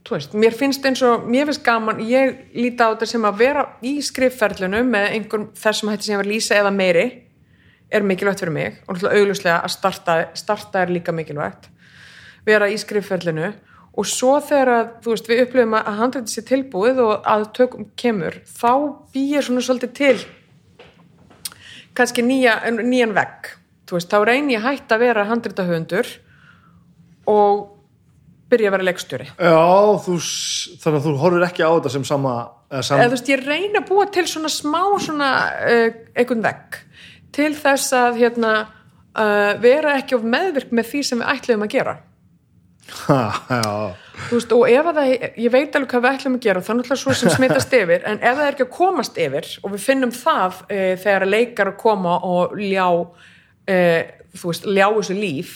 [0.06, 3.38] þú veist, mér finnst eins og mér finnst gaman, ég líti á þetta sem að
[3.38, 7.06] vera í skrifferðlunu með einhverjum þessum hætti sem ég var að lýsa eða meiri
[7.90, 8.78] er mikilvægt fyrir mig.
[8.88, 11.71] Og náttúrulega augljóslega að starta, starta er líka mikilvægt
[12.46, 13.52] vera í skrifferðlinu
[13.92, 17.90] og svo þegar að, þú veist, við upplifum að handrætti sér tilbúið og að tökum
[18.00, 18.72] kemur, þá
[19.12, 20.16] býr svona svolítið til
[21.92, 23.52] kannski nýja, nýjan vegg.
[23.84, 26.08] Þú veist, þá reynir ég hætt að vera handrættahöfundur
[27.28, 27.66] og
[28.52, 29.28] byrja að vera leikstjóri.
[29.36, 29.60] Já,
[30.04, 30.16] þú,
[30.80, 32.36] þannig að þú horfir ekki á þetta sem sama
[32.80, 35.32] sam, þú veist, ég reyna að búa til svona smá svona
[35.68, 36.78] uh, einhvern vegg
[37.36, 41.74] til þess að hérna uh, vera ekki of meðvirk með því sem við ætluðum að
[41.76, 41.94] gera
[44.30, 47.00] veist, og ef að það, ég veit alveg hvað við ætlum að gera, það er
[47.00, 50.14] svo sem smitast yfir en ef það er ekki að komast yfir og við finnum
[50.14, 52.86] það e, þegar að leikar að koma og ljá
[53.66, 53.78] e,
[54.36, 55.54] þú veist, ljá þessu líf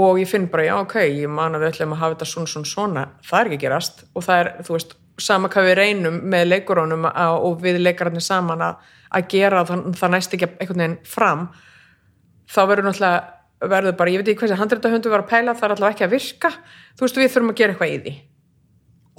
[0.00, 2.50] og ég finn bara, já ok, ég man að við ætlum að hafa þetta svona,
[2.52, 4.04] svona, svona, það er ekki að gerast.
[4.14, 8.24] Og það er, þú veist, sama hvað við reynum með leikurónum að, og við leikararnir
[8.24, 8.86] saman að,
[9.18, 11.44] að gera það, það næst ekki einhvern veginn fram
[12.50, 13.20] þá verður náttúrulega
[13.60, 16.06] verður bara, ég veit ekki hvað sem handrættahöndu var að pæla það er allavega ekki
[16.06, 16.50] að virka.
[16.96, 18.14] Þú veist, við þurfum að gera eitthvað í því.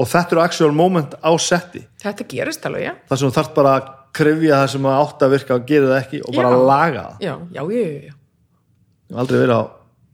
[0.01, 1.83] Og þetta eru actual moment á setti.
[2.01, 2.93] Þetta gerist alveg, já.
[3.11, 5.99] Þar sem þú þarft bara að krefja það sem átt að virka og gera það
[6.01, 6.63] ekki og bara Já.
[6.71, 7.21] laga það.
[7.21, 8.15] Já, já, já, já,
[9.21, 9.63] aldrei verið á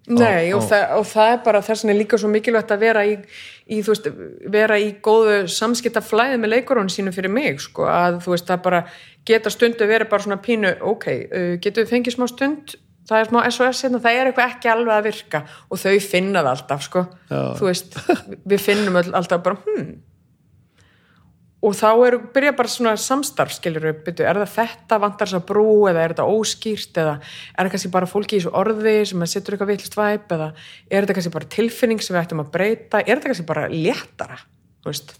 [0.07, 2.79] Nei, á- og, það, og það er bara þess vegna er líka svo mikilvægt að
[2.85, 3.15] vera í,
[3.67, 4.05] í þú veist,
[4.53, 8.61] vera í góðu samskipta flæði með leikurunum sínum fyrir mig sko, að þú veist, það
[8.69, 8.79] bara
[9.27, 12.77] geta stundu verið bara svona pínu, ok, uh, getum við fengið smá stund,
[13.07, 15.41] það er smá SOS hérna, það er eitthvað ekki alveg að virka.
[15.71, 17.07] Og þau finna það alltaf, sko.
[17.31, 17.41] Já.
[17.59, 17.97] þú veist,
[18.51, 19.97] við finnum alltaf bara, hmm.
[21.67, 25.39] Og þá er, byrja bara svona samstarf skilur við, byrju, er það þetta vantar þess
[25.39, 28.93] að brú eða er þetta óskýrt eða er það kannski bara fólki í þessu orði
[29.09, 32.43] sem að setur eitthvað vitlust væp eða er þetta kannski bara tilfinning sem við ættum
[32.43, 33.01] að breyta?
[33.01, 35.15] Er þetta kannski bara léttara þú veist,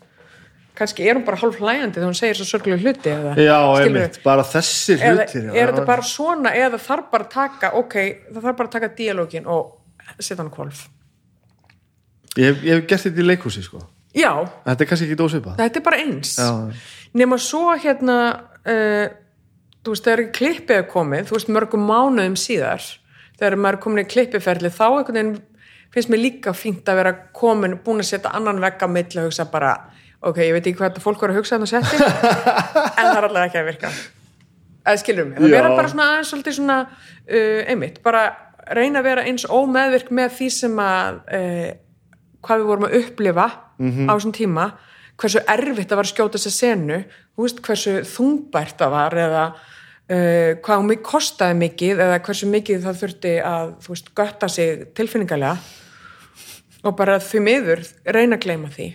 [0.78, 4.20] kannski er hún bara hálf hlæjandi þegar hún segir svo sörglega hluti eða, Já, einmitt,
[4.24, 5.52] bara þessi eða hlutir já.
[5.58, 8.92] er þetta bara svona eða þarf bara að taka, ok það þarf bara að taka
[9.00, 9.74] díalógin og
[10.20, 10.84] setja hann kvolf
[12.38, 13.82] ég, ég hef gert þetta í leikhúsi sko.
[14.18, 14.32] já,
[14.66, 16.36] Þetta er kannski ekki dósvipað þetta er bara eins.
[16.38, 16.50] Já,
[17.18, 18.18] nema svo hérna
[18.68, 19.08] uh,
[19.84, 22.86] þú veist, þegar klippið er komið þú veist, mörgum mánuðum síðar
[23.38, 25.38] þegar maður er komin í klippiferli þá einhvern veginn
[25.94, 29.30] finnst mér líka fínt að vera komin, búin að setja annan vegg á milli og
[29.30, 29.72] hugsa bara,
[30.26, 32.07] ok, ég veit ekki hvað þetta fólk var að hugsa þannig að setja
[32.97, 33.93] en það er allavega ekki að virka.
[34.88, 36.78] Eða skilur mig, það vera bara svona aðeins svolítið svona,
[37.28, 38.26] uh, einmitt, bara
[38.78, 41.70] reyna að vera eins ómeðvirk með því sem að uh,
[42.43, 43.47] hvað við vorum að upplifa
[43.78, 44.68] á þessum tíma
[45.18, 46.99] hversu erfitt það var að skjóta þessa senu
[47.38, 52.86] þú veist hversu þungbært það var eða uh, hvað hún kostaði mikið eða hversu mikið
[52.86, 55.57] það þurfti að þú veist götta sig tilfinningalega.
[56.86, 57.84] Og bara því miður
[58.15, 58.91] reyna að gleyma því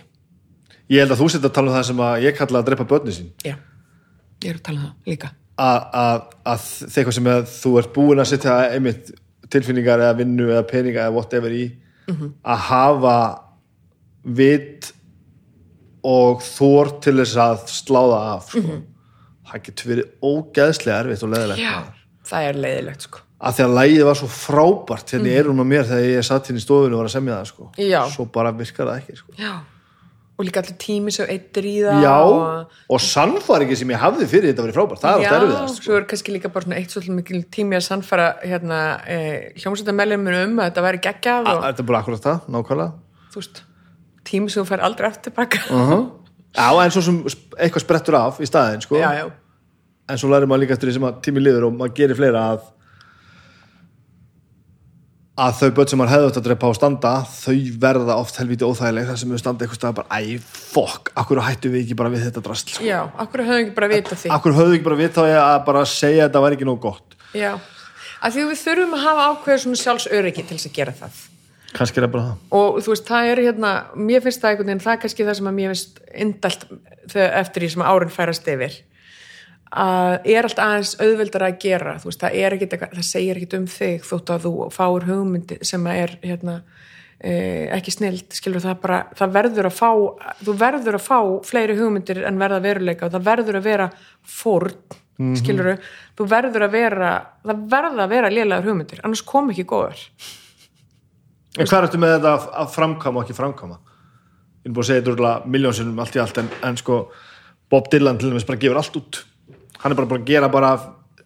[0.93, 2.89] Ég held að þú setja að tala um það sem að ég kalla að drepa
[2.89, 3.55] börni sín já,
[4.43, 5.31] ég er að tala um það líka
[5.63, 9.13] að, þegar sem að þú ert búin að setja einmitt
[9.53, 11.65] tilfinningar eða vinnu eða peninga eða whatever í
[12.43, 13.17] að hafa
[14.23, 14.91] vit
[16.03, 18.79] og þór til þess að sláða af sko.
[19.49, 21.75] það getur verið ógeðslega erfitt og leðilegt já,
[22.27, 25.71] það er leiðilegt sko að því að lægið var svo frábært hérna í eyrunum á
[25.73, 27.65] mér þegar ég satt hérna í stofinu og var að semja það sko.
[27.75, 27.99] Já.
[28.13, 29.35] svo bara virkar það ekki sko.
[29.35, 29.53] já,
[30.33, 34.25] og líka allir tími sem eittir í það já, og og sannfæringi sem ég hafði
[34.31, 35.85] fyrir þetta verið frábært, það alltaf erfiðast sko.
[35.85, 40.39] svo er kannski líka bara svona eitt svolítið mikil tími að sannfæra hérna, eh, hljómsveitamælumur
[40.47, 42.91] um að þetta væri geggjað og þetta er bara akkurat það, nákvæmlega.
[43.33, 43.63] Þú veist,
[44.25, 45.63] tími sem þú fær aldrei eftir tilbaka
[46.53, 47.23] Já, en svo sem
[47.57, 48.97] eitthvað sprettur af í staðin, sko.
[48.97, 49.25] já, já,
[50.09, 52.41] En svo lærir maður líka eftir því sem að tími liður og maður gerir fleira
[52.53, 52.65] að
[55.33, 58.67] að þau börn sem maður hefði átt að drepa á standa þau verða oft helviti
[58.67, 59.07] óþægileg.
[59.09, 62.21] Þar sem þau standa eitthvað stað bara, æ, fokk akkur hættu við ekki bara við
[62.27, 62.69] þetta drasl?
[62.69, 62.85] Sko.
[62.85, 64.27] já, akkur höfum ekki bara vita því?
[64.37, 67.07] akkur höfðu ekki bara vita að bara segja að þetta var ekki nóg gott?
[67.33, 67.51] Já,
[68.21, 71.13] að því við þurfum að hafa ákveður svona sjálfsöryggi til þess að gera það.
[71.73, 72.37] Kannski er það bara það.
[72.53, 75.37] Og þú veist, það er hérna mér finnst það einhvern veginn, það er kannski það
[75.39, 75.97] sem að mér finnst
[79.73, 83.67] að er allt aðeins auðveldar að gera veist, það er ekkit, það segir ekkit um
[83.73, 86.59] þig þótt að þú fáir hugmyndi sem er hérna
[87.19, 89.89] eh, ekki snild, skilur það bara það verður að fá,
[90.43, 91.17] þú verður að fá
[91.49, 93.89] fleiri hugmyndir en verða veruleika og það verður að vera
[94.21, 94.77] fórn
[95.17, 95.81] mm -hmm.
[96.17, 97.11] þú verður að vera
[97.43, 99.99] það verða að vera lélegar hugmyndir annars kom ekki góðar
[101.53, 103.75] En hvað ertu með þetta að framkama og ekki framkama?
[104.63, 107.11] Ég er búin að segja þetta úrlega miljónsinnum allt í allt en, en sko
[107.69, 109.19] Bob Dylan til dæmis bara gefur allt út
[109.83, 110.73] hann er bara búin að gera bara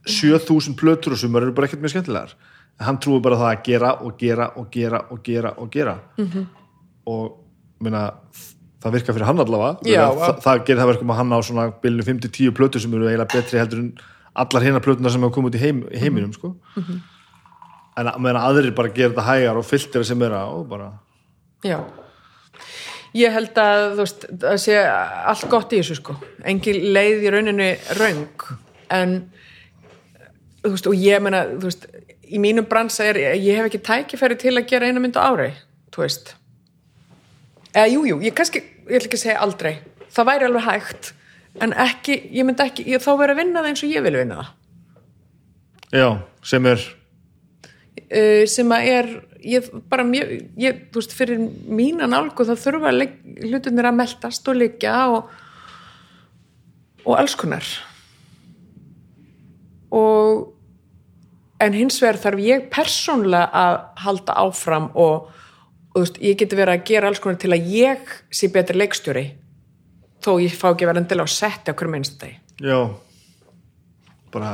[0.08, 2.36] 7000 plötur og sumar eru bara ekkert mjög skemmtilegar
[2.82, 6.46] hann trúi bara það að gera og gera og gera og gera og gera -hmm.
[7.06, 7.38] og
[7.80, 8.12] minna
[8.84, 11.68] það virkar fyrir hann allavega Já, það, það, gerir það verkum að hann á svona
[11.82, 13.92] bylnu 5-10 plötur sem eru eiginlega betri heldur en
[14.36, 16.56] allar hinnar plötunar sem hafa komið út í, heim, heiminum sko
[17.98, 20.92] en að meðan aðrir bara gera þetta hægar og fylltir sem er á og bara
[21.66, 21.82] Já.
[23.18, 24.02] Ég held að
[24.44, 26.18] það sé allt gott í þessu sko.
[26.48, 28.48] Engin leið í rauninni röng
[28.94, 29.18] en
[30.64, 31.88] þú veist, og ég meina, þú veist,
[32.28, 35.52] í mínum bransa er, ég hef ekki tækifæri til að gera eina mynd á ári,
[35.96, 36.34] þú veist.
[37.74, 39.74] Eða, jú, jú, ég kannski, ég ætla ekki að segja aldrei.
[40.16, 41.12] Það væri alveg hægt,
[41.64, 44.16] en ekki, ég myndi ekki, ég þá verið að vinna það eins og ég vil
[44.18, 44.54] vinna það.
[45.98, 46.08] já,
[46.44, 46.82] sem er
[48.12, 49.12] uh, sem að er
[49.44, 52.94] ég bara mjög, ég, þú veist, fyrir mína nálgu þá þurfa
[53.44, 55.30] hlutirnir að meltast og liggja og
[57.08, 57.64] og alls konar
[59.96, 60.54] og
[61.64, 66.60] en hins vegar þarf ég persónlega að halda áfram og, og þú veist, ég geti
[66.60, 69.24] verið að gera alls konar til að ég sé betri leikstjóri
[70.26, 72.80] þó ég fá ekki verið endilega að setja okkur minnst þetta já
[74.34, 74.52] bara,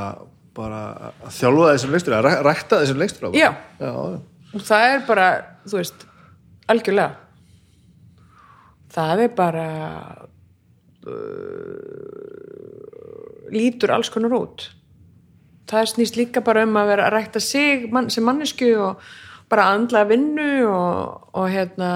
[0.56, 0.80] bara
[1.24, 3.50] að þjálfa þessum leikstur að ræ- rækta þessum leikstur Já.
[3.80, 4.20] já, já.
[4.54, 5.26] Og það er bara,
[5.66, 6.06] þú veist
[6.70, 7.12] algjörlega.
[8.94, 9.66] Það er bara
[11.10, 12.14] uh,
[13.54, 14.68] lítur alls konar út.
[15.70, 19.02] Það snýst líka bara um að vera að rækta sig mann, sem mannesku og,
[19.50, 21.90] bara andla vinnu og, og hérna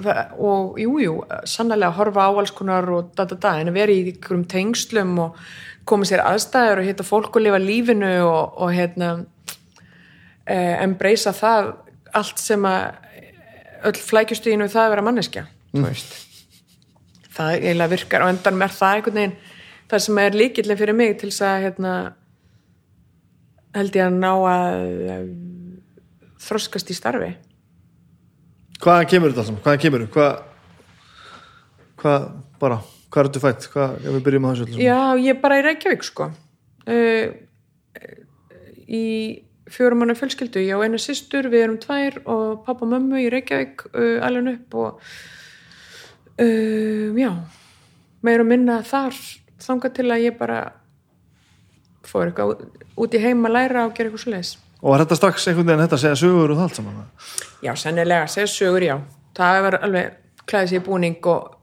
[0.00, 1.14] það, og jú, jú,
[1.48, 4.44] sannlega að horfa á alls konar og da, da, da, en að vera í ykkurum
[4.50, 5.40] tengslum og
[5.86, 9.10] koma sér aðstæður og hitta fólk og lifa lífinu og, og hérna
[10.46, 11.72] embracea það
[12.16, 13.02] allt sem að
[13.86, 15.44] öll flækjustíðinu það að vera manneskja
[15.76, 16.14] veist
[17.36, 19.36] það eiginlega virkar og endan er það einhvern veginn
[19.90, 21.92] það sem er líkillin fyrir mig til þess að hérna,
[23.76, 25.26] held ég að ná að eh,
[26.46, 27.34] þroskast í starfi
[28.76, 29.62] Hvaðan kemur þetta alltaf?
[29.64, 30.12] Hvaðan kemur þetta?
[30.12, 30.32] Hvað,
[32.02, 32.24] hvað,
[32.60, 32.76] bara,
[33.08, 33.68] hvað er þetta fætt?
[33.72, 34.80] Hvað, ef við byrjum á þessu?
[34.84, 37.30] Já, ég er bara í Reykjavík sko uh,
[38.86, 39.04] í
[39.72, 43.30] fjórum manna fjölskyldu, ég á eina systur við erum tvær og pappa og mömmu í
[43.32, 45.00] Reykjavík uh, alveg upp og
[46.40, 47.32] uh, já
[48.26, 49.16] meir og minna þar
[49.62, 50.60] þangað til að ég bara
[52.06, 55.16] fór eitthvað út- í heim að læra og gera eitthvað svo leiðis Og var þetta
[55.18, 56.96] strax einhvern veginn þetta að segja sögur og það allt saman?
[57.64, 58.96] Já, sennilega, segja sögur, já.
[59.34, 61.54] Það var alveg klæðið sér í búning og,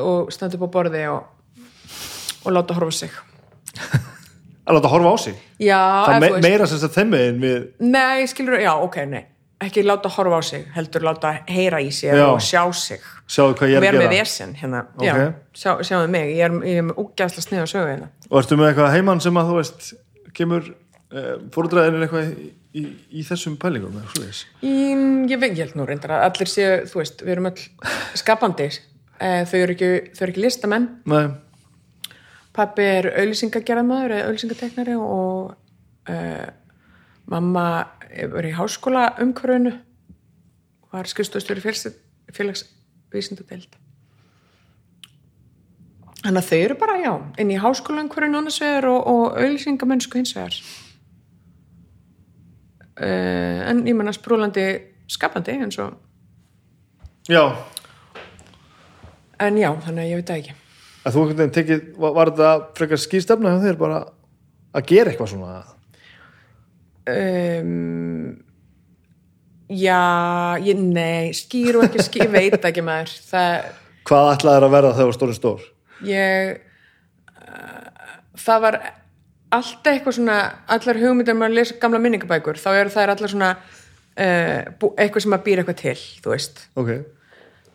[0.00, 1.62] og standa upp á borði og,
[2.42, 3.14] og láta horfa sig.
[4.64, 5.34] Að láta horfa á sig?
[5.60, 9.24] Já, Það ef me meira sem sagt þeim megin við Nei, skilur, já, ok, nei.
[9.64, 12.24] Ekki láta horfa á sig, heldur láta heyra í sig Já.
[12.26, 13.00] og sjá sig.
[13.30, 14.10] sjáðu hvað ég er að gera.
[14.10, 14.80] vesen, hérna.
[14.96, 15.04] Ok.
[15.06, 15.14] Já,
[15.54, 18.08] sjá, sjáðu mig, ég er, ég er með úgæðsla snið á sögu hérna.
[18.30, 19.86] Og ertu með eitthvað heimann sem að þú veist
[20.36, 20.66] kemur
[21.14, 22.84] eh, fórúdræðin eitthvað í, í,
[23.20, 24.00] í þessum pælingum
[25.30, 27.64] ég, veit, ég held nú reyndar að allir séu, þú veist, við erum öll
[28.18, 28.68] skapandi.
[29.22, 29.90] Eh, Þau eru ekki,
[30.34, 30.88] ekki listamenn.
[31.08, 31.24] Nei,
[32.54, 35.54] Pappi er auðlýsingagerðamaður eða auðlýsingateknari og
[36.10, 36.46] uh,
[37.30, 37.64] mamma
[38.14, 39.72] er í háskóla umhverfinu
[40.94, 43.72] var skrifstofstöru félagsvísindadeild.
[46.24, 47.12] Þannig að þau eru bara, já,
[47.42, 50.54] inn í háskóla umhverfinu annars vegar og, og auðlýsingamennsku hins vegar.
[52.94, 54.68] Uh, en ég menna sprúlandi
[55.10, 55.96] skapandi eins og
[57.26, 57.42] já.
[59.42, 60.60] En já, þannig að ég veit það ekki
[61.04, 64.00] að þú einhvern veginn tekið, var, þetta frekar skýrstefna hjá þér bara
[64.74, 65.62] að gera eitthvað svona?
[67.04, 68.42] Um,
[69.68, 70.02] já,
[70.64, 73.12] ég, nei skýr og ekki skýr, ég veit ekki maður.
[73.28, 73.70] Það,
[74.08, 75.66] hvað ætlaðir að verða þegar þú var stóri stór?
[76.08, 76.54] Ég
[77.44, 78.78] uh, það var
[79.54, 80.38] alltaf eitthvað svona
[80.74, 85.36] allar hugmyndar með að lesa gamla minningabækur þá eru þær allar svona uh, eitthvað sem
[85.36, 86.64] að býra eitthvað til, þú veist.
[86.80, 86.90] Ok,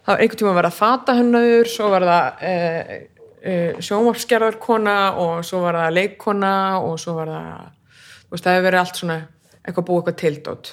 [0.01, 2.99] það var einhvern tíma að vera fatahönnaður svo var það uh,
[3.40, 6.53] sjónvarpsgerðarkona og svo var það leikkona
[6.84, 7.68] og svo var það
[8.30, 9.18] þú veist, það hefur verið allt svona
[9.64, 10.72] eitthvað búið eitthvað tildót.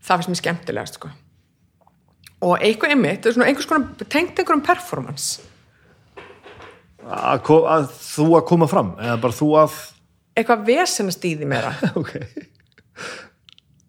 [0.00, 1.12] Það finnst mér skemmtilegast sko.
[2.40, 5.46] Og eitthvað einmitt, það er svona einhvers konar tengt einhverjum performance.
[7.00, 9.76] Að, að þú að koma fram eða bara þú að
[10.38, 11.72] eitthvað vesenast í því meira.
[12.00, 12.12] Ok,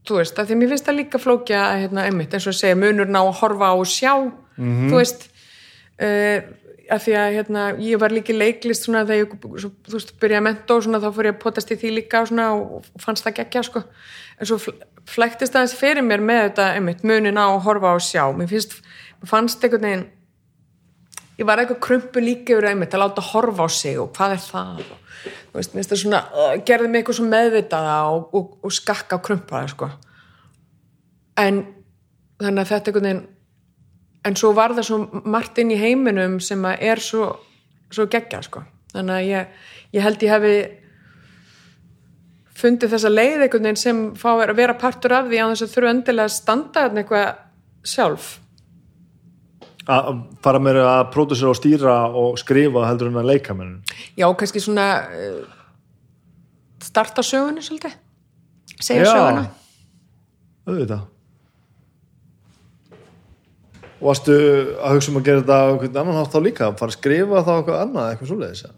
[0.07, 2.57] þú veist, af því að mér finnst það líka flókja að, hérna, einmitt, eins og
[2.57, 4.13] segja munurna að horfa á og sjá
[4.57, 5.27] þú veist
[6.01, 6.39] uh,
[6.91, 10.41] af því að hérna, ég var líka í leiklist svona þegar ég, svo, veist, byrjaði
[10.41, 12.31] að menta og svona þá fór ég að potast í því líka og
[12.77, 13.83] og fannst það geggja, sko.
[14.37, 18.03] En svo fl- flæktist aðeins fyrir mér með þetta einmitt, munin á að horfa og
[18.03, 18.23] sjá.
[18.35, 18.75] Mér finnst,
[19.21, 20.09] mér fannst einhvern veginn
[21.41, 24.41] ég var eitthvað krumpu líka yfir einmitt að láta horfa á sig og hvað er
[24.43, 24.95] það og,
[25.55, 26.21] veist, það svona
[26.67, 29.89] gerði mig eitthvað meðvitaða og, og, og skakka á krumpaða sko.
[31.41, 31.63] En
[32.41, 33.23] þannig að þetta einhvern veginn
[34.27, 37.31] en svo var það svo margt inn í heiminum sem að er svo,
[37.93, 38.63] svo geggja sko.
[38.91, 39.57] Þannig að ég,
[39.95, 40.55] ég held ég hefði
[42.61, 45.73] fundið þessa leið einhvern veginn sem fá að vera partur af því á þess að
[45.75, 47.29] þurfa endilega að standa eitthvað
[47.93, 48.27] sjálf.
[49.89, 53.79] Að að fara meira að pródusera og stýra og skrifa heldur en að leika menn
[54.13, 55.39] já, kannski svona uh,
[56.85, 57.97] starta sögunni svolítið.
[58.77, 59.47] Segja söguna.
[60.69, 61.09] Auðvitað
[64.01, 64.37] og varstu
[64.81, 67.43] að hugsa um að gera þetta á einhvern annan hátt þá líka, fara að skrifa
[67.45, 68.77] þá eitthvað annað, eitthvað svoleiðis uh,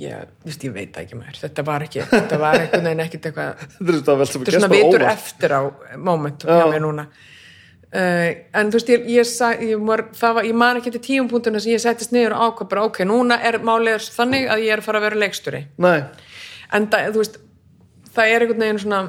[0.00, 3.62] ég, veist, ég veit ekki mér þetta var ekki, þetta var einhvern veginn ekkit eitthvað
[3.86, 5.60] þetta er svona vitur eftir á
[5.96, 6.58] moment Já.
[6.60, 7.08] hjá mér núna.
[7.94, 9.34] Uh, en þú veist ég, ég,
[9.70, 12.48] ég, var, það var, ég man ekki til tíum punktuna sem ég settist niður og
[12.48, 15.60] ákvað bara ok, núna er málið þannig að ég er að fara að vera leikstjóri.
[15.84, 16.00] Nei,
[16.74, 17.38] en það, þú veist
[18.16, 19.00] það er einhvern veginn svona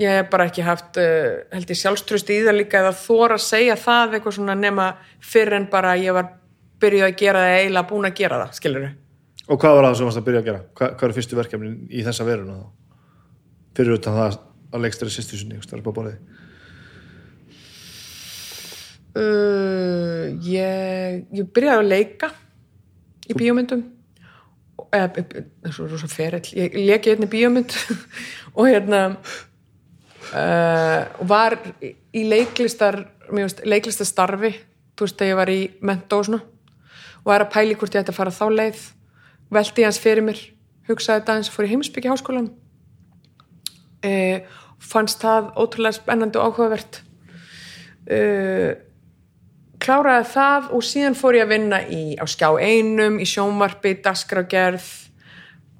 [0.00, 3.44] ég hef bara ekki haft uh, held ég sjálfströst í það líka eða þóra að
[3.46, 4.88] segja það eitthvað svona nema
[5.22, 6.32] fyrr en bara ég var
[6.82, 8.88] byrjuð að gera það eiginlega búin að gera það, skilur
[9.44, 10.62] og hvað var það sem varst að byrja að gera?
[10.72, 12.66] Hva, hvað eru fyrstu verkefnin í þessa veruna þá?
[13.74, 14.38] Fyrir utan það
[14.74, 16.18] að leikstæri sýstu sinni, það er bara borðið
[19.20, 22.32] uh, ég, ég byrjaði að leika
[23.30, 23.84] í bíómyndum
[24.94, 25.24] eða,
[25.70, 27.74] svo rosa ferill ég hérna í bíómynd
[28.56, 29.04] og hérna
[30.32, 33.04] og var í- leiklistar
[33.64, 34.52] leiklistastarfi
[34.94, 36.34] þú veist, þegar ég var í mentó og
[37.24, 38.82] og var að pæli hvort ég ætti að fara þá leið
[39.54, 40.40] velti hans fyrir mér
[40.88, 42.50] hugsaði þetta eins, fór í heimsbyggi háskólan
[44.04, 44.38] uh,
[44.84, 47.00] fannst það ótrúlega spennandi og áhugavert.
[48.04, 48.74] Uh,
[49.80, 54.84] kláraði það og síðan fór ég að vinna í, á skjá einum, í sjónvarpi, daskrágerð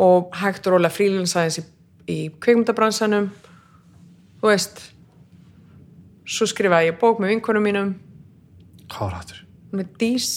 [0.01, 1.65] og hægt og róla frílansaðins í,
[2.11, 3.29] í kveikmyndabransanum
[4.45, 4.83] þú veist
[6.29, 7.93] svo skrifaði ég bók með vinkonum mínum
[8.93, 9.39] Hvað var hættur?
[9.75, 10.29] með dís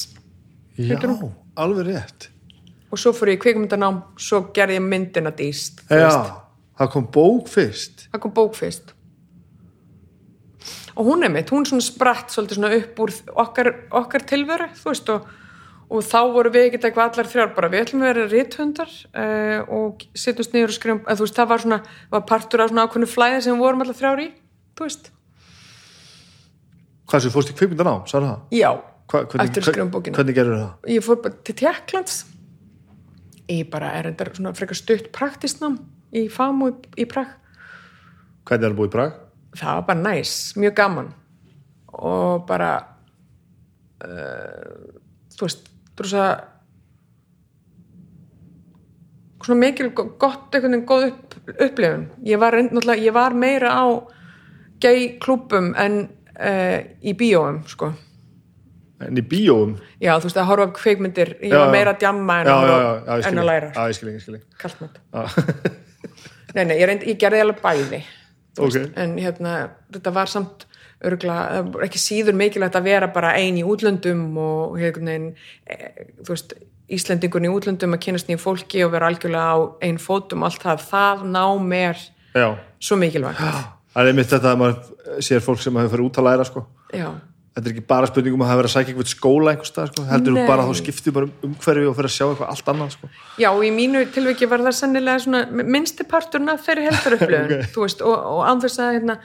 [0.79, 1.33] Já, hún?
[1.59, 2.29] alveg rétt.
[2.91, 6.39] og svo fór ég í kveikmyndanám svo gerði ég myndina dís Já,
[6.79, 8.07] það kom bók fyrst.
[8.13, 8.93] það kom bók fyrst
[10.97, 13.11] og hún er mitt, hún svona spratt svolítið svona upp úr
[13.43, 13.67] okkar,
[13.99, 15.27] okkar tilveru þú veist og,
[15.87, 19.59] og þá voru við ekkert eitthvað allar þrjár bara við ætlum að vera rithundar uh,
[19.77, 21.77] og setjumst niður og skrifum að þú veist það var svona,
[22.11, 24.27] var partur af svona ákveðnu flæði sem við vorum allar þrjár í
[24.77, 25.11] þú veist,
[27.07, 28.39] Hvað sem fórst í kvikmyndan á, sagði það?
[28.59, 28.71] já
[29.07, 30.89] Hva, hvernig, eftir um bókina Hvernig gerður það?
[30.91, 32.17] ég fór bara til Tjekklands
[33.47, 35.77] ég bara er þetta svona frekar stutt praktisnám
[36.11, 37.31] í FAMU í, í Prag
[38.43, 39.15] Hvernig er það búið í Prag?
[39.57, 41.07] það var bara næs, mjög gaman
[41.97, 42.71] og bara
[44.03, 44.99] uh,
[45.33, 45.71] þú veist
[46.05, 46.43] að
[49.45, 52.07] svona mikil gott einhvern veginn góð upp, upplifun.
[52.25, 53.85] Ég var, reynd- ég var meira á
[54.81, 56.09] gay klúbum en
[56.39, 57.93] uh, í bíóum sko.
[58.99, 59.75] En í bíóum?
[60.01, 62.55] já þú veist að horfa upp kveikmyndir ég Já, var meira að djamma en Já,
[62.67, 64.45] já, en að læra Já, ég skil ég, ég skil ég.
[64.57, 64.97] kallmönd
[66.55, 67.99] Nei, nei, ég, reyndi, ég gerði alveg bæði
[68.57, 68.73] þú Ok.
[68.73, 69.53] veist, en hérna,
[69.93, 70.66] þetta var samt
[71.05, 71.35] örgla,
[71.85, 75.17] ekki síður mikilvægt að vera bara ein í útlöndum og hérna,
[75.69, 76.57] e, þú veist
[76.87, 80.85] Íslendingun í útlöndum að kynast nýju fólki og vera algjörlega á ein fótum allt það,
[80.87, 81.97] það ná mér
[82.31, 82.55] já.
[82.79, 83.41] svo mikilvægt
[83.97, 86.63] Það er einmitt þetta að maður sér fólk sem hefur farið út að læra sko.
[86.93, 87.09] já,
[87.57, 90.03] Þetta er ekki bara spurningum að hafa verið að sækja eitthvað skóla einhvers stað, sko.
[90.11, 92.67] heldur þú bara að þú skiptir bara um umhverfi og fyrir að sjá eitthvað allt
[92.73, 93.09] annað sko.
[93.41, 97.55] já, og í mínu tilviki var það sennilega svona minnsti parturinn af þeirri heldur upplöðun
[97.57, 97.71] Ok.
[97.73, 99.17] þú veist, og, og án þess að hérna,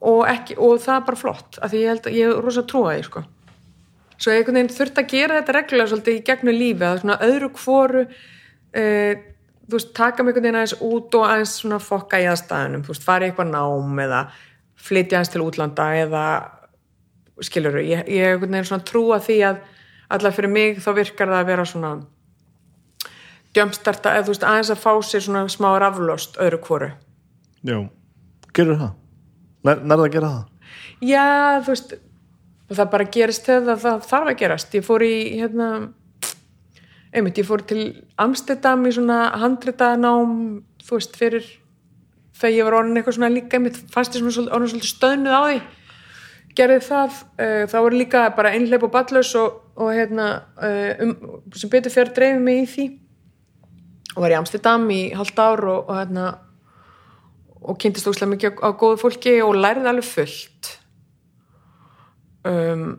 [0.00, 2.64] og, ekki, og það er bara flott af því ég held að ég er rosa
[2.68, 3.22] trúa því sko.
[4.18, 7.18] svo ég einhvern veginn þurft að gera þetta reglulega svolítið í gegnum lífi að svona
[7.26, 9.24] öðru hvoru uh,
[9.68, 12.94] þú veist, taka mig einhvern veginn aðeins út og aðeins svona fokka í aðstæðunum þú
[12.94, 14.22] veist, fara í eitthvað nám eða
[14.78, 16.26] flytja aðeins til útlanda eða
[17.44, 19.60] skilur ég, er einhvern veginn svona trúa því að
[20.14, 21.92] allar fyrir mig þá virkar það að vera svona
[23.58, 26.90] jumpstarta eða þú veist aðeins að fá sér svona smá raflost öðru hvoru
[27.66, 27.78] Já.
[28.54, 28.92] Gerur það?
[29.68, 30.44] Nær, nærða að gera það?
[31.04, 31.24] já
[31.62, 31.94] þú veist
[32.68, 34.74] það bara gerist þegar það þarf að gerast.
[34.76, 35.68] Ég fór í hérna
[37.12, 37.82] einmitt, ég fór til
[38.20, 40.36] Amsterdam í svona handritaðnám
[40.84, 41.46] þú veist fyrir
[42.38, 45.42] þegar ég var orðin eitthvað svona líka einmitt fannst ég svona orðin svolítið stöðnuð á
[45.46, 45.60] því.
[46.58, 50.28] Gerði það, uh, það voru líka bara einhleip og ballus og, og hérna
[50.58, 51.14] uh, um,
[51.54, 52.86] sem betur fyrir dreifið mig í því.
[54.16, 56.28] Og var í Amsterdam í halvt ár og, og hérna
[57.62, 60.70] og kynntist óslega mikið á, á góðu fólki og lærði alveg fullt
[62.48, 62.90] um,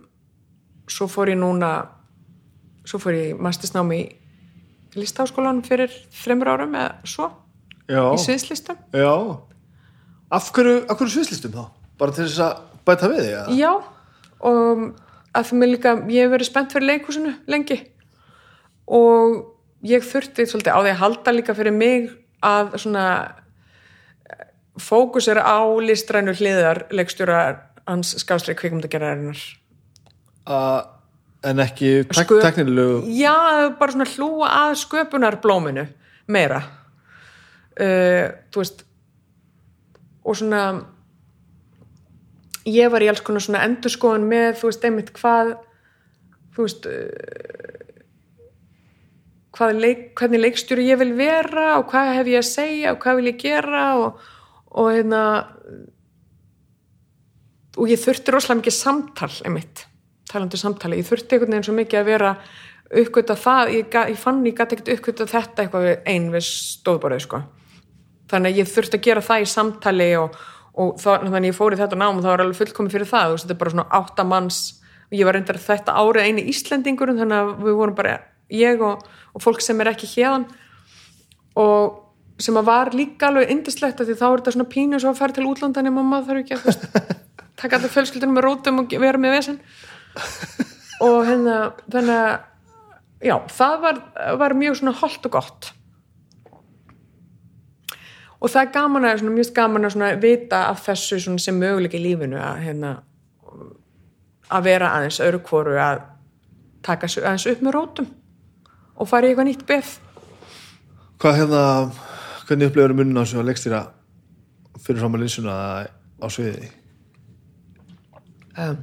[0.89, 1.73] svo fór ég núna
[2.87, 4.01] svo fór ég mastersnám í
[4.97, 7.29] listháskólan fyrir þreymur árum eða svo,
[7.89, 8.01] Já.
[8.13, 9.13] í sviðslistum Já.
[10.29, 11.63] Af hverju, af hverju sviðslistum þá?
[11.99, 13.29] Bara til þess að bæta við því?
[13.31, 13.43] Ja?
[13.57, 13.71] já,
[14.45, 14.83] og
[15.33, 17.79] að það mér líka, ég hef verið spennt fyrir leikhúsinu lengi
[18.89, 19.39] og
[19.85, 22.09] ég þurfti svolítið á því að halda líka fyrir mig
[22.45, 23.05] að svona
[24.81, 27.39] fókus er á listrænu hliðar leikstjóra
[27.89, 29.39] hans skásleik kvikmyndagerðarinnar.
[30.49, 30.81] Uh,
[31.45, 35.87] en ekki tek teknilegu já, bara svona hlúa að sköpunarblóminu
[36.29, 36.63] meira.
[37.79, 38.85] Uh, þú veist
[40.29, 40.63] og svona
[42.69, 45.53] ég var í alls konar svona endurskoðun með, þú veist, einmitt hvað
[46.55, 46.89] þú veist
[49.59, 53.19] hvað leik, hvernig leikstjóri ég vil vera og hvað hef ég að segja og hvað
[53.19, 54.27] vil ég gera og,
[54.71, 55.21] og hérna
[57.79, 59.85] og ég þurfti rosalega mikið samtal einmitt,
[60.29, 62.31] talandi um samtali ég þurfti einhvern veginn svo mikið að vera
[62.99, 67.21] uppgöta það, ég, ég fann ég gæti ekkert uppgöta þetta eitthvað við- ein við stóðborðið
[67.27, 67.41] sko.
[68.29, 70.35] Þannig að ég þurfti að gera það í samtali og,
[70.73, 73.09] og þá, þannig að ég fór í þetta nám og það var alveg fullkomið fyrir
[73.11, 74.59] það, þetta er bara svona átta manns,
[75.13, 78.17] ég var reyndar þetta árið eini Íslendingur, þannig að við vorum bara
[78.49, 80.47] ég og, og fólk sem er ekki hérðan
[81.61, 82.08] og
[82.39, 85.35] sem að var líka alveg indislegt því þá er þetta svona pínu svo að fara
[85.35, 86.85] til útlandan nema maður þarf ekki að veist,
[87.59, 89.59] taka allir fjölskyldunum með rótum og vera með vesen.
[91.03, 91.57] Og hérna
[91.91, 92.31] þannig að
[93.29, 93.99] já, það var,
[94.39, 95.73] var mjög svona holdt og gott.
[98.39, 101.59] Og það er gaman að, svona, mjög gaman að svona, vita af þessu svona, sem
[101.59, 102.93] möguleik í lífinu að, hérna,
[104.47, 106.05] að vera aðeins öðru hvoru að
[106.87, 108.13] taka aðeins upp með rótum
[108.95, 109.97] og fara í eitthvað nýtt beð
[111.19, 111.63] Hvað hérna,
[112.49, 113.81] hvernig upplifur munna á þessu að leikstýra
[114.81, 115.55] fyrir fram að linsuna
[115.85, 116.69] á sviði?
[118.57, 118.79] um,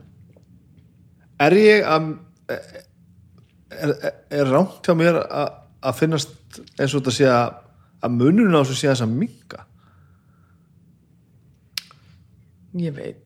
[1.42, 2.12] Er ég að
[2.48, 3.90] er,
[4.30, 5.50] er, rámt hjá mér að,
[5.84, 7.58] að finnast eins og þetta sé að,
[8.06, 9.64] að munurinn á þessu sé þess að minka?
[12.76, 13.22] ég veit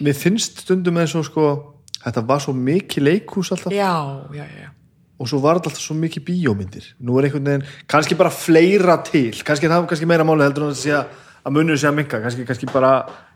[0.00, 1.46] Mér finnst stundum eins og sko
[2.00, 3.92] þetta var svo mikið leikhús alltaf já,
[4.34, 4.70] já, já, já.
[5.20, 9.34] Og svo var alltaf svo mikið bíómyndir nú er einhvern veginn, kannski bara fleira til
[9.44, 11.94] kannski er það kannski meira máli heldur en að sé að að munur sé að
[11.96, 12.90] minka, kannski, kannski bara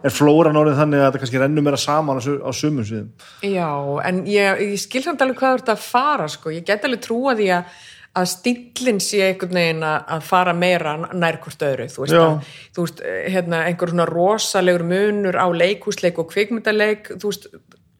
[0.04, 3.08] er flóran orðið þannig að þetta kannski rennur meira saman á, su- á sumum sviðum
[3.48, 3.68] Já,
[4.10, 6.52] en ég, ég skil samt alveg hvað þú ert að fara sko.
[6.52, 7.78] ég get alveg trúa því að,
[8.20, 12.52] að stíllinn sé einhvern veginn að, að fara meira nær hvort öðru þú veist, að,
[12.76, 17.48] þú veist eh, hérna, einhver svona rosalegur munur á leikhúsleik og kvikmyndaleik þú veist,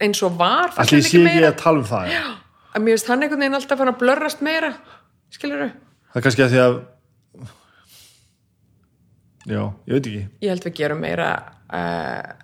[0.04, 1.54] eins og var mér sé meira.
[1.54, 2.24] að tala um það já.
[2.74, 4.74] Að mér finnst hann einhvern veginn alltaf að blörrast meira
[5.34, 6.80] skilur það er kannski að því að
[9.44, 10.24] já, ég veit ekki.
[10.44, 11.28] Ég held við gerum meira
[11.68, 12.34] uh,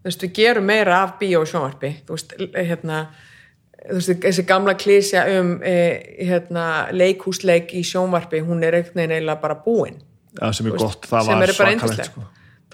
[0.00, 1.92] þú veist, við gerum meira af bíó og sjónvarpi.
[2.06, 3.00] Þú veist, hérna
[3.80, 6.66] þú veist, þessi gamla klísja um eh, hérna,
[6.96, 10.00] leikhúsleik í sjónvarpi, hún er veginn eiginlega bara búin.
[10.36, 12.26] Já, sem er Þú gott, það var svakalegt sko.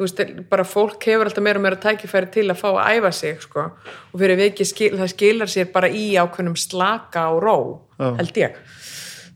[0.05, 0.20] Veist,
[0.51, 3.64] bara fólk hefur alltaf meira og meira tækifæri til að fá að æfa sig sko.
[4.12, 7.56] og fyrir vikið skil, það skilar sér bara í ákveðnum slaka og ró
[7.97, 8.10] Já.
[8.20, 8.60] held ég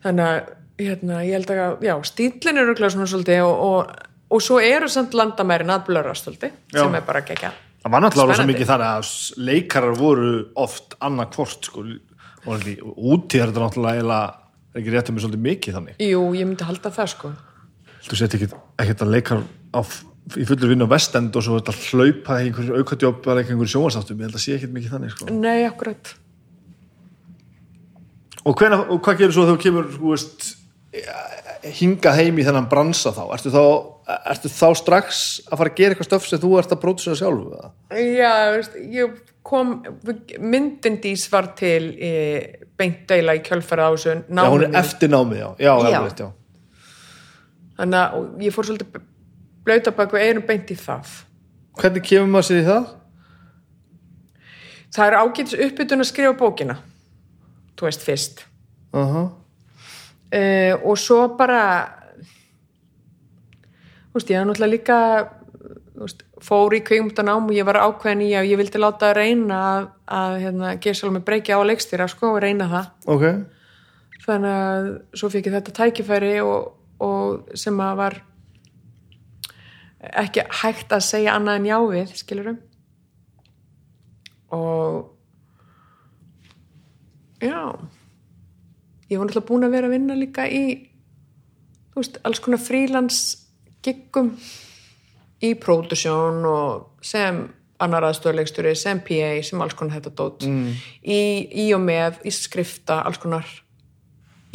[0.04, 3.96] þannig að hérna, ég held að já, stílinn er röglega svona svolítið og, og,
[4.30, 6.84] og svo eru samt landamærin að Já.
[6.84, 8.52] sem er bara gegja það var náttúrulega Spennandi.
[8.52, 9.10] mikið þar að
[9.40, 11.84] leikarar voru oft annað hvort sko,
[12.44, 14.20] og úti er þetta náttúrulega
[14.76, 17.32] ekki rétt um mig svolítið mikið þannig jú, ég myndi halda það sko
[18.04, 18.50] þú sett ekki
[18.94, 19.42] að leikar
[19.76, 19.80] á,
[20.38, 24.18] í fullur vinna á vestend og svo þetta hlaupa í einhverju aukadjóp eða einhverju sjónvarsáttum,
[24.20, 25.30] ég held að sé ekkert mikið þannig sko.
[25.34, 26.14] nei, akkurat
[28.44, 30.50] og, hvena, og hvað gerir svo þegar þú kemur veist,
[31.80, 33.64] hinga heim í þennan bransa þá ertu, þá
[34.32, 37.52] ertu þá strax að fara að gera eitthvað stöf sem þú ert að pródusera sjálfu
[37.58, 37.70] eða?
[38.00, 39.76] Já, veist, ég kom
[40.40, 42.10] myndindís var til e,
[42.78, 46.00] beint deila í kjölfæra á þessu já, hún er eftir námið, já, já, Já.
[46.04, 46.28] Rétt, já.
[47.80, 49.06] þannig að ég fór svolítið
[49.64, 51.12] blauta bak við erum beint í það.
[51.80, 52.88] Hvernig kemur maður sér í það?
[54.94, 56.76] það er ágætis uppbytun að skrifa bókina
[57.78, 58.44] þú veist fyrst.
[58.92, 61.62] Uh uh, og svo bara
[64.10, 64.98] þú veist, ég hef náttúrulega líka
[65.94, 69.88] veist, fór í kvikmyndanám og ég var ákveðin í að ég vildi láta reyna að,
[70.06, 70.74] að hérna,
[71.12, 72.86] með breykja á leikstýra sko og reyna það.
[73.06, 73.24] Ok,
[74.26, 78.22] þannig að svo fikk ég þetta tækifæri og, og sem að var
[80.00, 82.58] ekki hægt að segja annað en já við, skilurum
[84.56, 85.10] og
[87.44, 87.60] já
[89.10, 90.64] ég var náttúrulega búin að vera að vinna líka í
[91.92, 93.22] þú veist, alls konar frílans
[93.84, 94.34] giggum
[95.44, 97.46] í pródusjón og sem
[97.80, 100.72] annar aðstofleikstjóri, sem PA, sem alls konar þetta dót mm.
[101.00, 101.20] í,
[101.64, 103.48] í og með, í skrifta, alls konar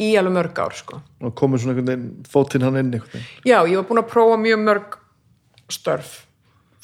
[0.02, 1.00] í alveg mörg ár sko.
[1.24, 4.10] og komur svona einhvern veginn fótinn hann inn einhvern veginn Já, ég var búin að
[4.12, 4.96] prófa mjög mörg
[5.72, 6.26] störf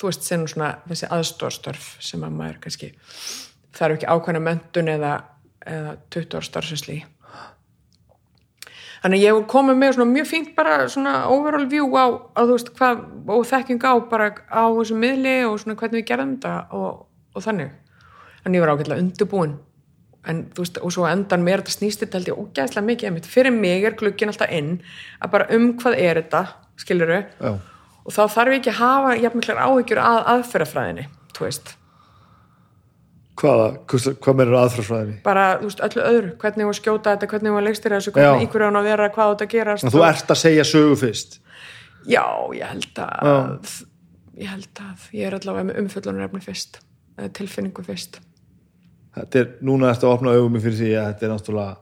[0.00, 2.92] þú veist, sem svona þessi aðstofstörf sem að maður kannski
[3.76, 5.16] þarf ekki ákvæmna mentun eða,
[5.66, 7.02] eða 20 ára starfsinsli
[9.02, 12.68] Þannig ég komið með svona mjög fínt bara svona overall view á, á þú veist
[12.78, 13.00] hvað,
[13.34, 17.00] og þekking á bara á þessu miðli og svona hvernig við gerðum þetta og,
[17.34, 17.72] og þannig.
[18.44, 19.56] Þannig ég var ágætlega undirbúin.
[20.30, 23.18] En þú veist, og svo endan mér þetta snýst þetta held ég ógæðslega mikið.
[23.32, 24.76] Fyrir mig er glukkin alltaf inn
[25.18, 26.44] að bara um hvað er þetta,
[26.78, 27.52] skilur já,
[28.02, 31.04] og þá þarf ekki að hafa jafnmiklar áhyggjur að aðferðafræðinni,
[31.36, 31.72] þú veist.
[33.42, 33.68] hvaða,
[34.22, 37.98] hvað meður aðfrásfræðinni Bara, þú veist, öllu öðru, hvernig að skjóta þetta, hvernig að leikstýra
[38.00, 38.18] þessu, Já.
[38.18, 39.88] hvernig ykkur án að vera, hvað þetta gerast.
[39.94, 41.38] þú ert að segja sögu fyrst
[42.02, 42.24] Já,
[42.58, 43.72] ég held að
[44.42, 46.78] ég held að ég er allavega með umfjöllunarefni fyrst
[47.36, 48.20] tilfinningu fyrst
[49.16, 51.74] þetta er, núna ertu að opna augum fyrir því að þetta er náttúrulega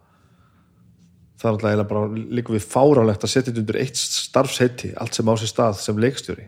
[1.40, 5.16] það er alltaf eiginlega bara líka við fárálegt að setja þetta undir eitt starfsheiti allt
[5.16, 6.46] sem á sér stað sem leikstjóri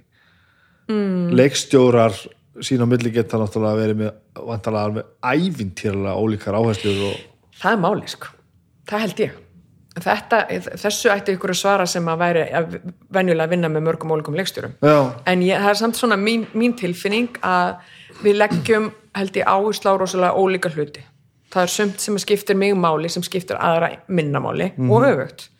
[0.92, 1.32] mm.
[1.38, 2.16] leikstjórar
[2.62, 7.20] sín á milli geta náttúrulega verið með vantalega með ævintýrlega ólíkar áherslur og
[7.62, 8.32] Það er máli, sko.
[8.90, 9.38] Það held ég.
[9.92, 10.38] Þetta,
[10.80, 12.78] þessu ætti ykkur að svara sem að væri að
[13.12, 14.74] venjulega að vinna með mörgum ólíkum leikstjórum.
[14.80, 17.76] já, En ég, það er samt svona mín, mín tilfinning að
[18.24, 21.04] við leggjum, held ég, áherslu á rosalega ólíka hluti.
[21.52, 25.50] Það er sumt sem skiptir mig máli, sem skiptir aðra minna máli og öfugt.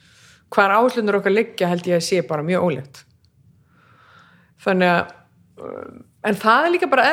[0.53, 3.05] hvar áslunur okkar liggja held ég að sé bara mjög ólíkt.
[4.61, 5.13] Þannig að
[5.63, 7.07] uh, en það er líka bara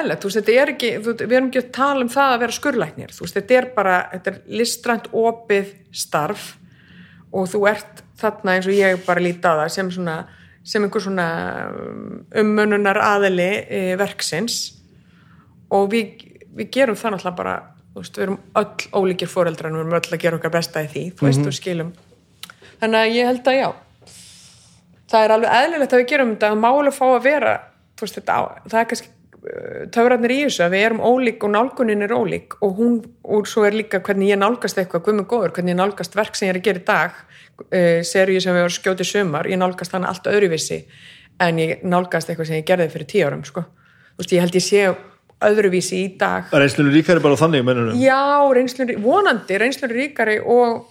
[0.54, 0.72] er
[1.04, 2.56] þú, við erum ekki að tala um það að vera
[3.26, 6.52] veist, þetta er bara, þetta er listrænt opið starf
[7.34, 10.16] og þú ert þarna eins og ég bara líti á það sem svona,
[10.66, 11.28] sem einhver svona
[12.42, 14.60] ummönunar aðili e, verksins.
[15.74, 16.24] Og við,
[16.58, 17.58] við gerum það náttúrulega bara
[18.00, 21.28] við erum öll ólíkir fóreldrar við erum öll að gera okkar besta í því, þú
[21.28, 21.94] veist, og skilum.
[22.80, 23.70] Þannig að ég held að já.
[25.10, 27.56] Það er alveg eðlilegt að við gerum þetta að máli fá að vera
[28.00, 28.38] þú veist þetta
[28.70, 29.16] það er kannski
[29.96, 33.64] töfratnir í þessu að við erum ólík og nálgunin er ólík og hún, og svo
[33.68, 36.60] er líka hvernig ég nálgast eitthvað, guðmur góður, hvernig ég nálgast verk sem ég er
[36.60, 40.28] að gera í dag uh, seríu sem við varum skjótið sumar, ég nálgast hana allt
[40.28, 40.82] öðruvísi
[41.40, 43.64] en ég nálgast eitthvað sem ég gerði fyrir tíu árum, sko.
[43.64, 44.84] Þú veist, ég held ég sé
[45.46, 50.88] öðruvísi í dag Reynslunum ríkari bara þannig, mennunum Já, reynslun, vonandi, reynslun ríkari og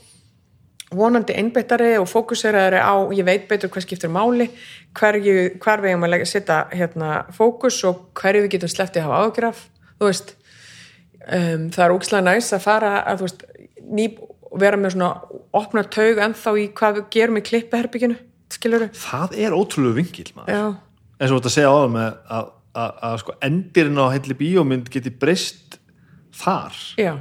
[0.94, 4.48] vonandi einbettari og fókuseraðari á, ég veit betur hvað skiptir máli,
[4.96, 9.26] hverju, hver við erum að setja hérna, fókus og hverju við getum slepptið að hafa
[9.26, 9.62] ágjöraf,
[9.98, 10.34] þú veist,
[11.26, 13.46] um, það er ógislega næst að fara að, þú veist,
[13.98, 14.08] ný,
[14.64, 15.10] vera með svona
[15.60, 18.20] opna taug ennþá í hvað við gerum í klippeherbygginu,
[18.56, 19.02] skilur við?
[19.02, 20.54] Það er ótrúlega vingil, maður.
[20.56, 20.64] Já.
[21.18, 22.08] En svo þetta segja áður með
[22.38, 22.52] að,
[23.08, 25.78] að, sko endirinn á heitli bíómynd geti breyst
[26.38, 26.76] þar.
[27.00, 27.14] Já.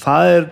[0.00, 0.48] Það er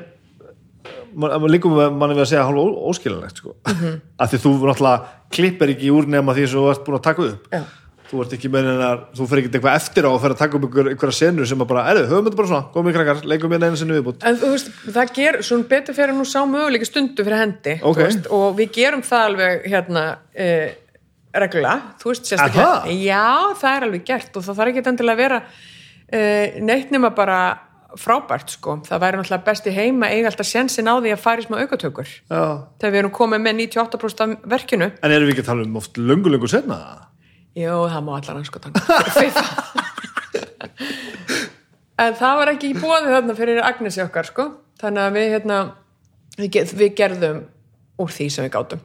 [1.14, 3.54] líkum manni við að segja hálf óskilanlegt sko.
[3.54, 4.00] mm -hmm.
[4.22, 5.00] af því þú náttúrulega
[5.30, 7.62] klippir ekki úr nema því sem þú ert búin að taka upp Já.
[8.10, 10.56] þú ert ekki með hennar, þú fyrir ekki eitthvað eftir á að fyrir að taka
[10.56, 13.24] upp einhver, einhverja senur sem að bara, erðu, höfum þetta bara svona, komum við krakkar
[13.24, 16.40] leikum við einu sinni viðbútt En þú veist, það ger, svona betur fyrir nú sá
[16.44, 17.96] möguleika stundu fyrir hendi, Ok.
[17.96, 20.74] þú veist, og við gerum það alveg, hérna, e,
[21.42, 22.30] regla, þú veist, það?
[22.30, 22.96] sérstaklega.
[23.02, 23.26] Já,
[23.60, 25.38] það er alveg gert og það þarf ekki endilega að vera
[26.08, 26.20] e,
[26.62, 27.38] neitt nema bara
[27.98, 28.76] frábært, sko.
[28.86, 32.08] Það væri náttúrulega besti heima eiga alltaf sjensin á því að í smá aukatökur.
[32.30, 32.42] Já.
[32.82, 34.88] Þegar við erum komið með 98% af verkinu.
[34.94, 36.78] en erum við ekki að tala um oft löngu senna
[37.54, 38.74] Jú, það má allar anskotan.
[42.02, 44.48] en það var ekki búið þarna fyrir Agnesi okkar, sko.
[44.82, 45.58] Þannig að við, hérna,
[46.74, 47.44] við gerðum
[48.02, 48.82] úr því sem við gátum.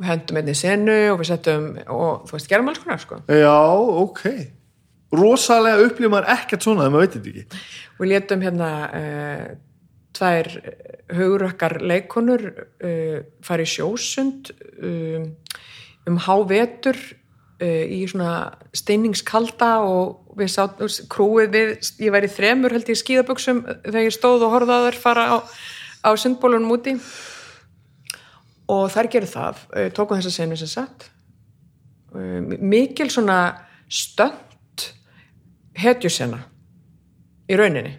[0.00, 3.20] Við hendum einni senu og við settum, og þú veist, gerum alls konar, sko.
[3.28, 3.58] já,
[4.02, 4.24] ok.
[5.12, 7.62] Rosalega upplýður maður ekkert svona þegar maður veit þetta ekki.
[7.98, 9.46] Við létum hérna uh,
[10.16, 10.48] tvær
[11.12, 15.28] hugurökkar leikonur uh, fara í sjósund um,
[16.08, 18.32] um hávetur uh, í svona
[18.76, 20.80] steiningskalda og við sátt,
[21.12, 21.74] krúið við,
[22.06, 25.36] ég væri þremur held ég í skíðaböksum þegar ég stóð og þær fara á,
[26.08, 26.96] á sundbólunum úti
[28.70, 31.10] og þær gerðu það, uh, tókum þessa senu sem sagt.
[32.12, 33.40] Uh, mikil svona
[33.92, 34.86] stönd
[35.78, 36.42] hetjusena
[37.48, 37.96] í rauninni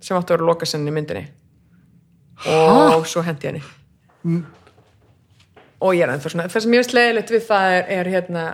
[0.00, 1.26] sem áttu að vera lokasennin í myndinni.
[2.48, 3.62] Og svo hendi henni.
[5.80, 8.44] Og ég er ennþá svona það sem ég veist leiðilegt við það er, er hérna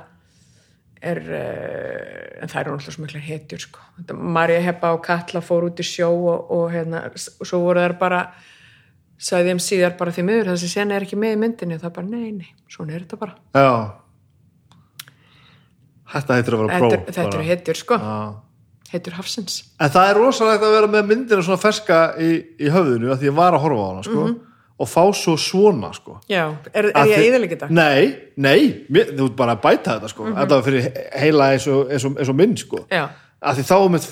[1.03, 3.87] er, uh, en það eru náttúrulega svo mikla hetjur sko.
[4.15, 7.97] Marja Heppa og Katla fór út í sjó og, og hérna og svo voru þær
[8.01, 8.23] bara
[9.18, 11.94] sagði þeim síðar bara því miður þessi sena er ekki með í myndinni það er
[12.01, 13.70] bara nei, nei, svona er þetta bara já
[16.16, 17.38] þetta heitir að vera þetta, próf þetta bara.
[17.38, 18.18] eru hetjur sko, Já.
[18.93, 22.30] hetjur hafsins en það er rosalegt að vera með myndina svona ferska í,
[22.62, 24.26] í höfðinu að því ég var að horfa á hana sko,
[24.76, 26.18] og fá svo svona sko.
[26.30, 27.68] já, er, er ég að íðalega þetta?
[27.72, 28.60] Nei, nei,
[28.93, 30.30] mér, þú ert bara að bæta þetta sko.
[30.36, 32.82] þetta var fyrir heila eins og, eins og, eins og minn sko.
[32.93, 33.06] já,
[33.40, 34.10] að því þá með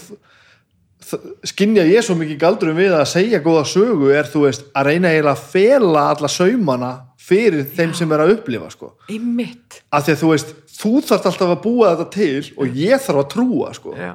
[1.46, 5.10] skinja ég svo mikið galdurum við að segja góða sögu er þú veist að reyna
[5.12, 6.92] eiginlega að fela alla saumana
[7.24, 8.92] fyrir þeim sem er að upplifa sko.
[9.08, 13.04] einmitt að því að þú veist, þú þarft alltaf að búa þetta til og ég
[13.06, 13.94] þarf að trúa sko.
[13.96, 14.10] já,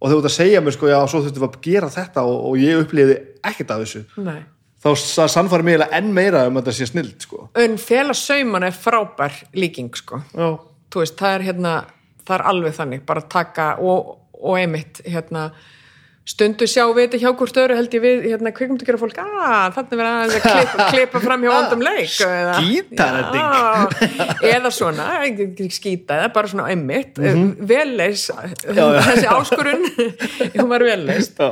[0.00, 2.38] og þú ert að segja mér sko, já, svo þurftum við að gera þetta og,
[2.50, 3.18] og ég upplifiði
[3.50, 4.40] ekkert af þessu nei
[4.80, 7.48] þá sa- sannfæri mig enn meira um að þetta sé snild sko.
[7.54, 10.54] en fela saumana er frábær líking sko já,
[10.90, 11.74] þú veist, það er hérna
[12.26, 15.50] það er alveg þannig, bara taka og, og einmitt, hérna
[16.30, 19.74] stundu sjá við þetta hjá hvort öru held ég við hérna kvikmyndu gera fólk, að
[19.76, 23.40] þannig verða að klippa, klippa fram hjá vandum leik eða, Skítaredding.
[23.40, 27.26] Já, eða svona, ekki skýta eða bara svona einmitt, mm.
[27.26, 27.66] -hmm.
[27.72, 28.28] velleis
[29.10, 29.86] þessi áskurun
[30.60, 31.50] hún var velleist já.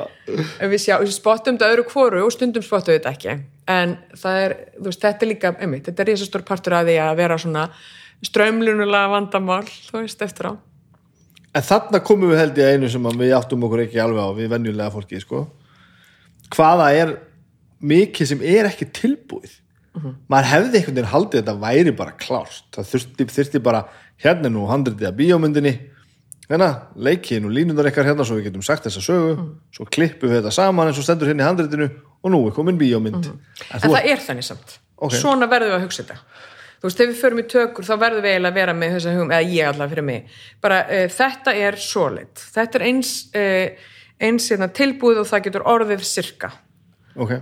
[0.60, 3.36] við, sjá, spottum þetta öðru hvoru og stundum spottum við þetta ekki
[3.68, 7.18] en það er, veist, þetta er líka einmitt, þetta er risastór partur af því að
[7.18, 7.68] vera svona
[8.24, 10.67] strömlunulega vandamál þú veist, eftir á
[11.56, 14.30] En þarna komum við held ég að einu sem við áttum okkur ekki alveg á
[14.36, 15.46] við venjulega fólki sko.
[16.54, 17.14] hvaða er
[17.84, 19.58] mikið sem er ekki tilbúið.
[20.30, 22.64] Maður hefði einhvern veginn haldið þetta væri bara klárt.
[22.74, 23.84] Það þurfti, þurfti bara
[24.22, 25.72] hérna nú handritið að bíómyndinni.
[26.48, 29.48] Hérna, leikin og línundar ykkar hérna svo við getum sagt þessa sögu.
[29.74, 31.88] Svo klippum við þetta saman eins og stendur hérna í handritinu
[32.22, 33.28] og nú er komin bíómynd.
[33.28, 34.78] En en þú, það er þannig samt.
[34.98, 35.14] Ok.
[35.14, 36.46] svona verðum við að hugsa þetta
[36.78, 39.14] þú veist, þegar við förum í tökur þá verðum við eiginlega að vera með þessa
[39.16, 40.40] hugum, eða ég allavega fyrir mig.
[40.64, 43.94] Bara uh, þetta er svoleitt þetta er eins, uh,
[44.28, 46.52] eins hérna, tilbúið og það getur orðið sirka.
[47.18, 47.34] Ok,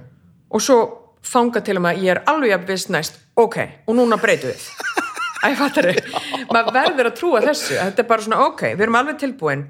[0.50, 0.78] og svo
[1.26, 4.68] þanga til um að ég er alveg að viss næst, ok, og núna breytum við.
[5.44, 8.98] Æ, fattar þau, maður verður að trúa þessu, þetta er bara svona, ok, við erum
[9.00, 9.66] alveg tilbúin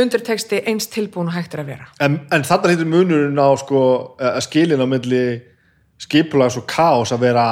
[0.00, 1.88] undir texti eins tilbúin og hægt er að vera.
[2.02, 3.82] En, en þarna hittir munurinn á sko,
[4.22, 5.24] að skilin á milli
[6.00, 7.46] skipulags og kaos að vera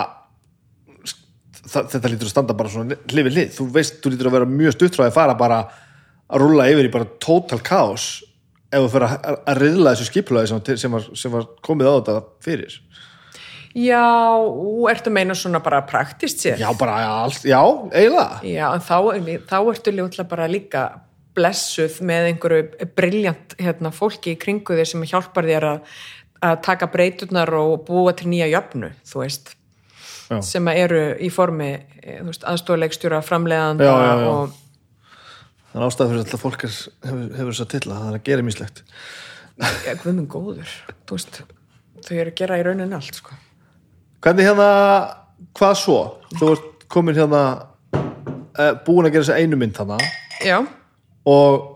[1.69, 4.51] það, þetta lítur að standa bara svona hlifið hlið, þú veist, þú lítur að vera
[4.53, 5.61] mjög stuttráði að fara bara
[6.28, 8.09] að rúlla yfir í bara total kaos
[8.69, 12.19] ef þú fyrir að, að riðla þessu skipulagi sem, sem, sem var komið á þetta
[12.45, 12.78] fyrir.
[13.78, 14.05] Já,
[14.90, 16.59] ertu meina svona bara praktist sér?
[16.61, 17.61] já, bara allt, já,
[17.93, 18.40] eiginlega.
[18.49, 18.97] Já, en þá,
[19.49, 20.86] þá ertu líka bara líka
[21.39, 25.93] blessuð með einhverju briljant hérna, fólki í kringu þér sem hjálpar þér að,
[26.49, 29.55] að taka breyturnar og búa til nýja jöfnu, þú veist
[30.29, 30.41] Já.
[30.45, 31.69] sem að eru í formi
[32.03, 34.29] eh, aðstofleikstjóra, framleiðanda Já, já, já.
[34.33, 34.57] og
[35.73, 36.75] þannig ástæða fyrir alltaf fólk er,
[37.09, 38.83] hefur, hefur þess að tilla, það er að gera mislegt
[39.87, 40.75] ja, minn góður
[41.09, 41.41] þú veist,
[42.05, 43.39] þau eru að gera í rauninni allt sko.
[44.25, 44.69] Hvernig hérna,
[45.55, 45.99] hvað svo?
[46.37, 47.43] Þú ert komin hérna
[47.95, 49.99] uh, búin að gera þessa einu mynd þarna
[50.45, 50.61] Já,
[51.29, 51.75] og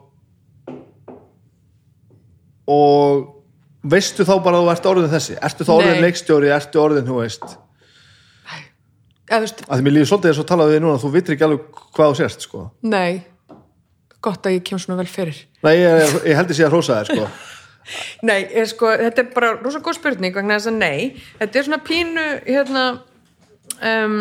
[2.73, 3.29] og
[3.83, 5.37] veistu þá bara að þú ert orðin þessi?
[5.43, 7.57] Ertu þá orðin leikstjóri, ertu orðin, þú veist,
[9.33, 12.13] að því mér líður svolítið þess að tala við núna þú vitir ekki alveg hvað
[12.13, 12.67] þú sérst, sko.
[12.85, 13.23] Nei.
[14.23, 15.41] Gott að ég kem svona vel fyrir.
[15.65, 17.31] Nei, ég, ég heldur sé að hrósa þér, sko.
[18.29, 21.67] Nei, er, sko, þetta er bara rosa góð spurning vegna þess að nei, þetta er
[21.67, 22.85] svona pínu hérna
[23.91, 24.15] um,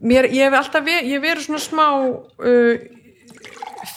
[0.00, 2.86] mér, ég hef alltaf ég hef verið svona smá uh,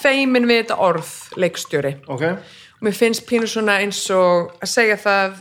[0.02, 1.94] feimin við þetta orð leikstjóri.
[2.12, 5.40] Ok, og mér finnst pínu svona eins og að segja það að,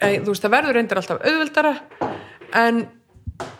[0.00, 1.74] þú veist, það verður reyndir alltaf auðveldara
[2.60, 2.84] en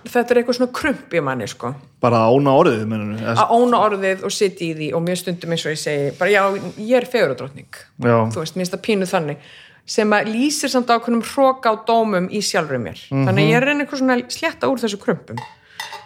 [0.07, 1.73] þetta er eitthvað svona krump í manni sko.
[2.03, 5.55] Bara að óna orðið, mennum að óna orðið og sitja í því og mér stundum
[5.55, 6.43] eins og ég segi bara já,
[6.79, 9.49] ég er fegurudrottning Já, þú veist, mér finnst það pínu þannig.
[9.95, 13.03] Sem að lýsir samt ákveðnum hróka á dómum í sjálfur mér.
[13.11, 15.43] Þannig að ég er að reyna eitthvað svona að slétta úr þessu krumpum.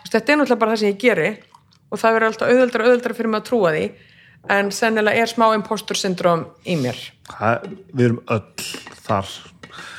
[0.09, 1.29] Þetta er náttúrulega bara það sem ég geri
[1.89, 3.85] og það verður alltaf auðveldra og auðveldra fyrir mig að trúa því
[4.57, 6.99] en sennilega er smá impostor syndrom í mér.
[7.29, 8.67] Það, við erum öll
[9.05, 9.31] þar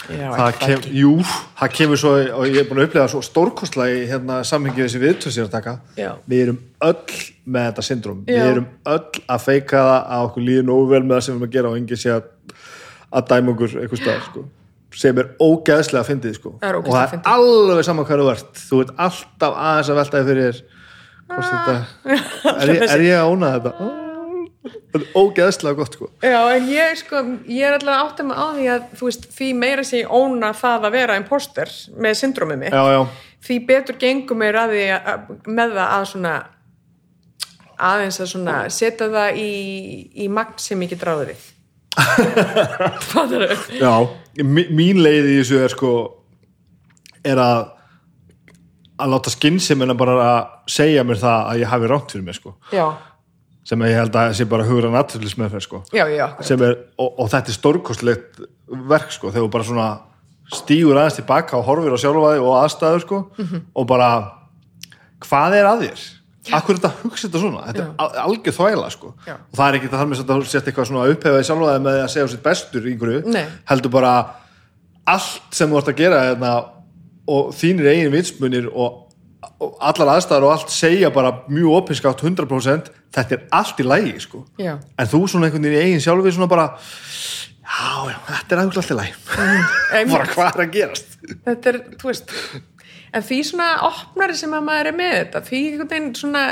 [0.09, 1.11] já, það kem, jú,
[1.59, 5.01] það kemur svo og ég er búin að upplega svo stórkostlega í hérna samhengi þessi
[5.03, 5.75] viðtöð sér að taka.
[5.99, 6.11] Já.
[6.29, 10.65] við erum öll með þetta syndrom við erum öll að feika það að okkur líði
[10.69, 12.31] nógu vel með það sem við erum að gera og enginn sé að,
[13.09, 14.45] að dæma okkur eitthvað stað sko.
[14.99, 16.57] sem er ógeðslega að fyndið sko.
[16.59, 18.61] Og það er alveg saman hvað þú ert.
[18.65, 20.61] Þú ert alltaf aðeins að veltaði fyrir
[21.29, 21.75] hvort þetta
[22.65, 24.07] er er ég að óna þetta
[24.59, 26.09] þetta er ógeðslega gott sko.
[26.25, 29.27] Já, en ég sko, ég er alltaf átt að mig á því að þú veist,
[29.37, 31.71] því meira sem ég óna það að vera imposter
[32.03, 33.01] með syndromið mitt já, já,
[33.47, 36.33] því betur gengur mér að því að, með það að svona
[37.89, 39.49] aðeins að svona setja það í,
[40.25, 41.47] í magn sem ég get ráður við
[43.09, 43.75] Fattar þau?
[43.79, 43.93] Já,
[44.45, 45.91] mí- mín leið í þessu er sko
[47.27, 47.61] er að
[48.99, 50.39] að láta skynnsemina bara að
[50.75, 52.85] segja mér það að ég hafi rátt fyrir mér sko Já,
[53.69, 54.89] sem ég held að sé bara hugra
[55.53, 56.25] fyrir sko já, já
[56.65, 58.39] er, og, og þetta er stórkostlegt
[58.89, 59.89] verk sko, þegar þú bara svona
[60.49, 63.19] stígur aðeins tilbaka og horfir á sjálfaði og aðstæður sko
[63.77, 64.09] og bara
[65.25, 66.05] hvað er að þér?
[66.55, 67.63] Akkur er þetta að hugsa þetta svona?
[67.67, 69.33] Þetta er al- algjör þvæla sko Já.
[69.35, 72.29] og það er ekki það með að sért eitthvað svona upphefaði sjálfaði með að segja
[72.31, 72.93] sitt bestur í
[73.29, 73.43] Nei.
[73.69, 74.13] heldur bara
[75.09, 76.53] allt sem þú ert að gera hérna,
[77.29, 79.08] og þínir eigin vitsmunir og, og
[79.79, 84.43] allar aðstæður og allt segja bara mjög opinskátt 100% þetta er allt í lægi sko.
[84.59, 84.73] Já.
[84.77, 88.81] en þú svona einhvern veginn í eigin sjálfi svona bara já, já, þetta er aðeins
[88.81, 89.15] alltaf læg
[89.95, 90.13] Einmitt.
[90.13, 91.17] bara hvað er að gerast?
[91.47, 92.35] Þetta er, þú veist
[93.15, 96.45] en því svona opnari sem að maður er með þetta því einhvern veginn svona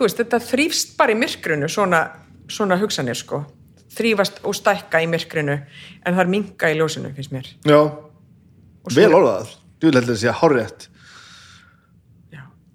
[0.00, 2.04] þú veist, þetta þrýfst bara í myrkrinu svona,
[2.48, 3.42] svona hugsanir sko.
[3.90, 7.50] Þrýfast og stækka í myrkrinu en það er minka í ljósinu, finnst mér.
[7.68, 7.80] Já,
[8.94, 9.50] vel orðað.
[9.80, 10.86] Þú vil heldur að segja hárrétt.
[10.86, 10.89] Já,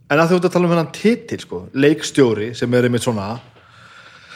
[0.10, 3.40] en að þú ert að tala um hennan titil sko, leikstjóri sem er einmitt svona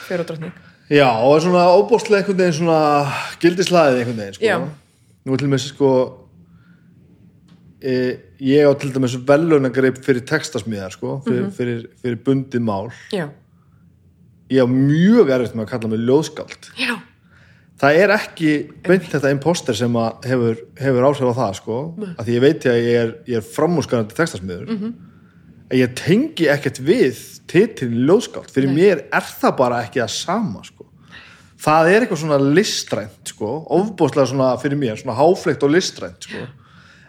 [0.08, 0.54] fyrir og drottning
[0.90, 2.80] já, og er svona óbóstlega einhvern veginn svona
[3.44, 4.46] gildislæðið einhvern veginn sko.
[4.46, 4.58] Já.
[5.30, 5.91] nú til með sko
[7.82, 7.94] e,
[8.44, 11.52] ég á til dæmis velunagreip fyrir textasmíðar sko, fyrir, Mhm.
[11.56, 13.30] fyrir, fyrir bundið mál Já,
[14.50, 16.96] ég á mjög erfitt með að kalla mig ljóðskáld já,
[17.80, 21.78] það er ekki beint þetta imposter sem hefur, hefur áhrif á það sko,
[22.18, 24.94] að því ég veit að ég er, ég er framúskarandi textasmiður Mhm.
[25.70, 27.20] En ég tengi ekkert við
[27.50, 28.78] titilin ljóðskáld, fyrir Nei.
[28.78, 30.88] mér er það bara ekki að sama sko.
[31.60, 36.48] það er eitthvað svona listrænt sko, ofbúslega svona fyrir mér svona háflegt og listrænt sko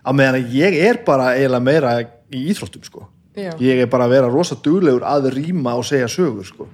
[0.00, 1.96] á meðan að ég er bara eiginlega meira
[2.32, 3.06] í íþróttum sko
[3.36, 3.52] Já.
[3.62, 6.68] ég er bara að vera rosa duglegur að rýma og segja sögur sko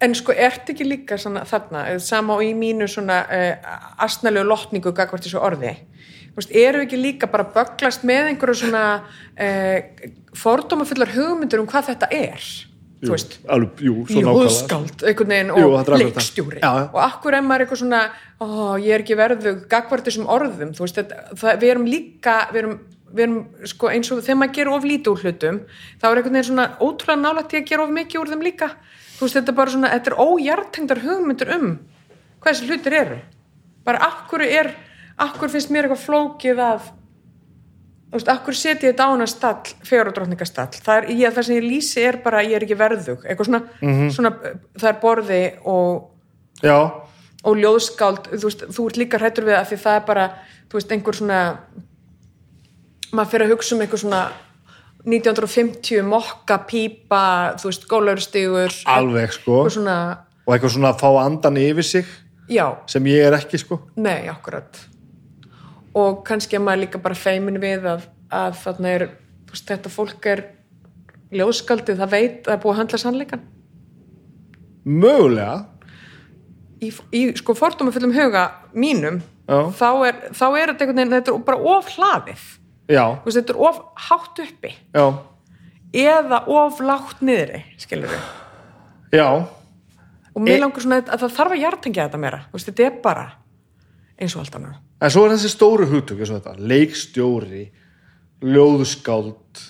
[0.00, 4.94] En sko, ertu ekki líka svona þarna, sama og í mínu svona uh, astnalegu lotningu
[4.96, 5.74] gagvart þessu orði,
[6.38, 9.78] veist, eru ekki líka bara böglast með einhverju svona uh,
[10.38, 12.44] fordómafullar hugmyndur um hvað þetta er,
[13.00, 14.34] þú veist, alveg, jú, nákvæmlega.
[14.36, 15.98] ljóðskáld, einhvern veginn Jú, og það.
[16.04, 16.60] leikstjóri.
[16.62, 16.72] Já.
[16.92, 18.02] og akkur er maður eitthvað svona
[18.38, 18.46] ó,
[18.78, 20.74] ég er ekki verðug gagvart þessum orðum?
[20.76, 22.76] Þú veist, þetta, það, við erum líka við erum,
[23.10, 23.38] við erum
[23.72, 25.60] sko eins og þegar maður gerir of lítið úr hlutum,
[25.98, 28.68] þá er einhvern veginn svona ótrúlega nálægt í að gera of mikið úr þeim líka.
[29.16, 31.66] Þú veist, þetta er bara svona, þetta er ójartengdar hugmyndur um
[32.40, 33.18] hvað þessi hlutir eru.
[33.84, 34.70] Bara akkur er
[35.26, 36.88] akkur finnst mér eitthvað flókið að
[38.10, 42.02] þú veist, akkur setja ég þetta á hana stall, fegurudrottningastall það, það sem ég lýsi
[42.02, 43.22] er bara, ég er ekki verðug.
[43.22, 43.60] Eitthvað svona,
[44.16, 44.32] svona
[44.74, 46.08] það er borði og
[47.40, 50.26] og ljóðskáld, þú veist, þú ert líka hrættur við það því það er bara,
[50.68, 51.38] þú veist, einhver svona
[53.14, 54.24] maður fyrir að hugsa um einhver svona
[55.06, 57.22] 1950 mokka, pípa,
[57.62, 59.62] þú veist, gólaurstígur alveg sko.
[59.62, 59.96] Eitthvað svona,
[60.44, 62.14] og eitthvað svona að fá andan yfir sig.
[62.50, 63.84] Já, sem ég er ekki sko.
[64.02, 64.89] Nei, akkurat
[65.94, 69.06] og kannski að maður líka bara feimin við að, að þarna er
[69.50, 70.44] veist, þetta fólk er
[71.34, 73.42] ljóðskaldið, það veit að það er búið að handla sannleikan
[74.84, 75.56] mögulega.
[76.80, 79.58] Í, í sko fordómafullum huga mínum Já.
[79.76, 82.44] þá er, þá er þetta veginn, þetta er bara of hlaðið.
[82.90, 84.70] Veist, þetta er of hátt uppi.
[84.96, 85.04] Já,
[85.92, 89.26] eða of lágt niðri skilur við já.
[90.30, 92.40] Og mér E- langar svona að það þarf að hjartengja þetta meira.
[92.54, 93.26] Veist, þetta er bara
[94.20, 96.24] eins og allt annað en svo er þessi stóru hugtök
[96.60, 97.66] leikstjóri
[98.40, 99.66] ljóðskáld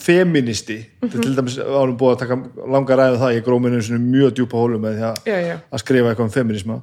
[0.00, 0.78] feministi.
[1.02, 4.36] Þetta er til dæmis ánum búið að taka langa ræðu það, ég gróð mér mjög
[4.38, 6.78] djúpa hólu með því að, já, já, að skrifa eitthvað um feminisma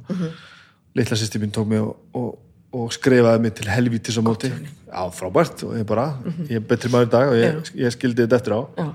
[0.98, 2.30] litla sýsti mín tók mig og, og,
[2.78, 4.52] og skrifaði mig til helvítis á móti.
[4.52, 5.64] já, frábært.
[5.68, 6.08] Og ég bara
[6.48, 8.62] ég er betri maður í dag og ég, ég skildi þetta eftir á.
[8.78, 8.88] Já,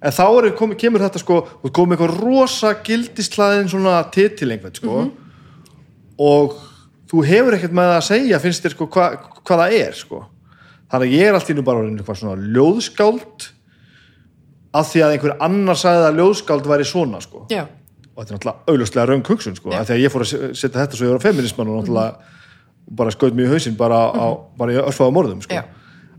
[0.00, 4.78] en þá er, kom, kemur þetta sko og kom eitthvað rosa gildislaðin svona titil einhvern
[4.78, 5.06] sko
[6.20, 6.58] og
[7.10, 9.06] þú hefur ekkert með að segja finnst þér sko hva,
[9.44, 10.20] hvað það er sko.
[10.90, 13.48] Þannig að ég er allt í nú bara orðinn eitthvað svona ljóðskáld
[14.80, 17.44] af því að einhver annar sagði að ljóðskáld væri svona sko.
[17.50, 17.64] Já,
[18.14, 20.50] og þetta er náttúrulega augljóslega raung hugsun sko, af því að ég fór að se-
[20.60, 22.36] setja þetta svo ég var feminisman og náttúrulega
[23.00, 24.26] bara skaut mig í hausinn bara, á,
[24.58, 25.54] bara í örsfaða morðum sko.
[25.58, 25.64] Já.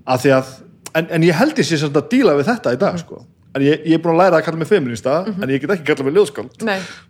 [0.08, 0.52] af því að,
[0.96, 3.24] en, en ég held ég sé samt að díla við þetta í dag sko.
[3.56, 5.88] En ég, ég er búin að læra að kalla mig feminista en ég get ekki
[5.90, 6.64] kalla mig ljóðskáld.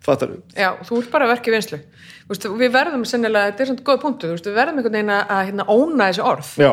[0.05, 1.81] Fattar við, Já, þú ert bara að verka í vinslu
[2.21, 4.97] Þú veist, við verðum sennilega, þetta er svona góð punktu þú veist, við verðum einhvern
[4.97, 6.51] veginn að að, hérna, óna þessi orð.
[6.61, 6.71] Já,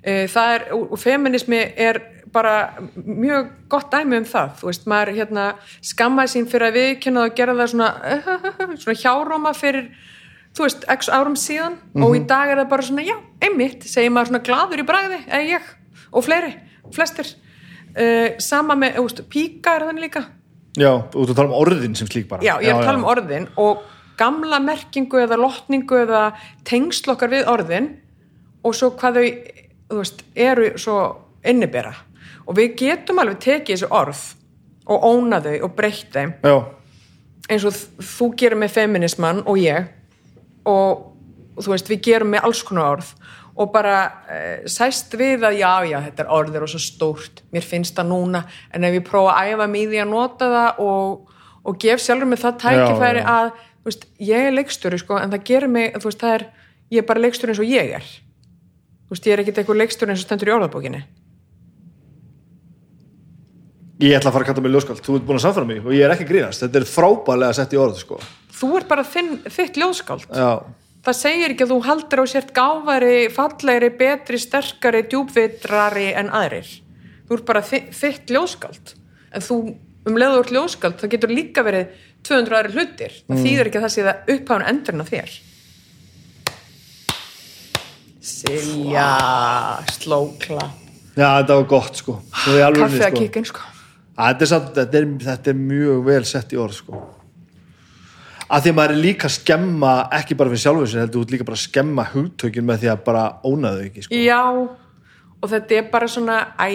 [0.00, 1.98] Eh, það er, og feminismi er
[2.32, 2.52] bara
[3.04, 5.42] mjög gott dæmi um það þú veist, maður hérna
[5.84, 7.90] skammaði sín fyrir að viðkynna og gera það svona
[8.80, 9.90] svona hjáróma fyrir
[10.56, 14.14] þú veist, x árum síðan og í dag er það bara svona, já, einmitt segir
[14.14, 15.68] maður svona gladur í bragði, eða ég
[16.16, 16.54] og fleiri,
[16.96, 17.34] flestir
[17.94, 20.24] uh, sama með, þú veist, píka er þannig líka.
[20.78, 22.44] Já, út að tala um orðin sem slík bara.
[22.46, 23.82] Já, ég að tala um orðin og
[24.20, 26.26] gamla merkingu eða lotningu eða
[26.68, 27.88] tengsl okkar við orðin
[28.62, 29.26] og svo hvað þau
[29.90, 30.98] þú veist, eru svo
[31.46, 31.94] innibera.
[32.46, 34.20] Og við getum alveg tekið þessu orð
[34.90, 36.34] og óna þau og breytt þeim.
[36.46, 36.56] Já,
[37.50, 39.90] eins og þú gerir með feminisman og ég
[40.68, 41.06] og
[41.60, 43.10] þú veist, við gerum með alls konar orð
[43.60, 43.96] og bara
[44.32, 47.42] eh, sæst við að já, já, þetta er orðir og svo stórt.
[47.52, 50.48] Mér finnst það núna, en ef ég prófa að æfa mig í því að nota
[50.54, 51.36] það og,
[51.68, 53.36] og gef sjálfur mig það tækifæri Já, já.
[53.36, 56.46] að þú veist, ég er leikstjóri sko, en það gerir mig, þú veist, það er
[56.90, 58.10] ég er bara leikstjóri eins og ég er.
[59.06, 61.02] Þú veist, ég er ekkit eitthvað leikstjóri eins og stendur í orðabókinni.
[64.00, 65.00] Ég ætla að fara að kalla mig ljóðskáld.
[65.04, 66.62] Þú ert búin að samfæra mig og ég er ekki grínast.
[66.64, 68.20] Þetta er frábælega sett í orð sko.
[68.60, 70.24] þú er bara þinn, þitt ljóðskáld.
[70.32, 70.48] Já,
[71.06, 76.68] það segir ekki að þú haldir á sért gáfari, fallegri, betri, sterkari, djúpvitrari en aðrir.
[77.28, 78.94] Þú ert bara þi- þitt ljóskald.
[79.32, 79.56] En þú,
[80.06, 81.92] um leiður úr ljóskald, það getur líka verið
[82.26, 83.12] 200 aðri hlutir.
[83.28, 85.38] Það þýðir ekki að það sé það uppháðan endurinn af þér.
[88.20, 89.06] Silja,
[89.96, 90.66] slókla.
[91.16, 93.16] já, þetta var gott sko, Kaffi að sko.
[93.16, 93.60] kikkin, sko.
[94.20, 97.00] Að Þetta er, samt, þetta, er, þetta er mjög vel sett í orð sko.
[98.50, 101.34] Að því að maður er líka að skemma ekki bara fyrir sjálfur sér, heldur út
[101.34, 104.18] líka bara að skemma hugtökin með því að bara óna þau ekki sko.
[104.18, 104.40] Já,
[105.40, 106.66] og þetta er bara svona, æ,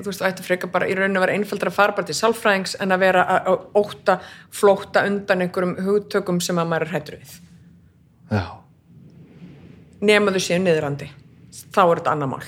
[0.00, 2.96] þú veist, þú ætti frekar bara í rauninu að vera einfaldra bara til sálfræðings en
[2.96, 4.18] að vera að ótta,
[4.52, 7.36] flótta undan einhverjum hugtökum sem að maður er hættur við.
[8.30, 8.44] já,
[10.00, 11.08] nema þau séu niðrandi
[11.70, 12.42] þá er þetta annar mál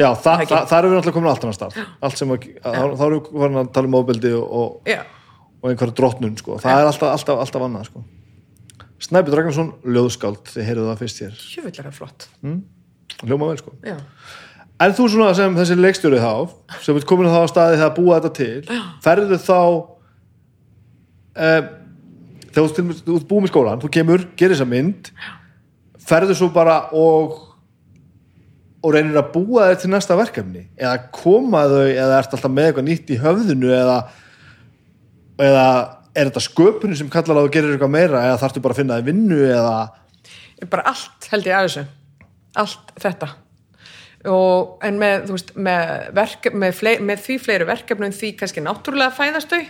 [0.00, 0.52] já þa, ekki.
[0.52, 3.58] þa, það eru við náttúrulega komin allt annað stað allt sem að, þá erum við
[3.60, 5.00] að tala um óbeldi og, og, já,
[5.60, 6.58] og einhverja drottnun sko.
[6.62, 8.04] það er alltaf, alltaf, alltaf annað sko.
[9.00, 12.28] Snæbjörn Ragnarsson, ljóðskáld þið heyrðu það fyrst hér, Jöfullega flott.
[13.24, 13.96] hljóma vel sko Já.
[14.80, 18.20] En þú svona sem þessi leikstjórið þá sem ert komin þá á staði þegar búa
[18.20, 19.58] þetta til ferðu þá
[21.36, 21.60] eh,
[22.50, 25.10] þegar þú þú búið með skólan, þú kemur, gerir þessa mynd
[26.10, 27.38] ferðu svo bara og
[28.80, 32.70] og reynir að búa þér til næsta verkefni eða koma þau eða ert alltaf með
[32.70, 33.96] eitthvað nýtt í höfðinu eða
[35.42, 35.66] eða
[36.14, 38.98] er þetta sköpunni sem kallar að þú gerir eitthvað meira eða þarftu bara að finna
[38.98, 39.76] þér vinnu eða?
[40.70, 41.84] Bara allt held ég að þessu.
[42.60, 43.28] Allt þetta.
[44.28, 48.64] Og, en með, þú veist, með, verke, með, flei, með því fleiri verkefnum því kannski
[48.64, 49.62] náttúrulega fæðast þau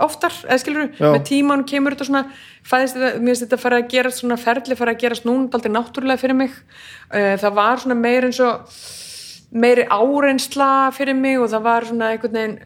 [0.00, 1.10] oftar, eða skilur Já.
[1.12, 2.22] með tíman kemur þetta svona
[2.64, 5.74] fæðist þetta, mér finnst þetta fara að gerast svona ferli fara að gerast núna aldrei
[5.74, 6.54] náttúrulega fyrir mig.
[7.12, 8.78] Eh, það var svona meir eins og
[9.52, 12.56] meiri áreynsla fyrir mig og það var svona einhvern veginn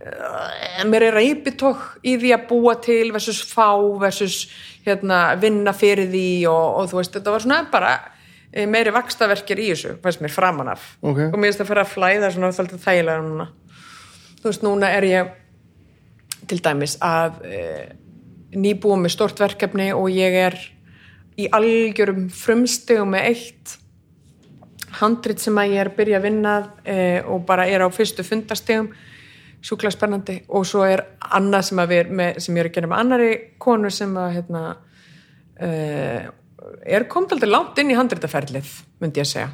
[0.00, 4.46] eh, meiri reypitók í því að búa til versus fá versus
[4.86, 7.92] hérna, vinna fyrir því og, og þú veist, þetta var svona bara
[8.52, 10.94] eh, meiri vakstaverkir í þessu, fannst mér framan af.
[11.02, 11.26] Ok.
[11.28, 13.50] og mér finnst það fara að flæða svona þáttið þægilega núna.
[14.40, 15.36] Þú veist, núna er ég
[16.50, 17.60] til dæmis að e,
[18.58, 20.56] nýbúa með stort verkefni og ég er
[21.40, 23.76] í algjörum frumstegum með eitt
[24.98, 28.24] handrit sem að ég er að byrja að vinna e, og bara er á fyrstu
[28.26, 28.90] fundastegum
[29.64, 30.40] sjúklega spennandi.
[30.56, 31.04] Og svo er
[31.36, 31.80] annað sem,
[32.10, 34.62] með, sem ég er að gera með annari konu sem að hérna,
[35.60, 35.70] e,
[36.96, 38.72] er komið aldrei langt inn í handritaferlið
[39.02, 39.50] myndi ég að segja.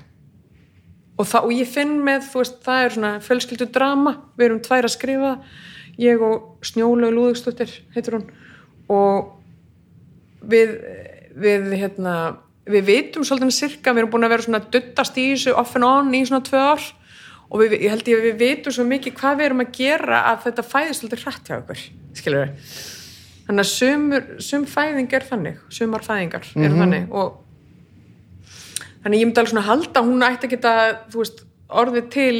[1.16, 4.64] Og, það, og ég finn með, þú veist, það er svona fjölskyldu drama, við erum
[4.64, 5.30] tvær að skrifa
[5.96, 8.26] ég og Snjólaug Lúðugstóttir heitir hún.
[8.92, 9.30] Og
[10.44, 10.74] við,
[11.40, 12.16] við hérna,
[12.68, 15.88] við vitum svolítið sirka, við erum búin að vera svona duttast í þessu off and
[15.88, 16.84] on í svona tvö ár
[17.46, 20.20] og við, ég held ég að við vitum svo mikið hvað við erum að gera
[20.32, 21.82] að þetta fæðist svolítið hrætt hjá okkur,
[22.18, 22.76] skilur við
[23.46, 27.36] þannig að sumur, sum fæðing er þannig sumar fæðingar eru þannig og
[29.06, 30.72] þannig ég myndi alveg svona halda hún ætti að geta,
[31.12, 32.38] þú veist, orðið til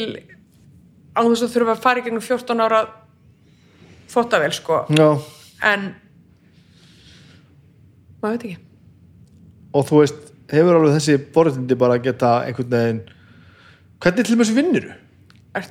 [1.15, 2.81] á þess að þurfa að fara í gegnum 14 ára
[4.11, 4.81] þvottavel, sko.
[4.91, 5.07] Já,
[5.71, 5.87] en
[8.23, 8.57] maður veit ekki.
[9.77, 10.21] Og þú veist,
[10.51, 13.01] hefur alveg þessi borðindi bara geta einhvern veginn
[14.03, 14.89] hvernig til þessi vinnur
[15.57, 15.69] er,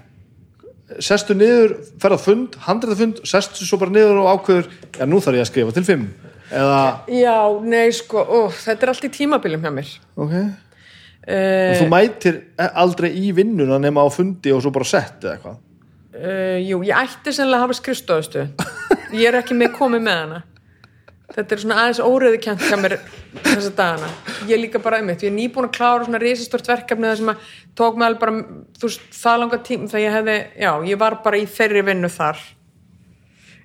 [1.03, 5.39] sestu niður, ferða fund, handræða fund sestu svo bara niður og ákveður já, nú þarf
[5.39, 6.05] ég að skrifa til fimm.
[6.45, 9.93] Eða, já, nei, sko, ó, þetta er allt í tímabilum hjá mér.
[10.13, 10.35] Ok.
[11.25, 15.55] Uh, þú mætir aldrei í vinnuna nema á fundi og svo bara sett eða eitthvað?
[16.13, 18.43] Uh, jú, ég ætti sennilega að hafa skrifstofustu
[19.17, 20.37] ég er ekki með komið með hana
[21.33, 22.95] þetta er svona aðeins óreði kjent hjá mér
[23.41, 24.09] þessa dagana.
[24.49, 27.47] Ég líka bara um ég er nýbúin að klára svona risastort verkefni það sem að
[27.79, 28.35] tók mig alveg bara
[28.77, 32.11] þú veist, það langa tím þegar ég hefði, já, ég var bara í þeirri vinnu
[32.13, 32.43] þar.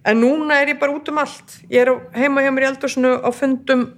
[0.09, 1.59] En núna er ég bara út um allt.
[1.69, 3.91] Ég er heima hjá mér í eldursinu á fundum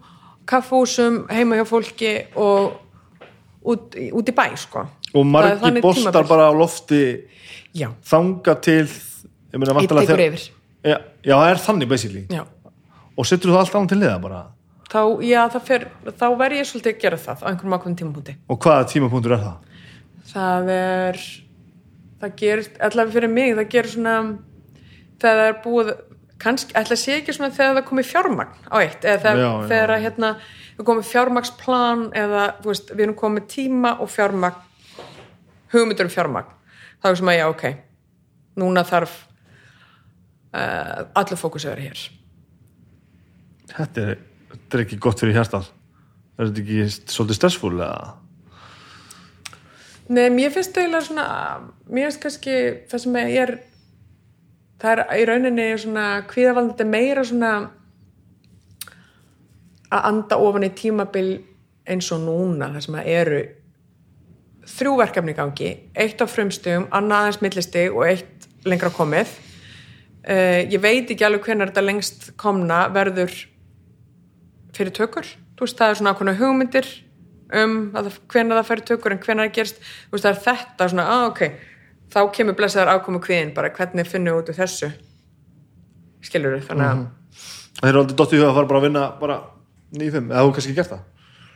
[0.51, 2.81] kaffúsum, heima hjá fólki og
[3.63, 4.89] út, út í bæ sko.
[5.13, 7.05] Og Það þannig bostar bara á lofti
[7.77, 10.49] já, þanga til ég meina ég tekur yfir.
[10.83, 12.27] Já, það er þannig basically.
[12.33, 12.43] Já
[13.17, 14.43] og setur þú allt án til liða bara
[14.93, 15.89] þá, já, það fer,
[16.21, 19.45] þá verð ég svolítið að gera það á einhverjum ákveðum tímapunkti og hvaða tímapunktur er
[19.47, 19.77] það?
[20.33, 21.21] það er
[22.23, 24.17] það gerir, allavega fyrir mig það gerir svona
[25.23, 25.93] það er búið
[26.43, 29.47] kannski, ætla að sé ekki svona þegar það komið fjármagn á eitt, eða þegar, Já,
[29.47, 29.67] já.
[29.71, 30.31] þegar að, hérna,
[30.79, 35.05] við komið fjármagnsplan eða, þú veist, við erum komið tíma og fjármagn
[35.75, 36.51] hugmyndur um fjármagn
[37.03, 37.65] þá er sem að, já, ok
[38.63, 39.15] núna þarf
[40.53, 42.03] uh, allir fókus að vera hér
[43.73, 44.19] Þetta er,
[44.53, 45.71] þetta er ekki gott fyrir hjartað
[46.43, 48.15] er þetta ekki svolítið stressfúl eða?
[50.13, 51.27] Nei, mér finnst eiginlega svona
[51.89, 52.57] mér finnst kannski
[52.91, 53.55] það sem ég er
[54.83, 57.53] það er í rauninni svona kvíðavaldandi meira svona
[59.93, 61.29] að anda ofan í tímabil
[61.93, 63.41] eins og núna þar sem eru
[64.73, 70.79] þrjú verkefni gangi eitt á frumstegum, annað aðeins millistig og eitt lengra komið uh, ég
[70.83, 73.35] veit ekki alveg hvenær þetta lengst komna verður
[74.77, 75.29] fyrir tökur.
[75.57, 76.89] Þú veist það er svona ákveðna hugmyndir
[77.63, 81.09] um að það, fyrir tökur en hvenær það gerst þú veist það er þetta svona,
[81.13, 81.43] ah, ok
[82.13, 84.93] þá kemur blessaðar ákomu kviðin bara hvernig finnum við út úr þessu?
[86.23, 87.03] Skilur við, þannig að
[87.73, 89.37] Það er aldrei dottið í huga að fara bara að vinna bara
[89.97, 91.01] 9-5, eða þú kannski gert það?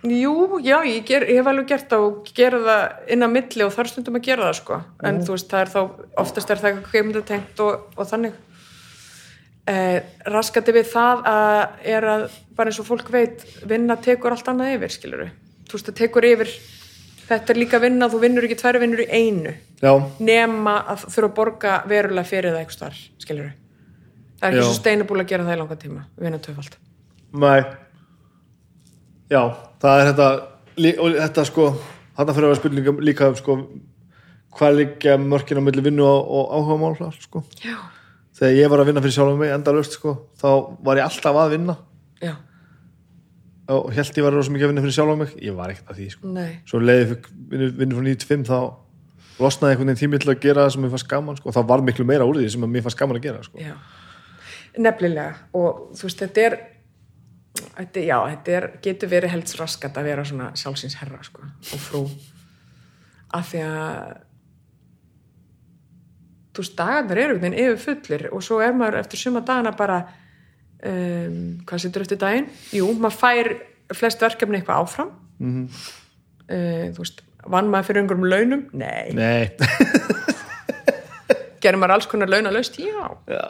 [0.07, 0.33] Jú,
[0.65, 3.73] já, ég, ger, ég hef alveg gert það og gera það inn á milli og
[3.75, 4.79] þarf stundum að gera það sko,
[5.09, 5.79] en þú veist, það er þá
[6.25, 8.41] oftast er það eitthvað kveimdatengt og, og þannig
[9.67, 9.99] eh,
[10.33, 11.61] raskandi við það að
[11.97, 12.25] er að
[12.57, 15.35] bara eins og fólk veit, vinna tekur allt annað yfir, skilur við
[15.67, 16.53] þú veist, það tekur yfir
[17.27, 19.55] þetta er líka vinna, þú vinnur ekki tvær vinnur í einu.
[19.83, 23.55] Já, nema að þurfa að borga verulega fyrir það eitthvað starf, skilur við
[24.37, 24.69] það er ekki Já.
[24.69, 26.79] svo steinabúl að gera það í langa tíma vinna töfald
[27.37, 27.61] nei.
[29.33, 29.43] Já,
[29.83, 30.29] það er þetta
[30.85, 31.67] lí- og þetta sko,
[32.17, 33.57] þetta fyrir að vera spurningum líka um sko
[34.57, 37.43] hvað liggja mörkin á milli vinnu og, og áhuga mál sko.
[37.65, 37.77] já,
[38.37, 40.49] þegar ég var að vinna fyrir sjálfum mig endalaust sko, þá
[40.87, 41.77] var ég alltaf að vinna.
[42.23, 42.35] Já,
[43.73, 45.33] og held ég var rosa mikið að vinna fyrir sjálfum mig.
[45.43, 46.33] Ég var ekkert að því sko.
[46.37, 46.51] nei.
[46.69, 48.59] Svo leiði ég vinnu, frá 95 þá
[49.43, 51.51] losnaði einhvern veginn tími til að gera það sem mér fannst gaman sko.
[51.51, 53.67] og það var miklu meira úr því sem mér fannst gaman að gera sko.
[54.77, 55.35] Nefnilega.
[55.57, 56.59] Og þú veist, þetta er
[57.57, 61.83] þetta, já, þetta er, getur verið helst raskat að vera svona sjálfsins herra sko, og
[61.83, 62.03] frú.
[63.35, 64.26] Af því að
[66.57, 69.73] þú veist, dagarnir eru einhvern veginn yfir fullir og svo er maður eftir suma dagana
[69.77, 70.01] bara
[70.87, 71.39] um,
[71.69, 72.49] hvað setur eftir daginn?
[72.73, 73.53] Jú, maður fær
[74.01, 75.65] flest verkefni eitthvað áfram Mhm.
[76.49, 77.19] uh, þú veist,
[77.53, 78.63] vann maður fyrir einhverjum launum?
[78.73, 79.51] Nei, nei,
[81.63, 82.79] gerir maður alls konar launalaust?
[82.81, 83.43] Já já,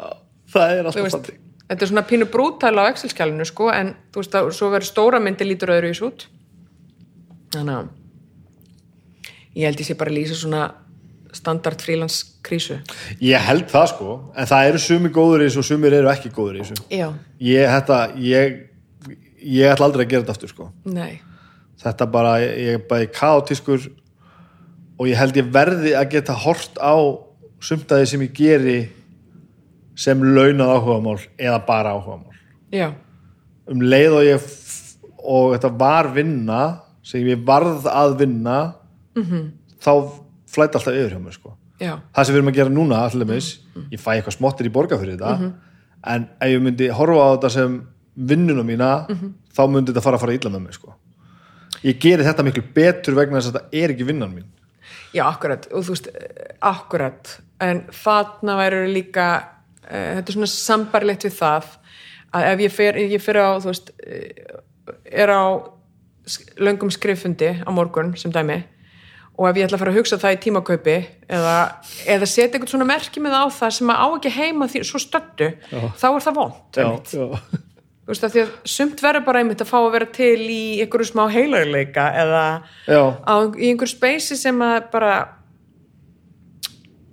[0.52, 1.30] það er alltaf veist,
[1.66, 5.20] þetta er svona pínu brútal á Excel-skjálinu sko, en þú veist að svo verður stóra
[5.22, 6.26] myndi lítur öðru í út
[7.54, 7.88] þannig að
[9.56, 10.62] ég held ég sé bara að lýsa svona
[11.36, 12.78] standard frílans krísu?
[13.22, 16.32] Ég held það sko, en það eru sumi góður í þessu og sumir eru ekki
[16.34, 16.86] góður í þessu.
[16.90, 17.08] Já,
[17.44, 18.58] ég, þetta, ég
[19.46, 20.68] ég ætla aldrei að gera þetta aftur sko.
[20.90, 21.20] Nei,
[21.82, 23.88] þetta bara, ég er bara kaotískur
[24.96, 26.96] og ég held ég verði að geta hort á
[27.62, 28.78] sumtaði sem ég geri
[29.96, 32.40] sem launað áhugamál eða bara áhugamál.
[32.74, 32.90] Já,
[33.70, 34.50] um leið og ég
[35.26, 36.60] og þetta var vinna
[37.06, 38.58] sem ég varð að vinna
[39.16, 39.50] -hmm.
[39.82, 39.92] þá
[40.56, 41.54] flætt alltaf yfir hjá mér sko.
[41.78, 43.38] Það sem við erum að gera núna allir
[43.92, 45.52] ég fæ eitthvað smottir í borga fyrir þetta
[46.06, 47.80] en ef ég myndi horfa á þetta sem
[48.16, 48.90] vinnuna mína
[49.54, 50.94] þá myndi þetta fara að fara illa með mig sko.
[51.84, 54.46] ég geri þetta miklu betur vegna þess að þetta er ekki vinnan mín.
[55.14, 56.08] Já, akkurat, og þú veist
[56.64, 61.68] akkurat, en þarna væru líka uh, þetta er svona sambarlegt við það
[62.36, 64.56] að ef ég fer, ég fer á þú veist, eh,
[65.22, 65.44] er á
[66.60, 68.64] löngum skriffundi á morgun sem dæmi
[69.36, 70.96] og ef ég ætla að fara að hugsa það í tímakaupi
[71.28, 71.54] eða,
[72.08, 75.00] eða setja eitthvað svona merki með á það sem að á ekki heima því svo
[75.02, 76.80] stöttu, þá er það vond
[78.06, 80.62] þú veist að því að sumt verður bara einmitt að fá að vera til í
[80.84, 82.42] einhverju smá heilarleika eða
[82.86, 85.14] á, í einhverju speysi sem að bara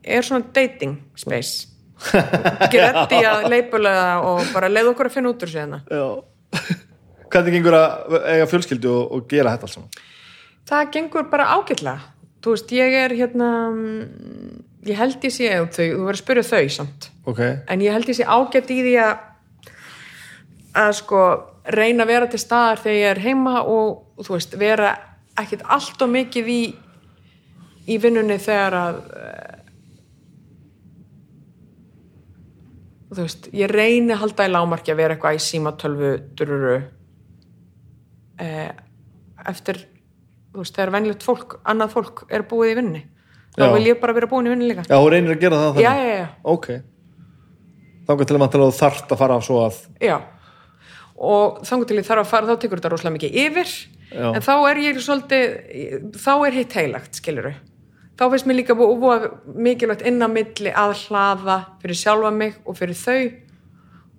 [0.03, 1.71] er svona dating space.
[2.73, 6.05] Geretti að leipulega og bara leið okkur að finna út úr sig Já.
[7.33, 10.01] hvernig gengur að eiga fjölskyldu og, og gera þetta alls saman?
[10.69, 12.12] Það gengur bara ágætlega
[12.43, 13.49] þú veist, ég er hérna
[14.83, 17.09] ég held ég sé þau, þú verður að spyrja þau samt.
[17.29, 19.29] Ok, en ég held ég sé ágætt í því að
[20.83, 21.23] að sko
[21.69, 24.93] reyna að vera til staðar þegar ég er heima og, þú veist, vera
[25.39, 26.61] ekkit allt og mikið í
[27.89, 29.55] í vinnunni þegar að eh,
[33.13, 36.77] þú veist, ég reyni að halda í lámarki að vera eitthvað í símatölvu dururu
[38.41, 38.71] eh,
[39.49, 39.83] eftir
[40.61, 43.03] veist, þegar venjulegt fólk, annað fólk er búið í vinnunni
[43.53, 43.73] þá Já.
[43.75, 44.85] vil ég bara vera búin í vinnunni líka.
[44.89, 46.07] Já, hún reynir að gera það já, þannig.
[46.07, 46.69] Já, já, ok,
[48.07, 50.15] þá til að maður þarft að fara svo að Já,
[51.17, 53.75] og þangur til ég þarf að fara, þá tekur þetta rosalega mikið yfir,
[54.09, 54.25] Já.
[54.31, 55.53] en þá er ég svolítið,
[56.17, 57.53] þá er hitt heilagt, skiluru.
[58.13, 59.23] Þá finnst mér líka búið búið
[59.57, 63.31] mikilvægt inn á milli að hlaða fyrir sjálfa mig og fyrir þau.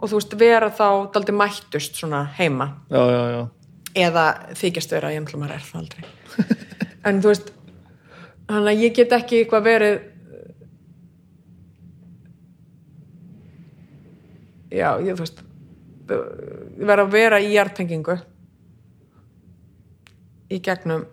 [0.02, 2.72] Og þú veist, vera þá daldi mættust svona heima.
[2.90, 3.44] Já, já, já,
[3.94, 4.24] eða
[4.58, 6.08] þykjast vera, ég náttúrulega maður er það aldrei.
[7.08, 7.50] En þú veist,
[8.48, 9.96] þannig að ég get ekki eitthvað verið
[14.74, 15.42] já, ég þú veist
[16.04, 18.16] ég verð að vera í hjartengingu
[20.52, 21.06] í gegnum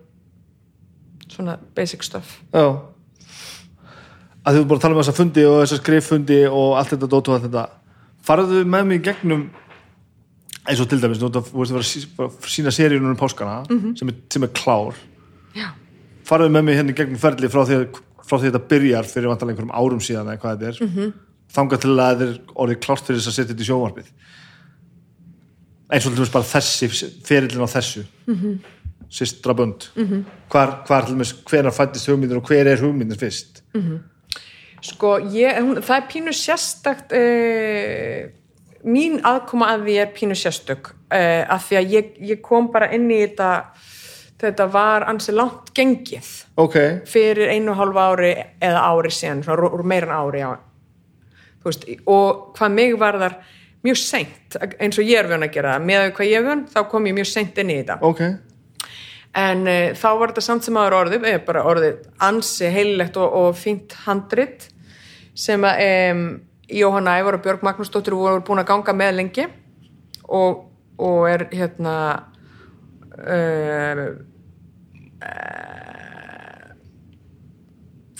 [1.32, 2.40] svona basic stuff.
[2.52, 2.82] Já.
[4.42, 7.36] Að þú bara tala um þessa fundi og þessa skriffundi og allt þetta dót og
[7.36, 7.64] allt þetta.
[8.26, 9.46] Farðu með mig í gegnum
[10.68, 13.62] eins og til dæmis, þú veist að vera að sína seríunum um páskana
[13.98, 14.98] sem, er, sem er klár
[16.28, 17.78] farðu með mig hérna í gegnum ferli frá því,
[18.22, 20.82] frá því þetta byrjar fyrir vantarlega einhverjum árum síðan eða hvað þetta er.
[20.82, 21.14] Mm -hmm.
[21.56, 24.12] þangað til að þetta er orðið klárt fyrir þess að setja þetta í sjónvarpið.
[25.92, 26.88] Eins og til dæmis bara þessi
[27.26, 28.04] ferillin á þessu.
[28.26, 28.54] Mm -hmm.
[29.10, 29.90] systra bönd.
[29.96, 30.22] Mm -hmm.
[30.48, 33.62] hvar, hvar til dæmis hvenar fættist hugmyndin og hver er hugmyndin fyrst?
[34.82, 38.32] Sko ég, hún, það er pínu sérstakt eh,
[38.82, 42.88] mín aðkoma að því er pínu sérstök eh, að því að ég, ég kom bara
[42.90, 43.50] inn í þetta
[44.42, 46.28] þetta var ansi langt gengið.
[46.60, 46.76] Ok,
[47.08, 50.52] fyrir einu og hálfa ári eða ári síðan, svona en ári já.
[51.62, 53.36] Þú veist, og hvað mig varðar
[53.86, 56.64] mjög seint eins og ég er vön að gera það, með hvað ég er vön
[56.70, 57.98] þá kom ég mjög seint inn í þetta.
[58.06, 58.22] Ok.
[59.42, 63.38] En uh, þá var þetta samt sem aður orðið eða bara orðið ansi heililegt og,
[63.40, 64.68] og fínt handrit
[65.38, 66.26] sem að um,
[66.72, 69.46] Jóhanna Ævar og Björg Magnúsdóttir voru búin að ganga með lengi
[70.28, 70.66] og,
[71.00, 71.94] og er hérna
[73.16, 74.04] uh,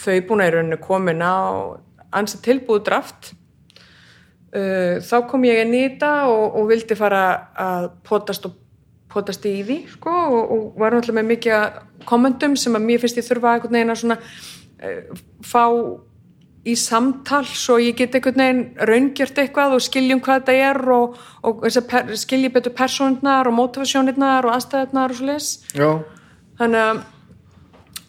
[0.02, 1.36] þau búin að í rauninu komin á
[2.12, 3.32] ansa tilbúið draft.
[4.52, 7.22] Uh, þá kom ég í þetta og, og vildi fara
[7.56, 8.58] að potast og
[9.12, 13.00] potast í því sko, og, og var náttúrulega með mikið af kommentum sem að mér
[13.00, 15.64] finnst ég þurfa einhvern veginn að svona uh, fá
[16.62, 21.16] í samtal svo ég get einhvern veginn raungjört eitthvað og skiljum hvað þetta er og,
[21.42, 25.88] og per, skilji betur persónirnar og motivasjónirnar og aðstæðirnar og svo leis já,
[26.60, 27.02] þannig að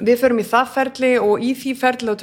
[0.04, 2.16] við förum í það ferli og í því ferli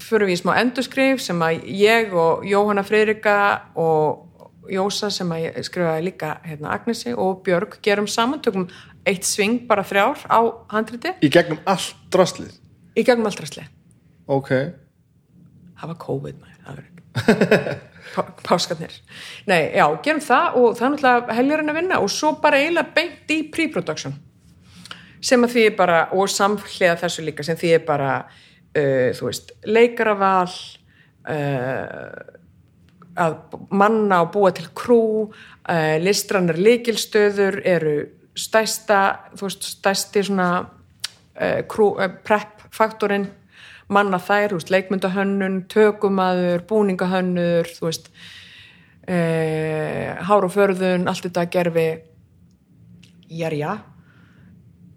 [0.00, 3.36] förum við í smá endurskrif sem að ég og Jóhanna Freyrika
[3.74, 4.26] og
[4.70, 8.68] Jósa sem að ég skrifaði líka hérna Agnesi og Björg gerum saman, tökum
[9.08, 11.16] eitt sving bara þrjár á handriti.
[11.24, 12.54] Í gegnum allt drastlið?
[12.94, 13.66] Í gegnum allt ræsli
[14.30, 14.50] ok,
[15.80, 16.88] það var COVID maður, það var
[18.10, 18.94] Pá- páskarnir.
[19.46, 22.94] Nei, já, gerum það og það er náttúrulega helgurinn að vinna og svo bara eiginlega
[22.96, 24.16] beint í pre-production
[25.20, 29.28] sem að því er bara, og samhliða þessu líka sem því er bara uh, þú
[29.28, 30.52] veist, leikaraval
[31.28, 32.38] uh,
[33.20, 33.36] að
[33.74, 37.96] manna og búa til krú uh, listrannar líkilstöður eru
[38.38, 39.00] stærsta
[39.34, 43.28] þú veist, stærsti svona uh, krú, uh, prep faktorinn
[43.90, 48.12] manna þær, þú veist, leikmyndahönnun tökumaður, búningahönnur þú veist
[49.10, 51.88] uh, hár og förðun, allt þetta gerfi
[53.30, 53.78] jærja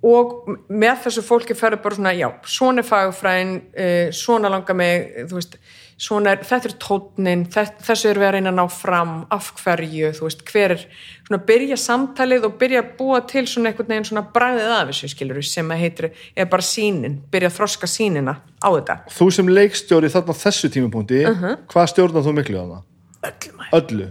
[0.03, 5.07] og með þessu fólki ferður bara svona, já, svona er fagfræðin uh, svona langar mig
[5.29, 5.57] þú veist,
[6.03, 10.13] svona er, þetta er tónnin þessu er við að reyna að ná fram af hverju,
[10.17, 10.85] þú veist, hver er
[11.27, 15.11] svona byrja samtalið og byrja að búa til svona einhvern veginn svona bræðið af þessu
[15.13, 18.97] skilur sem að heitir, er bara sínin byrja að þroska sínina á þetta.
[19.13, 21.23] Þú sem leikstjóri þarna þessu tímapunkti
[21.71, 22.89] hvað stjórnar þú miklu á það?
[23.23, 24.09] öllum að öllu?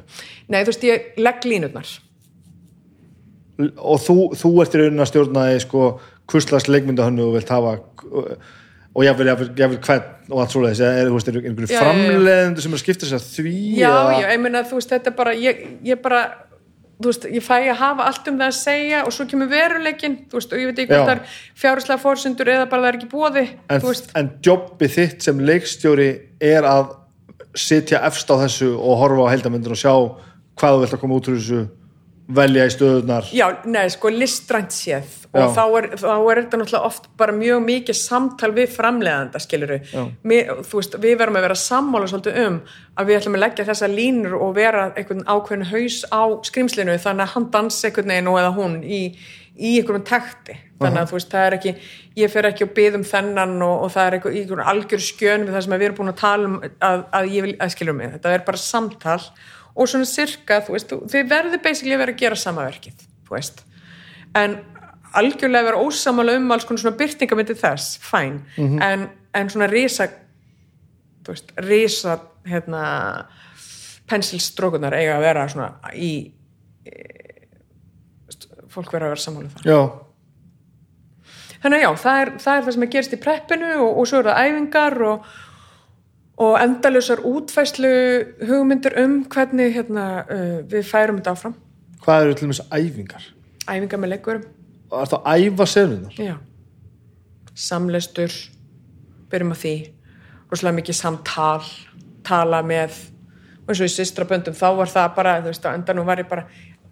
[0.49, 1.93] Nei, þú veist, ég legg línurnar
[3.77, 5.87] og þú, þú ert í raunin að stjórna í sko
[6.31, 7.79] hvurslags leikmyndahönnu og vilt hafa
[8.93, 10.81] og ég vil, ég vil hvern og allt svoleiðis.
[10.85, 11.81] Er, þú veist, er já, já.
[11.81, 14.93] framleiðendur sem er að skipta sér að því Já, eða, já, ég meina, þú veist,
[14.93, 16.21] þetta er bara ég, ég bara,
[16.99, 20.19] þú veist, ég fæ að hafa allt um það að segja og svo kemur veruleikin
[20.29, 22.99] þú veist, og ég veit ekki hvort það er fjárhúslega fórsendur eða bara það er
[23.01, 26.11] ekki búaði en, þú en jobbið þitt sem leikstjóri
[26.53, 26.99] er að
[27.59, 29.95] sitja efst á þessu og horfa á heldamöndur og sjá
[30.61, 31.65] hvað þú vilt að koma út úr þessu
[32.37, 35.19] velja í stöðunar já, nei, sko, listrænt séð.
[35.33, 39.79] Og þá er, þá er þetta náttúrulega oft bara mjög mikið samtal við framleiðanda, skiluru.
[40.29, 42.59] Mér, þú veist, við verum að vera sammála svolítið um
[43.01, 47.25] að við ætlum að leggja þessa línur og vera einhvern ákveðin haus á skrimslinu þannig
[47.25, 49.01] að hann dansi einhvern veginn og eða hún í,
[49.57, 50.59] í einhverjum takti.
[50.83, 51.75] Þannig að þú veist, það er ekki,
[52.19, 55.47] ég fer ekki að byða um þennan og, og það er einhver, einhver algjör skjön
[55.47, 57.97] við það sem við erum búin að tala um að, að ég vil, að skilur
[57.97, 62.15] mig, þetta er bara samtal og svona sirka, þú veist, þið verður basically að vera
[62.15, 63.63] að gera sama verkið, þú veist.
[64.39, 64.59] En
[65.19, 70.09] algjörlega vera ósamála um alls konar svona byrtingamindi þess, fæn en, en svona risa
[71.23, 72.19] þú veist, risa
[72.49, 72.85] hérna
[74.11, 76.13] pensilstrókunar eiga að vera svona í
[76.85, 76.95] e,
[78.73, 79.69] fólk vera að vera sammála um það.
[79.69, 79.81] Já,
[81.63, 84.09] þannig að já, það er, það er það sem er gerist í preppinu og, og
[84.11, 85.33] svo eru það æfingar og,
[86.41, 87.93] og endalausar útfæslu
[88.49, 91.55] hugmyndir um hvernig hérna, uh, við færum þetta áfram.
[92.03, 93.29] Hvað eru til dæmis æfingar?
[93.69, 94.51] Æfingar með leikurum
[94.93, 96.35] og er það að æfa senunar Já.
[97.53, 98.35] Samleistur,
[99.33, 99.75] byrjum á því,
[100.51, 101.65] rosalega mikið samtal,
[102.25, 102.97] tala með,
[103.63, 106.47] og eins og í systra böndum, þá var það bara, veist, endanum var ég bara,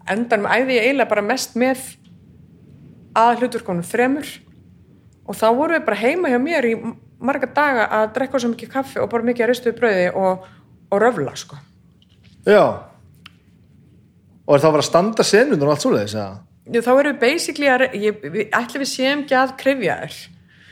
[0.09, 1.81] endanum æði ég eiginlega bara mest með
[3.17, 4.29] að hlutverkonum þremur.
[5.29, 6.75] Og þá vorum við bara heima hjá mér í
[7.21, 10.47] marga daga að drekka svo mikið kaffi og bara mikið að ristu brauði og,
[10.91, 11.59] og röfla, sko.
[12.49, 12.65] já
[14.51, 16.39] og er það að vera að standa senunar og allt svoleiðis eða?
[16.71, 20.17] Já, Þá erum við basically að, ég, við, ætli við séum ekki að krifja þér.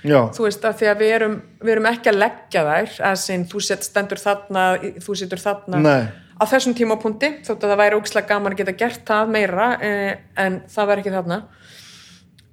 [0.09, 3.20] já, þú veist að því að við erum, við erum ekki að leggja þær að
[3.25, 4.65] sinn þú sett stendur þarna
[5.05, 6.05] þú setur þarna Nei.
[6.39, 10.12] á þessum tímapunkti þótt að það væri ógislega gaman að geta gert það meira eh,
[10.39, 11.41] en það væri ekki þarna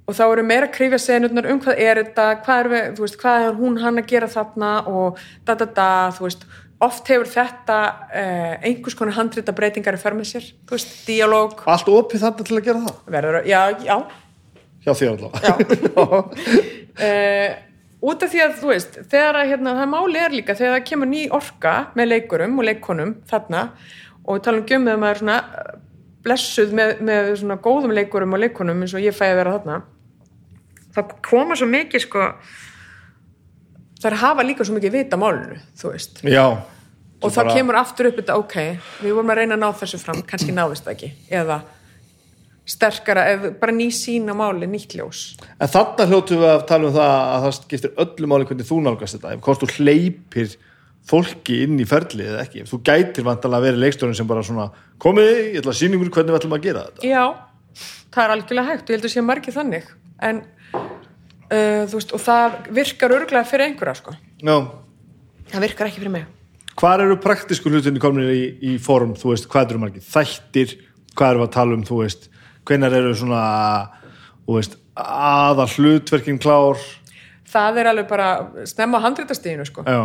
[0.06, 3.18] og þá erum meira að krifja senurnar um hvað er þetta, hvað er, við, veist,
[3.22, 6.45] hvað er hún hann að gera þarna og da da da, þú veist.
[6.86, 7.77] Oft hefur þetta
[8.11, 11.64] eh, einhvers konar handrita breytingar í för með sér, þú veist, díalóg.
[11.72, 12.98] Allt opið þarna til að gera það?
[13.15, 13.95] Verður, að- já, já,
[14.86, 16.19] hjá þér allavega
[17.06, 17.56] uh,
[18.06, 20.86] út af því að þú veist þegar að hérna, það máli er líka þegar það
[20.91, 23.64] kemur ný orka með leikurum og leikonum þarna
[24.26, 25.73] og ekki um þegar maður er svona eh,
[26.26, 29.80] blessuð með, með svona góðum leikurum og leikonum eins og ég fæði að vera þarna
[30.96, 32.30] það koma svo mikið sko.
[34.00, 36.24] Það er að hafa líka svo mikið vita málunu þú veist.
[36.28, 36.46] Já.
[37.24, 38.58] Og þá kemur aftur upp þetta ok,
[39.02, 41.12] við vorum að reyna að ná þessu fram kannski náðist það ekki.
[41.34, 41.62] Eða
[42.66, 45.24] sterkara, eða bara ný sín á máli, nýtt ljós.
[45.62, 48.80] En þarna hljótum við að tala um það að það skiptir öllu máli hvernig þú
[48.86, 50.56] nálgast þetta ef hvort þú hleypir
[51.06, 54.42] fólki inn í ferlið eða ekki, ef þú gætir vantalega að vera leikstjórinn sem bara
[54.46, 57.06] svona komið, ég ætla að sýna ykkur hvernig við ætlum að gera þetta.
[57.06, 57.24] Já,
[58.16, 59.92] það er algjörlega hægt og ég heldur sé margir þannig.
[60.26, 60.42] En
[61.50, 64.56] uh, þú veist, og það virkar örglega fyrir einhverja sko, Já,
[65.52, 66.26] það virkar ekki fyrir mig.
[66.76, 68.42] Hvar eru praktísku hlutinni komin í,
[68.74, 70.04] í form, þú veist, hvað eru margir?
[70.04, 70.76] Þættir,
[71.16, 72.28] hvað eru að tala um þú veist,
[72.68, 73.44] hvenær eru svona
[74.46, 76.82] þú veist, aða hlutverkin klár?
[77.56, 78.30] Það er alveg bara
[78.68, 79.86] snemma á handreitastíðinu sko.
[79.88, 80.02] Já,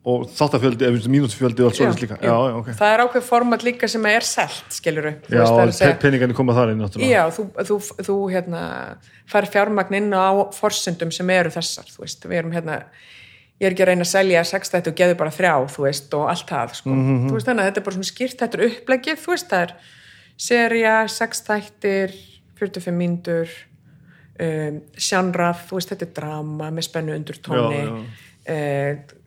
[0.00, 2.68] og þáttafjöldi, eða mínútufjöldi og allt svoleiðis líka, já, já, ok.
[2.78, 6.80] Það er ákveð format líka sem er selt skiluru Já, og peningarnir koma þar inn
[6.80, 7.10] náttúrulega.
[7.12, 7.76] Já, þú, þú,
[8.08, 8.62] þú hérna,
[9.28, 12.78] fær fjármagn inn á forsendum sem eru þessar, þú veist, við erum hérna,
[13.60, 16.28] ég er ekki að reyna að selja sextætti og geðu bara þrjá, þú veist, og
[16.32, 17.28] allt það, sko, Mhm.
[17.28, 19.62] þú veist, þannig að þetta er bara svona skýrt, þetta er upplegið, þú veist, það
[19.66, 19.74] er
[20.40, 22.16] serja, sextættir,
[22.56, 23.48] 45 mínútur,
[24.40, 24.80] um,
[25.76, 28.00] veist, þetta er drama með spennu undur tóni, Já,
[28.48, 29.19] uh,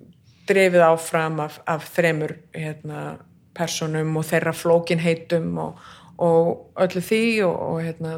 [0.49, 3.03] drefið áfram af, af þremur hérna,
[3.56, 5.82] personum og þeirra flókinheitum og,
[6.24, 8.14] og öllu því og, og hérna,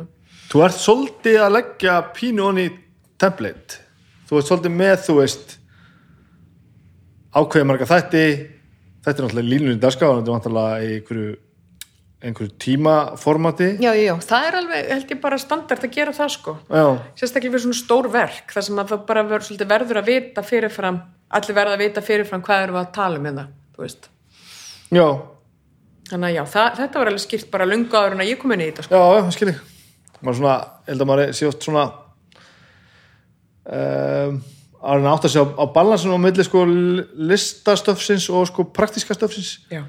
[0.45, 2.65] Þú ert svolítið að leggja pínu onni
[3.21, 3.79] template.
[4.29, 5.55] Þú ert svolítið með, þú veist
[7.35, 8.27] ákveðið marga þætti.
[9.05, 11.33] Þetta er náttúrulega línunni dagskáðan þetta er í einhverju
[12.25, 13.67] einhverju tímaformati.
[13.83, 16.85] Já, já, já, það er alveg, held ég bara standart að gera það sko, Já,
[17.19, 20.99] sérstaklega fyrir svona stór verk, þar sem að það bara verður verður að vita fyrirfram,
[21.35, 23.47] allir verða að vita fyrirfram hvað við að tala um hérna,
[24.95, 25.07] já,
[26.09, 28.53] þannig að já, það, þetta var alveg skýrt bara lunga áður en að ég kom
[28.55, 28.99] inn í þetta sko.
[28.99, 29.61] já, já, skil ég
[30.21, 30.55] maður svona,
[30.89, 31.85] held að maður sé oft svona
[33.65, 34.39] um,
[34.85, 36.63] að hann átt að segja á, á balansinu á milli sko
[37.33, 39.83] listastöfsins og sko praktíska stöfsins já,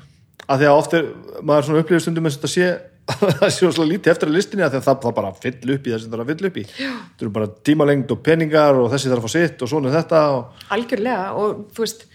[0.46, 1.10] að því að oft er
[1.42, 2.70] maður svona upplifir stundum eins og þetta sé
[3.06, 6.10] það sé svona lítið eftir að listinni að það, það bara fyll upp í sem
[6.10, 6.64] það er að fyll upp í.
[6.72, 10.22] Það eru bara tímalengd og peningar og þessi þarf að fá sitt og svona þetta
[10.34, 12.06] og, algjörlega og þú veist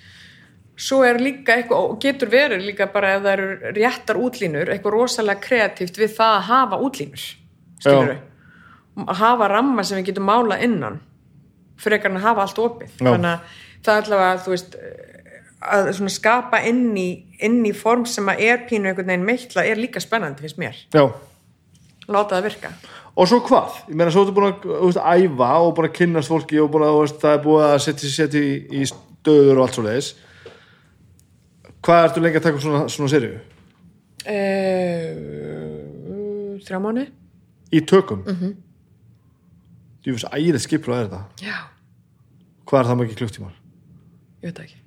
[0.82, 4.96] svo er líka eitthvað, og getur verið líka bara ef það eru réttar útlínur eitthvað
[4.98, 7.26] rosalega kreatíft við það að hafa útlínur
[7.82, 8.20] skilur
[9.02, 11.00] að hafa ramma sem við getum mála innan
[11.82, 12.92] frekar en að hafa allt opið.
[13.00, 13.08] Já.
[13.08, 14.76] þannig að það er allavega þú veist
[15.62, 17.10] að skapa inn í,
[17.48, 20.76] inn í form sem að er pínu einhvern veginn meitla er líka spennandi finnst mér,
[20.94, 21.04] já,
[22.08, 22.74] láta það virka
[23.12, 23.78] og svo hvað?
[23.90, 27.20] Ég meina svo ertu búin að veist, æfa og bara kynnast fólki og bara, veist,
[27.22, 30.12] það er búið að setja sér í, í stöður og allt svo leiðis
[31.82, 33.40] hvað ertu lengi að taka svona, svona serju?
[34.32, 35.12] uh,
[36.68, 37.08] þrjá mánu
[37.72, 38.20] Í tökum?
[38.28, 38.56] Mm -hmm.
[40.04, 41.58] Þú veist, ægilegt skipur er þetta já,
[42.66, 43.54] hvað er það mikið klukktímar?
[44.42, 44.81] ég veit ekki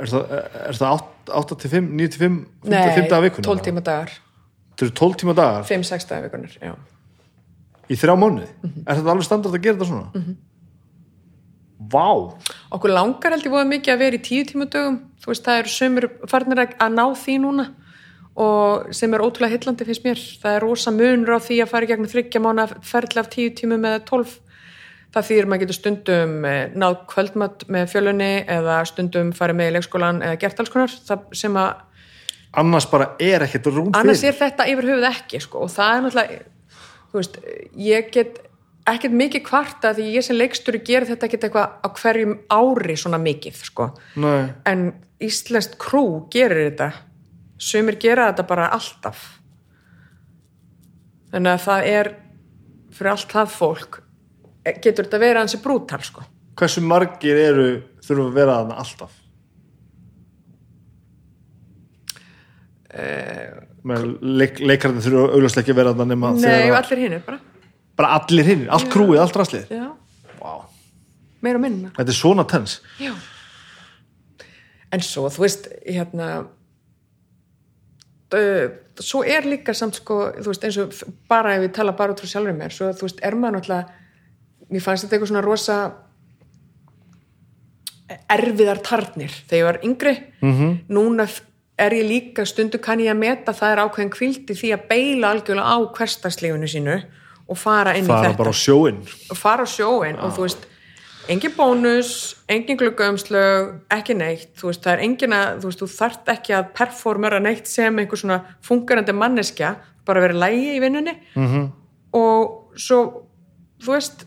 [0.00, 0.34] Er það,
[0.70, 1.02] er það
[1.40, 3.46] 8 til 5, 9 til 5 5 Nei, til 5 dagar vikuna?
[3.46, 4.14] 12 tíma dagar
[4.70, 6.74] Þetta eru 12 tíma dagar 5-6 dagar vikunar, já
[7.90, 8.84] í þrjá mánuði Mhm.
[8.86, 10.08] Er þetta alveg standard að gera þetta svona?
[10.14, 10.36] Mm -hmm.
[11.90, 12.08] Vá
[12.70, 15.58] okkur langar held ég voða mikið að vera í tíu tíma dögum þú veist það
[15.58, 17.66] eru sömur farnir að ná því núna
[18.36, 21.84] og sem er ótrúlega hillandi finnst mér það er rosa munur á því að fara
[21.84, 24.38] í gegnum þryggja mánu ferli af tíu tímum eða tólf
[25.14, 29.74] það þýðir maður getur stundum eh, náð kvöldmatt með fjölunni eða stundum farið með í
[29.78, 30.98] leikskólan eða gert alls konar.
[31.36, 31.86] Sem að
[32.58, 35.90] Annars bara er ekkert rúm annars fyrir er þetta yfir höfuð ekki sko, og það
[35.92, 36.38] er náttúrulega
[37.12, 37.36] veist,
[37.78, 38.40] ég get
[38.90, 43.20] ekkert mikið kvarta því ég sem leiksturi ger þetta ekkert eitthvað á hverjum ári svona
[43.22, 43.86] mikið sko.
[44.66, 44.88] En
[45.22, 46.90] íslenskt krú gerir þetta.
[47.60, 49.24] Sumir gera þetta bara alltaf.
[51.30, 52.12] Þannig að það er
[52.96, 54.00] fyrir allt það fólk
[54.82, 56.24] getur þetta verið hansi brútal sko.
[56.58, 57.66] hversu margir eru
[58.04, 59.16] þurfa að vera þarna alltaf?
[62.90, 63.60] Uh,
[64.20, 67.38] leik, leikarnir þurfa augljóslega ekki að vera þarna nema nei, allir hinir bara
[68.00, 69.84] bara allir hinn, allt krúið, allt raslið já,
[70.40, 70.64] wow.
[71.44, 73.12] meira minna Þetta er svona tens Já.
[74.90, 76.26] En svo, þú veist, hérna,
[78.98, 80.96] svo er líka samt sko, þú veist, eins og
[81.30, 83.99] bara ef ég tala bara út frá sjálfur mér, svo þú veist, er maður náttúrulega,
[84.70, 85.76] mér fannst þetta eitthvað svona rosa
[88.30, 90.14] erfiðar tarnir þegar ég var yngri.
[90.40, 90.76] -hmm.
[90.88, 91.28] Núna
[91.78, 95.30] er ég líka, stundu kann ég að meta, það er ákveðin kvildi því að beila
[95.30, 96.96] algjörlega á hverstarslífinu sínu
[97.48, 100.44] og fara inn í fara þetta bara á sjóinn og fara á sjóin og þú
[100.46, 100.66] veist
[101.30, 102.12] engin bónus,
[102.48, 106.56] engin gluggaumslög ekki neitt, þú veist, það er engin að þú veist, þú þarft ekki
[106.58, 109.74] að performera neitt sem einhver svona fungerandi manneskja
[110.06, 111.70] bara verið lægi í vinnunni -hmm.
[112.12, 113.00] og svo
[113.80, 114.26] þú veist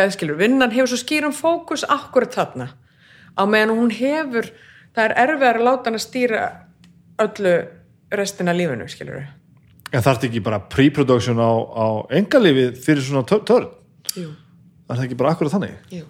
[0.00, 2.68] eða skilur, vinnan hefur svo skýrum fókus akkurat þarna
[3.38, 4.50] á meðan hún hefur,
[4.94, 6.42] það er erfiðar að láta hann að stýra
[7.24, 7.54] öllu
[8.14, 9.24] restina lífinu, skilur
[9.94, 11.86] En þarf ekki bara pre-production á, á
[12.18, 13.68] engalífið fyrir svona tör- törn?
[14.18, 14.30] jú,
[14.90, 15.76] Er það ekki bara akkurat þannig?
[15.94, 16.04] jú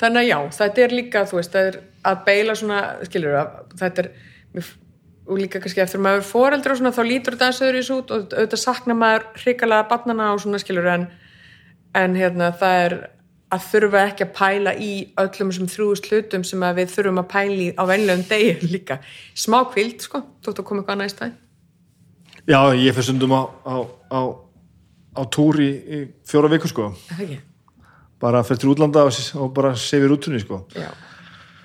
[0.00, 3.36] þannig að já, þetta er líka þú veist, það er að beila svona skilur
[3.78, 4.08] þetta er
[5.24, 7.92] og líka kannski eftir að maður foreldri og svona þá lítur þetta aðeins öðru í
[7.94, 11.06] út og auðvitað sakna maður hrikalega barnana og svona skilur en,
[11.94, 12.96] en hérna það er
[13.54, 14.90] að þurfa ekki að pæla í
[15.20, 18.98] öllum þessum þrjúðust hlutum sem við þurfum að pæla í á venlegum degi líka
[19.38, 21.40] smá kvild sko, þótt að koma eitthvað annað í stæð
[22.44, 23.74] Já, ég fyrir stundum á, á,
[24.12, 24.20] á,
[25.16, 25.70] á túr í,
[26.28, 26.90] fjóra vikur sko.
[27.16, 27.38] ekki?
[28.20, 30.58] Bara fyrir til útlanda og, bara sefir útunni sko.
[30.76, 30.90] Já,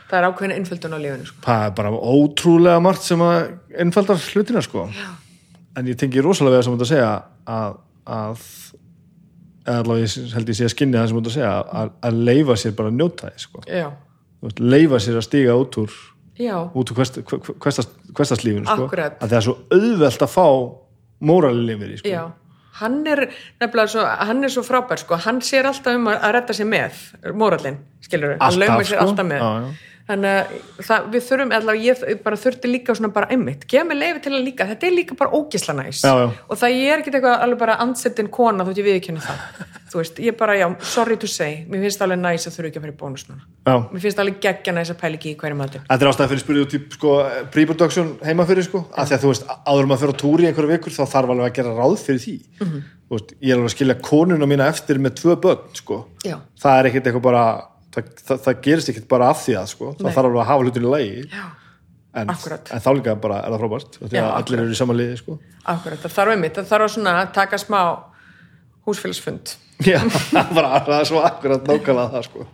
[0.07, 1.41] það er ákveðin einföldun á lífinu sko.
[1.43, 3.41] Það er bara ótrúlega margt sem að
[3.83, 4.85] einfaldar hlutina sko.
[4.95, 5.09] Já.
[5.75, 7.11] En ég tengi rosalega við það sem þú ert að segja
[7.57, 7.77] að,
[8.15, 8.47] að
[9.75, 12.57] allavega held ég sé að skinni það sem þú ert að segja að, að leifa
[12.59, 13.63] sér bara að njóta þess sko.
[14.59, 15.95] Leifa sér að stiga út úr
[16.39, 17.01] já, út úr
[18.15, 18.89] kvestaslífinu sko.
[18.89, 20.47] Að það er svo auðvelt að fá
[21.29, 22.13] móralilifir sko.
[22.13, 22.23] já
[22.79, 23.25] hann er
[23.59, 26.69] nefnilega svo, hann er svo frábær sko, hann sér alltaf um að, að redda sér
[26.69, 26.99] með
[27.35, 29.07] mórallin, skilur við, hann laumar sér sko.
[29.07, 29.88] alltaf með Já, já.
[30.09, 30.33] Þannig
[30.89, 34.33] að við þurfum, allavega ég bara þurfti líka svona bara einmitt, gefa mig leifi til
[34.33, 34.65] að líka.
[34.69, 36.01] Þetta er líka bara ógisla næs.
[36.01, 36.27] Já, já.
[36.49, 39.37] og það ég er ekki eitthvað alveg bara ansettin kona þótt ég viðkynna það,
[39.89, 42.69] þú veist, ég bara já, sorry to say, mér finnst það alveg næs að þurfa
[42.69, 43.75] ekki að fara í bónus núna, Já.
[43.89, 46.29] mér finnst það alveg geggja næs að pæla ekki í hverju matinn Þetta er ástæði
[46.33, 47.09] fyrir spyrðu út í sko,
[47.53, 50.71] pre-production heima fyrir sko, af því að þú veist, áður maður fyrir að túri einhverju
[50.75, 50.93] vikur
[57.93, 59.93] það það, það, gerist ekkert bara af því að sko.
[59.99, 61.45] það þarf alveg að hafa hlutur í lagi Já.
[62.21, 65.37] en, en þá líka bara er það frábært Já, allir eru í sama liði sko.
[65.73, 67.79] Akkurat, það þarf einmitt, það þarf að svona að taka smá
[68.89, 69.55] húsfélagsfund
[69.87, 69.99] Já,
[70.57, 72.45] bara, það er svo akkurat nákvæmlega það sko.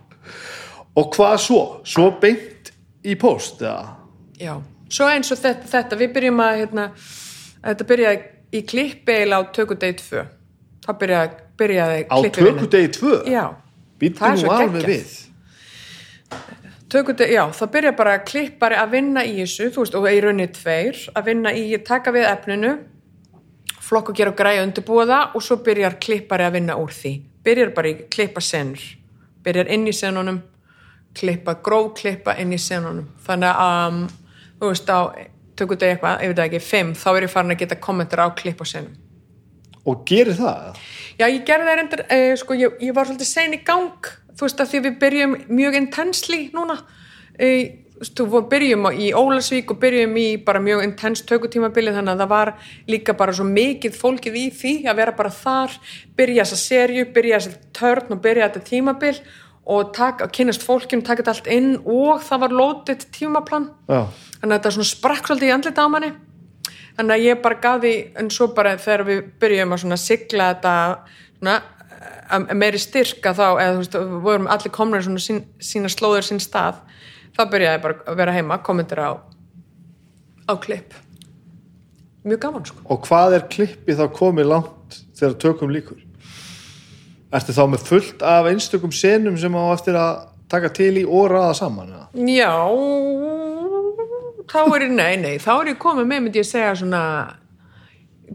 [0.96, 1.60] og hvað svo?
[1.84, 2.72] Svo beint
[3.06, 3.92] í post eða?
[4.40, 4.54] Já,
[4.92, 6.88] svo eins og þetta, þetta við byrjum að hérna,
[7.66, 8.24] þetta byrjaði
[8.56, 10.24] í klippi eiginlega á tökudegi 2
[10.86, 12.58] það byrjaði, byrjaði á klippivinnan.
[12.60, 13.14] tökudegi tvö?
[13.32, 13.44] Já,
[13.96, 14.86] Býttu Það er svo alveg
[16.92, 20.48] tökudegi, já, það byrja bara klippari að vinna í þessu, þú veist, og í rauninni
[20.54, 22.74] tveir, að vinna í, taka við efninu
[23.86, 27.14] flokk og gera og græja undirbúa það og svo byrjar klippari að vinna úr því.
[27.46, 28.82] Byrjar bara í klippa senur.
[29.46, 30.42] Byrjar inn í senunum
[31.16, 33.06] klippa, gróf klippa inn í senunum.
[33.26, 35.00] Þannig að, um, þú veist, á
[35.56, 38.66] tökudegi eitthvað, ef þetta ekki, fimm þá er ég farin að geta kommentar á klippa
[38.68, 38.96] senum
[39.86, 40.78] og gerir það?
[41.16, 44.46] Já, ég gerði það reyndar, eh, sko, ég, ég var svolítið sein í gang, þú
[44.46, 46.78] veist, að því við byrjum mjög intensely núna,
[47.36, 52.32] þú veist, byrjum í Ólasvík og byrjum í bara mjög intens tökutímabili, þannig að það
[52.34, 52.52] var
[52.92, 55.80] líka bara svo mikið fólkið í því að vera bara þar,
[56.18, 59.16] byrja þessa serju, byrja þessa törn og byrja þetta tímabil
[59.66, 63.70] og taka, kynast fólkinu, taka þetta allt inn og það var lótið tímaplan.
[63.88, 64.06] Já.
[64.36, 66.12] þannig að þetta svona sprakk svolítið í andlita á manni.
[66.96, 70.74] Þannig að ég bara því en svo bara þegar við byrjum að sigla þetta
[71.40, 71.56] svona,
[72.54, 76.42] meiri styrka þá eða þú veist, við vorum allir komnir svona sín, sína slóður sín
[76.42, 76.82] stað
[77.36, 79.10] þá byrjaði bara að vera heima kommentir á
[80.46, 80.94] á klipp
[82.26, 86.02] mjög gaman sko og hvað er klippið þá komið langt þegar tökum líkur?
[87.34, 91.26] Ertu þá með fullt af einstökum senum sem á eftir að taka til í og
[91.32, 91.90] raða saman?
[91.90, 92.06] eða?
[92.30, 92.52] já
[94.46, 97.02] þá er ég, nei, nei, þá er ég komið með myndi ég segja svona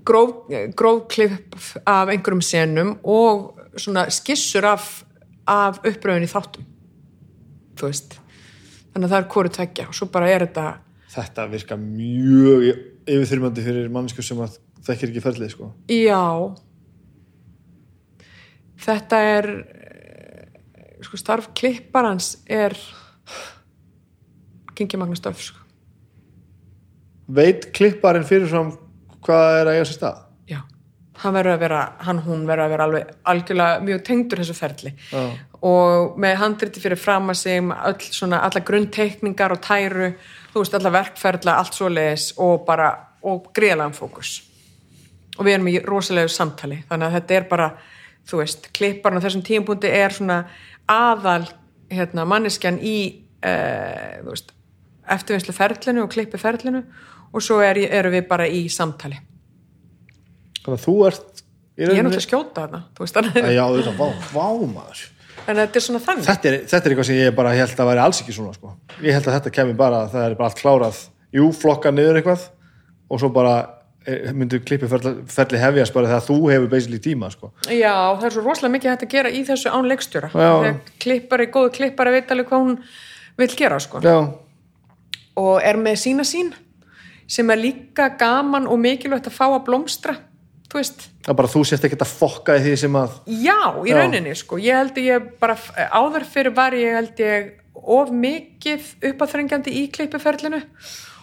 [0.08, 1.56] gróf, gróf klipp
[1.86, 4.90] af einhverjum senum og svona skissur af,
[5.48, 6.68] af uppröðin í þáttum
[7.80, 8.18] þú veist
[8.92, 10.70] þannig að það er hvori tveggja og svo bara er þetta
[11.12, 12.62] Þetta virka mjög
[13.04, 14.54] yfirþyrmandi fyrir mannsku sem að
[14.88, 15.72] þekkir ekki ferlið sko.
[15.92, 16.22] já
[18.82, 19.50] þetta er
[21.04, 22.78] sko starf klipparans er
[24.78, 25.60] gengið magna stöf sko.
[27.32, 28.74] Veit klipparinn fyrirfram
[29.24, 30.22] hvað er að eiga sér stað?
[31.22, 34.94] Hann verður að vera hann hún verður að vera alveg algjörlega mjög tengdur þessu ferli.
[35.12, 35.24] Já.
[35.62, 40.14] og með handriti fyrir fram að sig öll svona, alla grunnteikningar og tæru
[40.52, 42.92] þú veist, alla verkferðla, allt svoleiðis og bara,
[43.24, 44.42] og greiðlegan fókus.
[45.38, 46.82] Og við erum í rosalegu samtali.
[46.90, 47.70] Þannig að þetta er bara,
[48.28, 50.42] þú veist klipparn á þessum tímpúndi er svona
[50.92, 51.46] aðal,
[51.92, 52.98] hérna, manneskjan í
[53.44, 54.54] uh, þú veist
[55.12, 56.84] eftirvinnslu ferlinu og klippi ferlinu
[57.32, 59.18] og svo er, eru við bara í samtali
[60.62, 61.42] Þannig að þú ert
[61.82, 63.20] ég er náttúrulega að skjóta þú veist,
[63.58, 65.04] Já, þetta, vá, vá maður
[65.50, 68.22] en þetta er þetta er, þetta er eitthvað sem ég bara held að væri alls
[68.22, 68.74] ekki svona sko.
[69.02, 72.48] ég held að þetta kemur bara það er bara allt klárað, jú, flokka niður eitthvað
[73.12, 73.56] og svo bara
[74.06, 77.52] eh, myndu klippi ferli, hefjast bara þegar þú hefur basically tíma sko.
[77.68, 80.30] Já, það er svo rosalega mikið hægt að gera í þessu án leikstjóra.
[81.04, 82.78] Klippari, góðu klippari veit alveg hvað hún
[83.42, 84.04] vil gera, sko.
[85.42, 86.54] Og er með sína sín.
[87.32, 90.18] sem er líka gaman og mikilvægt að fá að blómstra
[90.72, 93.92] þú veist, er bara þú sést ekkert að fokka í því sem að já, í
[93.92, 93.98] Já.
[93.98, 95.58] rauninni sko, ég held að ég bara
[95.92, 97.50] áður fyrir var ég held ég
[97.82, 100.62] of mikið uppáþrengjandi í klippuferlinu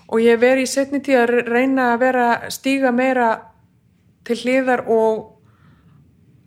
[0.09, 3.31] og ég hef verið í setni tíð að reyna að vera stíga meira
[4.29, 5.25] til hliðar og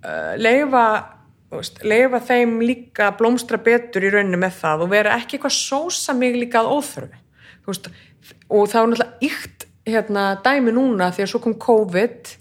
[0.06, 0.86] uh, leifa
[1.52, 5.38] þú veist, leifa þeim líka að blómstra betur í rauninni með það og vera ekki
[5.38, 6.72] eitthvað sósa mig líka að
[7.65, 7.90] veist,
[8.49, 12.36] og það var náttúrulega ykt hérna, dæmi núna því að svo kom COVID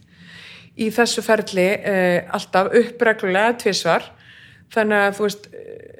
[0.81, 4.07] í þessu ferli eh, alltaf uppreglulega tvisvar.
[4.71, 5.91] Þannig að þú veist eh,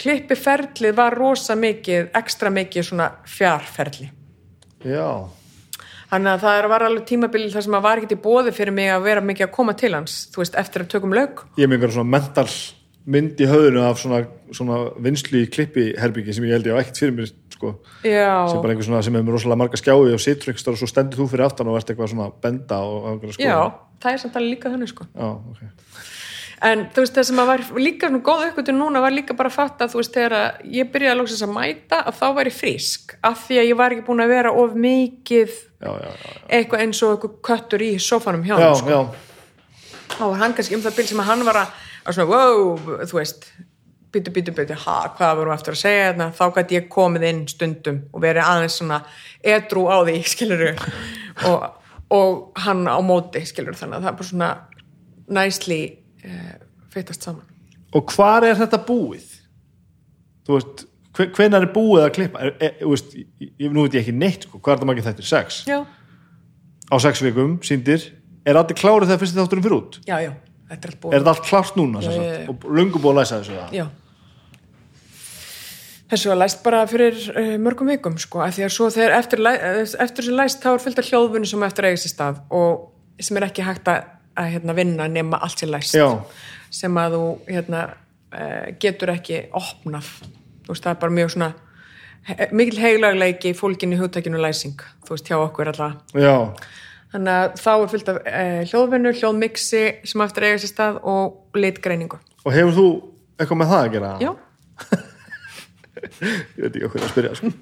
[0.00, 4.10] klippi ferlið var rosa mikið ekstra mikið svona fjárferli
[4.84, 5.30] Já,
[6.10, 8.90] þannig að það var alveg tímabili þar sem að var ekkert í bóði fyrir mig
[8.92, 11.70] að vera mikið að koma til hans þú veist, eftir að tökum lög ég er
[11.70, 12.48] með einhverjum svona mental
[13.14, 14.20] mynd í höfðinu af svona,
[14.56, 17.32] svona vinslu í klippi herbyggi sem ég held ég á ekkert fyrir mér
[17.64, 20.82] sko, sem bara einhver svona sem hefur rosalega marga skjái og situr einhver staðar og
[20.82, 23.54] svo stendur þú fyrir aftan og verðst eitthvað svona benda og, og einhverja skoða.
[23.54, 25.64] já, það er samt alveg líka þannig sko Já, ok.
[26.64, 29.50] En þú veist, það sem að var líka svona góð uppgötun núna var líka bara
[29.50, 32.52] að fatta, þú veist, þegar að ég byrjaði að lóksast að mæta að þá væri
[32.54, 35.50] frísk af því að ég var ekki búin að vera of mikið
[35.84, 36.30] Já, já, já.
[36.56, 39.02] eitthvað eins og eitthvað köttur í sófanum hjá Já, hann, sko.
[40.22, 41.74] var hann kannski um það byrj sem að hann var að,
[42.06, 43.48] að svona, wow, þú veist,
[44.14, 47.42] byttu, byttu, byttu, ha, hvað vorum aftur að segja þarna, þá gæti ég komið inn
[47.50, 49.00] stundum og verið aðeins svona
[49.54, 50.64] edru á því, skilur
[51.50, 51.66] og,
[52.14, 54.50] og hann á móti, skilur þannig að það er bara svona
[55.38, 55.80] næsli
[56.24, 56.54] uh,
[56.94, 57.44] fyrtast saman.
[57.94, 59.26] Og hvar er þetta búið?
[60.44, 60.82] Þú veist,
[61.16, 62.42] hve- hvenær er búið að klippa?
[62.44, 64.58] Er, er, veist, ég, nú veit ég ekki neitt, sko.
[64.60, 65.28] hvað er það margir þættir?
[65.30, 65.60] Sex?
[65.70, 65.78] Já,
[66.92, 68.02] Á sex vikum, síndir.
[68.44, 69.94] Er allir klárið þegar fyrst þátturinn fyrir út?
[70.04, 70.34] já, já,
[70.68, 71.14] þetta er allt Er búið.
[71.14, 72.02] þetta allt klárt núna?
[72.04, 72.48] Já, já, já.
[72.52, 73.70] Og löngu búið að læsa þessu það?
[73.78, 73.86] Já.
[76.14, 79.40] Þessu var læst bara fyrir uh, mörgum vikum, sko, af því að svo þegar eftir,
[79.50, 82.36] eh, eftir þessu læst þá er fyllt af hljóðvunni sem eftir að eiga sér stað
[82.54, 84.04] og sem er ekki hægt að,
[84.38, 85.96] að hérna, vinna nema allt sér læst.
[85.98, 86.06] Já.
[86.70, 87.80] Sem að þú hérna,
[88.30, 90.12] uh, getur ekki opnað.
[90.62, 91.50] Þú veist, það er bara mjög svona
[92.54, 95.98] mikil heilagleiki fólkin í hugtækinu læsing, þú veist, hjá okkur alltaf.
[96.14, 96.36] Já,
[97.14, 100.96] Þannig að þá er fyllt af uh, hljóðvinnu, hljóðmixi sem eftir að eiga sér stað
[101.06, 102.18] og litgreiningu.
[102.42, 102.86] og hefur þú
[103.38, 104.14] eitthvað með það að gera?
[104.22, 104.32] Já.
[106.04, 107.52] Ég veit ekki okkur að spyrja, sko.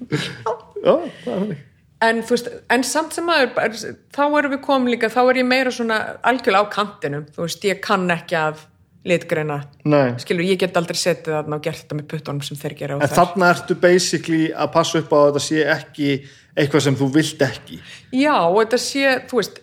[0.83, 1.61] Já, það er þannig.
[2.03, 5.45] En, veist, en samt sem aður, bara- þá erum við komin líka, þá er ég
[5.47, 8.63] meira svona algjörlega á kantinum, þú veist, ég kann ekki að
[9.07, 9.57] litgreina,
[9.87, 10.13] Nei.
[10.19, 13.07] skilur, ég get aldrei setið þarna og gert þetta með puttunum sem þeir gera En
[13.07, 13.15] þær.
[13.21, 16.09] þarna ertu basically að passa upp á að þetta sé ekki
[16.55, 17.79] eitthvað sem þú vilt ekki.
[18.19, 19.59] Já, og þetta sé, þú veist,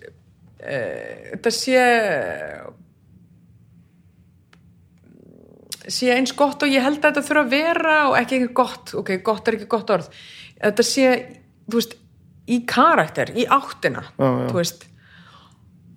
[0.60, 0.80] e,
[1.34, 1.84] þetta sé,
[5.88, 8.94] sé eins gott og ég held að þetta þurfa að vera og ekki ekki gott,
[9.00, 10.08] ok, gott er ekki gott orð,
[10.60, 11.08] þetta sé,
[11.70, 11.94] þú veist,
[12.50, 14.46] í karakter, í áttina, Já, já.
[14.50, 14.86] þú veist,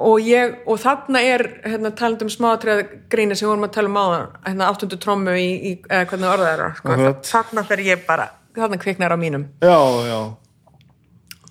[0.03, 3.99] og ég, og þarna er hérna talandi um smáatriða gríni sem vorum að tala um
[3.99, 4.05] á
[4.49, 7.27] hérna áttundu trommu í, í eða hvernig orðað er það, sko, Akkurat.
[7.33, 9.77] þarna fer ég bara þarna kviknar á mínum Já,
[10.09, 10.19] já.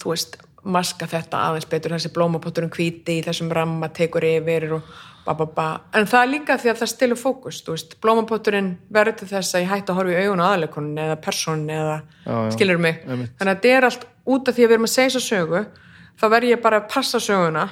[0.02, 4.92] þú veist, maska þetta aðeins betur þessi blómapotturinn hvíti í þessum ramma tekur yfir og
[5.26, 5.66] ba ba ba.
[5.94, 7.60] En það er líka því að það stilur fókus
[8.02, 11.70] blómapotturinn verður til þess að ég hætti að horfa í augun á aðleikunum eða personin
[11.70, 11.96] eða
[12.26, 12.50] Já, já.
[12.56, 12.98] skilur mig?
[13.06, 13.32] Einmitt.
[13.38, 15.62] þannig að þetta er allt út af því að við erum að segja svo sögu
[16.18, 17.64] þá verð ég bara að passa söguna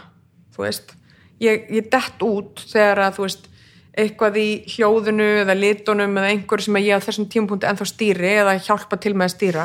[0.55, 0.95] þú veist,
[1.43, 3.47] ég, ég dett út þegar að þú veist
[4.01, 8.55] eitthvað í hljóðinu eða litunum eða einhverju sem ég á þessum tímapunkti ennþá stýri eða
[8.63, 9.65] hjálpa til með að stýra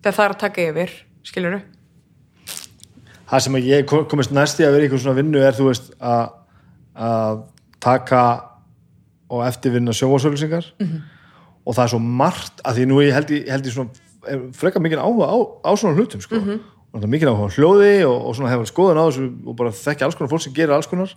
[0.00, 0.94] þegar það er að taka yfir,
[1.28, 1.58] skilur
[3.28, 5.66] Það sem ég kom- komist næst í að vera í einhver svona vinnu er, þú
[5.68, 6.30] veist, að,
[6.98, 7.42] að
[7.80, 8.22] taka
[9.30, 11.00] og eftirvinna sjóasölusingar -hmm.
[11.64, 13.90] og það er svo margt að því nú ég held ég, held ég svona
[14.28, 16.34] hef frekar mikið áhuga á, á svona hlutum sko.
[16.36, 16.58] -hmm.
[16.92, 19.56] og það er mikið áhuga á hljóði og, og svona hefur skoðan á þessu og
[19.56, 21.14] bara þekki alls konar fólk sem gerir alls konar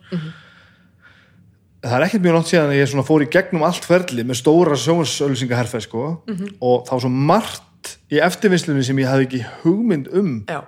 [1.81, 4.37] það er ekkert mjög nátt síðan að ég svona fór í gegnum allt ferli með
[4.37, 6.21] stóra sjóasölusingaherferð sko.
[6.61, 10.61] og það var svo margt í eftirvinnslunni sem ég hafði ekki hugmynd um Já,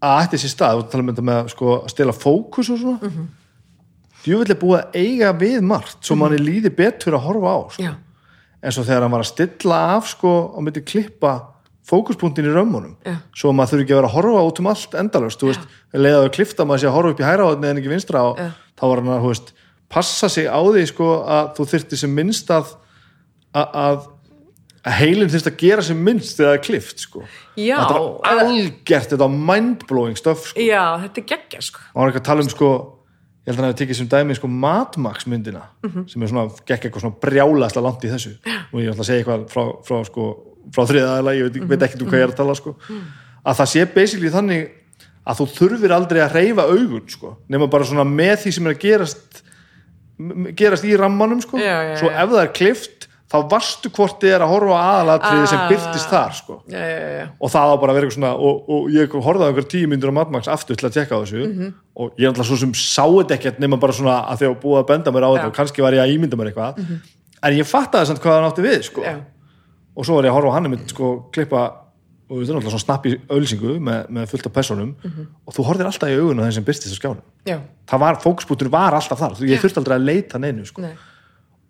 [0.00, 2.98] að ætti sér stað, þú tala um þetta með sko, að stela fókus og svona
[3.02, 3.18] mm Mhm.
[3.18, 3.26] -hmm.
[4.24, 7.96] Djúvill er búið að eiga við margt svo manni líði betur að horfa á sko.
[8.64, 11.34] en svo þegar hann var að stilla af sko, og myndi klippa
[11.84, 13.18] fókuspunktin í römmunum Já.
[13.36, 16.30] svo maður þurfi ekki að vera að horfa út um allt endalust, þú veist, leiðaðu
[16.30, 18.48] að klifta maður sé að horfa upp í hæra átni en ekki vinstra og Já.
[18.80, 19.52] þá var hann að, þú veist,
[19.92, 22.72] passa sig á því sko, að þú þyrfti sem minnst að
[23.54, 23.76] að,
[24.84, 27.22] að heilin þyrfti að gera sem minnst þegar það er klift sko.
[27.56, 30.60] Já, þetta var algjört, þetta var mindblowing stöf sko.
[30.60, 31.84] já, þetta er geggja sko.
[31.84, 32.70] og hann var ekki að tala um sko
[33.44, 35.66] ég held að hefði tekið sem dæmi sko Madmax myndina
[36.08, 38.32] sem er svona, gekk eitthvað svona brjálasla langt í þessu.
[38.72, 40.28] Og ég ætla að segja eitthvað frá, frá, sko,
[40.72, 42.76] frá þriðaðala, ég veit, veit ekki um hvað ég er að tala sko.
[43.44, 44.62] Að það sé basically þannig
[45.24, 48.74] að þú þurfir aldrei að reyfa augun sko, nema bara svona með því sem er
[48.76, 49.42] að gerast
[50.54, 52.93] gerast í rammanum sko, Já, já, svo ef það er klift
[53.34, 55.68] þá varstu hvort þið er að horfa aðalatriði sem Ah.
[55.72, 56.58] byrtist þar sko.
[56.70, 57.26] Já, já, já.
[57.40, 60.12] og það á bara að vera eitthvað svona og, og ég á einhver tíu myndur
[60.14, 61.42] á Madmax aftur til að tekka á þessu.
[61.50, 61.74] Mhm.
[61.96, 64.56] og ég er alltaf svo sem sá þetta ekkert nema bara svona að því að
[64.62, 66.74] búið að benda mér á þetta og kannski var ég að ímynda mér eitthvað.
[67.42, 69.02] En ég fattaði samt hvað hann átti við sko.
[69.96, 71.62] Og svo var ég að horfa á hann einmitt sko klippa
[72.30, 75.26] og þetta er alltaf svona snappi ölsingu með, með fullt af personum Mhm.
[75.46, 76.40] og þú horfir alltaf í augun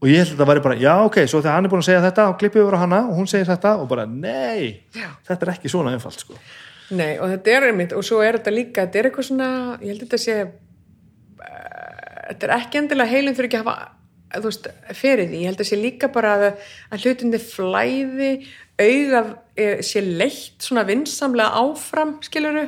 [0.02, 1.88] og ég held að þetta væri bara, já ok, svo þegar hann er búin að
[1.88, 5.08] segja þetta og klippið á hana og hún segir þetta og bara, nei, Já.
[5.30, 6.36] þetta er ekki svona einfalt sko.
[6.94, 9.50] Nei, og þetta er einmitt, og svo er þetta líka, þetta er eitthvað svona,
[9.80, 10.36] ég held að þetta sé,
[11.40, 13.88] uh, þetta er ekki endilega heilin þurfi ekki að hafa,
[14.34, 14.68] þú veist,
[14.98, 16.44] fyrir því, ég held að sé líka bara að,
[16.90, 18.30] að hlutindi flæði,
[18.84, 22.66] augað eh, sé leitt svona vinsamlega áfram, skiluru,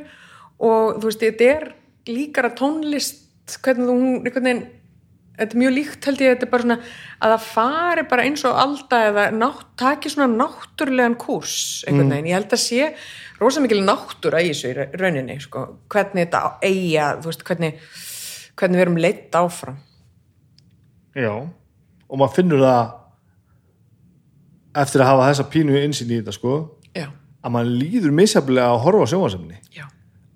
[0.62, 1.68] og þú veist, þetta er
[2.08, 3.24] líkara tónlist,
[3.60, 4.64] hvernig þú, einhvern veginn,
[5.36, 6.76] þetta er mjög líkt held ég, þetta er bara svona
[7.26, 11.56] að það fari bara eins og alda eða nátt, taki svona náttúrulegan kúrs
[11.88, 12.90] einhvern veginn, ég held að sé
[13.40, 17.80] rosa mikil náttúra í þessu í ra- rauninni sko, hvernig þetta eiga þú veist, hvernig,
[18.56, 19.76] hvernig við erum leitt áfram.
[21.16, 21.32] Já,
[22.08, 22.94] og maður finnur það
[24.76, 26.56] eftir að hafa þessa pínu insýn í þetta sko,
[26.96, 27.06] já,
[27.44, 29.86] að maður líður misjaflega að horfa á sjónvarsefni já,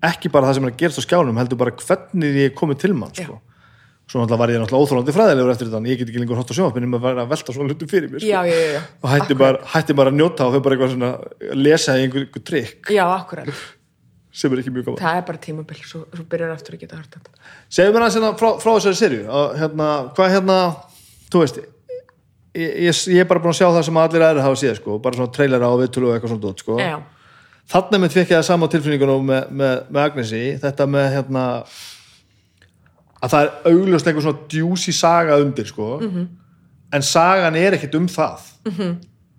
[0.09, 2.79] ekki bara það sem er að gerast á skjánum heldur bara hvernig ég er komið
[2.85, 3.29] til mann Já.
[4.11, 6.55] Svo náttúrulega var ég náttúrulega óþólandi fræðilegur eftir þetta ég get ekki lengur hótt á
[6.57, 8.27] sjónvarpinu með að velta svona hlutum fyrir mér sko.
[8.27, 8.81] já, já, já, já.
[8.99, 12.03] og hætti bara, hætti bara að njóta og þau bara eitthvað svona að lesa í
[12.03, 13.61] einhver, einhver trikk já, akkurat
[14.41, 16.99] sem er ekki mjög gaman það er bara tímabil, svo, svo byrjar aftur að geta
[16.99, 20.57] hört þetta Segðu mér aðeins hérna frá, frá þessari að, hérna, hvað hérna
[21.31, 24.59] þú veist ég, ég, ég er bara búin að sjá það sem allir aðrir hafa
[24.59, 26.77] séð sko, bara svona trailera og viðtölu og eitthvað svona dót, sko.
[26.79, 26.97] já,
[27.71, 31.45] þannig með fekk ég það sama tilfinningunum með, með, með Agnesi, þetta með hérna
[33.21, 36.27] að það er augljóst einhver svona djúsi saga undir sko, -hmm.
[36.93, 38.39] en sagan er ekkit um það.
[38.65, 38.95] Mm -hmm.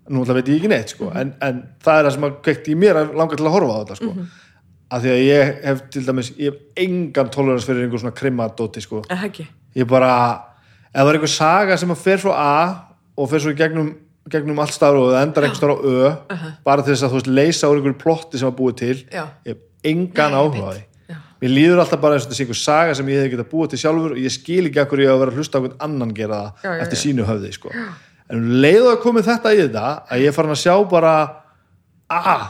[0.09, 2.67] nú ætla veit ég ekki neitt sko, en, en það er það sem að kveikt
[2.67, 4.13] í mér að langa til að horfa á þetta sko,
[4.91, 8.81] af því að ég hef til dæmis, ég hef engan tolerans fyrir einhver svona krimmadóti
[8.81, 9.01] sko,
[9.75, 10.43] ég bara
[10.93, 12.75] ef það er einhver saga sem að fer frá A
[13.17, 13.93] og fer svo í gegnum,
[14.29, 17.19] gegnum allt stafur og það endar einhver stafur á Ö bara til þess að þú
[17.19, 19.25] veist leysa úr einhverju plotti sem að búið til Já.
[19.45, 20.83] ég hef engan Nei,
[21.43, 23.73] mér líður alltaf bara eins og þetta sé einhver saga sem ég hef getað búið
[23.73, 26.15] til sjálfur og ég skil ekki akkur ég að vera að hlusta á einhvern annan
[26.17, 27.71] gera það Já, já, eftir sínu höfði sko.
[28.29, 31.15] en um leiðu að komið þetta í þetta að ég er farin að sjá bara
[32.13, 32.43] að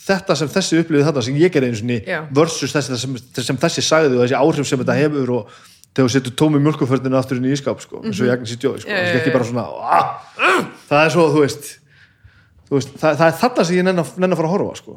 [0.00, 2.20] þetta sem þessi upplifið þetta sem ég gerði eins og Já.
[2.40, 5.60] versus þessi, sem, sem þessi sagði og þessi áhrif sem þetta hefur og
[5.90, 8.58] þegar þú setur tómi mjölkuförninu aftur inn í ískap sko, eins og ég Agnes í
[8.62, 8.90] djói sko.
[10.90, 11.70] Það er svo, þú veist,
[12.68, 14.96] þú veist það, það er þarna sem ég að, nenn að fara að horfa sko.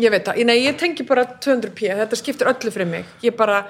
[0.00, 3.10] Ég veit það, nei, ég tengi bara 200p, þetta skiptir öllu fyrir mig.
[3.22, 3.60] Ég bara,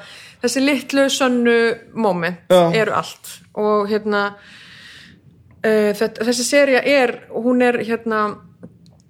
[0.41, 1.57] þessi litlu sönnu
[2.01, 2.63] moment Já.
[2.81, 3.33] eru allt.
[3.61, 8.23] Og hérna uh, þetta, þessi seria er, hún er hérna,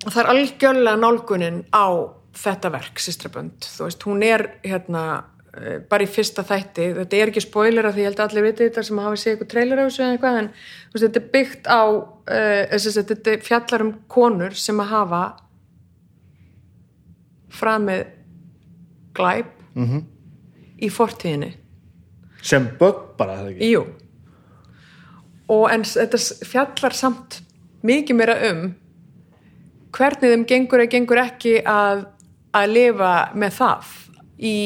[0.08, 1.86] það er algjörlega nálgunin á
[2.34, 5.04] þetta verk, Sistrabönd, þú veist, hún er hérna,
[5.54, 8.48] uh, bara í fyrsta þætti, þetta er ekki spoiler af því ég held að allir
[8.48, 11.32] viti þetta sem hafa séð eitthvað trailer á þessu eða eitthvað, en veist, þetta er
[11.38, 15.24] byggt á, uh, þetta fjallar um konur sem að hafa
[17.54, 18.06] framið
[19.14, 20.02] glæp -hmm.
[20.78, 21.52] í fortíðinni.
[22.42, 23.70] Sem börn bara, það ekki?
[23.70, 23.84] Jú.
[25.48, 27.42] Og en þetta fjallar samt
[27.82, 28.74] mikið meira um
[29.94, 32.06] hvernig þeim gengur eða gengur ekki að,
[32.52, 33.92] að lifa með það
[34.38, 34.56] í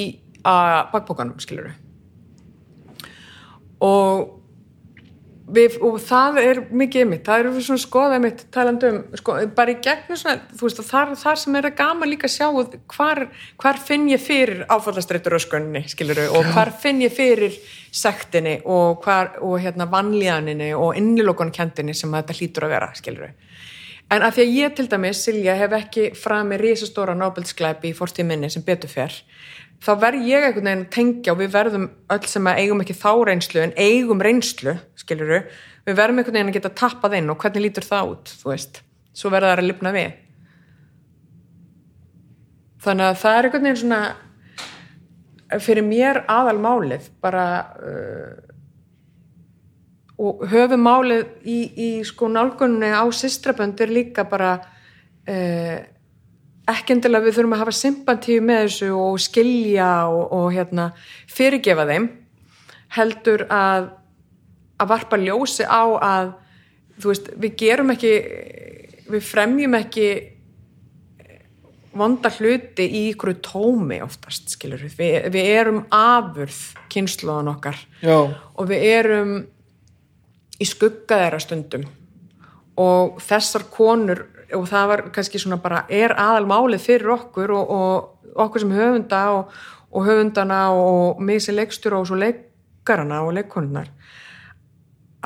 [0.93, 1.75] bakbókanum skilur
[3.85, 4.38] og
[5.49, 9.73] Við, og það er mikið einmitt, það eru svona skoða einmitt talandi um, sko, bara
[9.73, 12.49] í gegnum svona, þú veist, og þar, þar sem er að gaman líka að sjá
[12.95, 13.23] hvar,
[13.63, 17.57] hvar finn ég fyrir áfallastreitur öskunni, skiluru, og hvar finn ég fyrir
[17.89, 23.33] sektinni og, hvar, og hérna vannlíðaninni og innilokunkendinni sem þetta hlýtur að vera, skiluru.
[24.09, 28.31] En að því að ég til dæmis, Silja, hef ekki frami risastóra Nobelsklæpi í fortíð
[28.31, 29.13] minni sem betur fer,
[29.85, 32.97] þá verð ég einhvern veginn að tengja og við verðum öll sem að eigum ekki
[32.99, 35.43] þá reynslu en eigum reynslu, skiluru,
[35.87, 38.81] við verðum einhvern veginn að geta tappað inn og hvernig lítur það út, þú veist,
[39.15, 40.17] svo verða það að lifna við.
[42.83, 44.03] Þannig að það er einhvern veginn svona,
[45.65, 47.49] fyrir mér aðal málið, bara...
[47.79, 48.45] Uh,
[50.19, 55.77] og höfum málið í, í sko nálgunni á systrabönd er líka bara uh,
[56.69, 60.91] ekki endilega við þurfum að hafa sympatíu með þessu og skilja og, og hérna
[61.31, 62.11] fyrirgefa þeim
[62.97, 63.95] heldur að
[64.79, 66.33] að varpa ljósi á að
[66.99, 68.13] þú veist, við gerum ekki
[69.09, 70.09] við fremjum ekki
[71.99, 76.59] vonda hluti í ykkur tómi oftast, skilur við, við erum afurð
[76.93, 77.79] kynnslóðan okkar.
[78.05, 79.33] Já, og við erum
[80.59, 81.87] í skugga þeirra stundum.
[82.79, 84.23] Og þessar konur
[84.57, 88.73] og það var kannski svona bara er aðal málið fyrir okkur og, og okkur sem
[88.73, 89.55] höfunda og,
[89.93, 93.91] og höfundana og mig sem leikstur og svo leikarana og leikkonunnar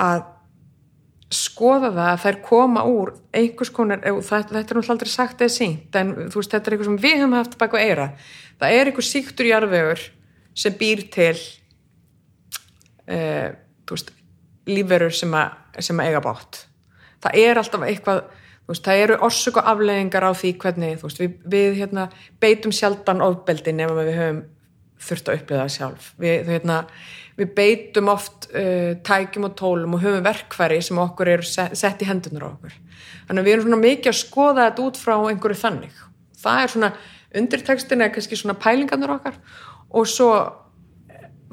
[0.03, 0.25] að
[1.33, 5.95] skoða það að þær koma úr einhvers konar, þetta er náttúrulega aldrei sagt eða sínt,
[5.97, 8.09] en þú veist, þetta er eitthvað sem við höfum haft baka eira,
[8.61, 10.05] það er eitthvað síktur jarðvegur
[10.63, 11.39] sem býr til
[13.09, 13.49] uh,
[13.87, 14.13] þú veist,
[14.69, 16.65] lífverur sem, að, sem að eiga bátt
[17.25, 18.23] það er alltaf eitthvað
[18.71, 22.09] veist, það eru orsök og afleðingar á því hvernig, veist, við, við hérna,
[22.43, 24.45] beitum sjaldan ofbeldi nefnum að við höfum
[25.03, 26.13] þurft að upplifa það sjálf.
[26.23, 26.77] Við, hérna,
[27.41, 32.09] við beitum oft uh, tækjum og tólum og höfum verkfæri sem okkur eru sett, í
[32.09, 32.79] hendunar á okkur.
[33.27, 36.01] Þannig að við erum svona mikið að skoða þetta út frá einhverju þannig.
[36.43, 36.93] Það er svona,
[37.43, 39.39] undirtekstin er kannski svona pælingarnir okkar
[39.93, 40.31] og svo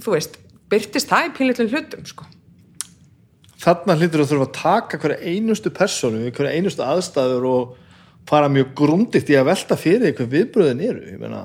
[0.03, 0.37] þú veist,
[0.71, 2.27] byrtist það í pínleitlum hlutum sko.
[3.59, 7.77] Þarna hlýtur að þurfa að taka hverja einustu personu, hverja einustu aðstæður og
[8.29, 11.03] fara mjög grundigt í að velta fyrir hver viðbröðin eru.
[11.15, 11.43] Ég meina,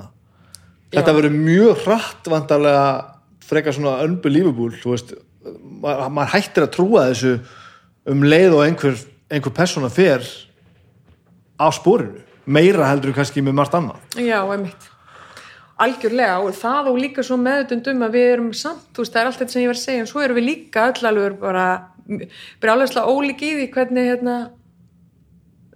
[0.95, 2.87] þetta verður mjög hratt vantarlega
[3.45, 5.15] frekar svona unbelievable þú veist,
[5.83, 7.35] maður, maður hættir að trúa þessu
[8.13, 10.25] um leið og einhver, einhver persóna fer
[11.59, 14.03] á spórinu, meira heldur kannski með margt annað.
[14.21, 14.91] Já, einmitt.
[15.85, 19.31] Algjörlega og það og líka svo meðutundum að við erum samt, þú veist, það er
[19.31, 21.65] allt þetta sem ég var að segja en svo erum við líka öll alveg bara
[22.63, 24.35] brjálæslega ólík í því hvernig hérna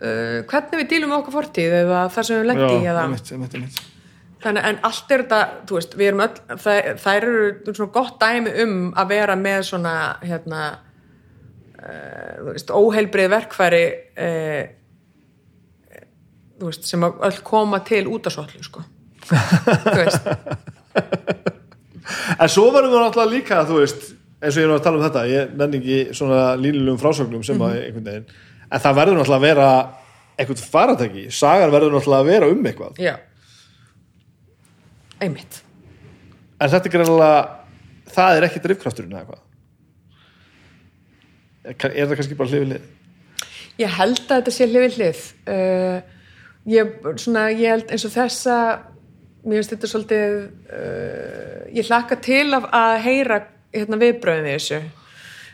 [0.02, 3.78] uh, hvernig við dílum með okkar fortíð eða það sem við lendi í einmitt.
[4.44, 8.20] þannig en allt er þetta, þú veist, við erum öll það, þær eru svona gott
[8.22, 10.66] dæmi um að vera með svona hérna
[11.78, 13.84] uh, þú veist, óheilbrið verkfæri
[14.26, 14.62] uh,
[16.58, 18.84] þú veist, sem öll koma til út af svollu, sko
[19.28, 20.32] þú veist,
[22.38, 24.06] En svo verður við náttúrulega líka, þú veist,
[24.38, 27.62] eins og ég er að tala um þetta, ég nenni ekki svona línulegum frásögnum sem
[27.62, 28.28] að einhvern veginn,
[28.68, 29.70] en það verður náttúrulega að vera
[30.38, 33.00] eitthvað faratæki, sagan verður náttúrulega að vera um eitthvað.
[33.02, 33.16] já
[35.18, 35.62] einmitt
[36.58, 37.34] En þetta er greinlega,
[38.10, 39.42] það er ekki drifkrafturinn eða eitthvað.
[41.92, 42.88] Er það kannski bara hlifið lið?
[43.78, 45.20] Ég held að þetta sé hlifið hlið.
[45.46, 45.98] Uh,
[46.74, 48.56] ég, svona, ég held eins og þessa,
[49.44, 50.34] mér finnst þetta svolítið,
[50.80, 53.38] uh, ég hlakka til af að heyra
[53.74, 54.82] hérna, viðbröðum við þessu.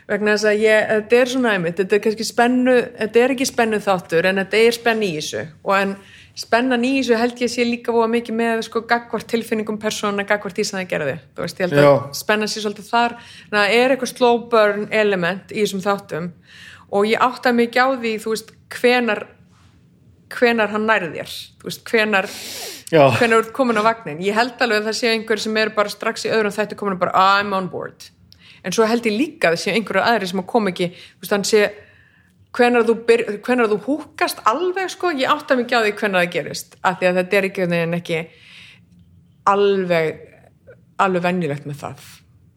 [0.05, 3.47] Vegna þess að ég, þetta er svona einmitt, þetta er kannski spennu, þetta er ekki
[3.49, 5.45] spennu þáttur en þetta er spennu í þessu.
[5.65, 5.95] Og en
[6.37, 10.59] spennan í þessu held ég sé líka voða mikið með sko gagvart tilfinningum persóna, gagvart
[10.59, 11.17] því sem það gerði.
[11.33, 11.95] Þú veist, ég held að Já.
[12.21, 13.17] spennan sé svolítið þar.
[13.49, 16.29] Að það er eitthvað slow burn element í þessum þáttum
[16.95, 19.25] og ég átta mikið á því þú veist hvenar
[20.35, 22.29] hvenar hann nærði þér þú veist hvenar
[22.91, 25.71] Hvenar þú ert komin á vagnin ég held alveg að það sé einhver sem er
[25.73, 28.09] bara strax í öðrum þættu komin og bara "Ah, I'm on board.
[28.63, 31.31] En svo held ég líka að það sé einhverju aðri sem kom ekki þú veist
[31.31, 31.71] hann sé
[32.55, 32.95] hvenar þú,
[33.73, 37.15] þú húkast alveg sko, ég átta mikið á því hvenar það gerist af því að
[37.19, 37.67] þetta er ekki,
[37.99, 38.27] ekki
[39.45, 40.19] alveg
[40.97, 42.05] alveg venjulegt með það.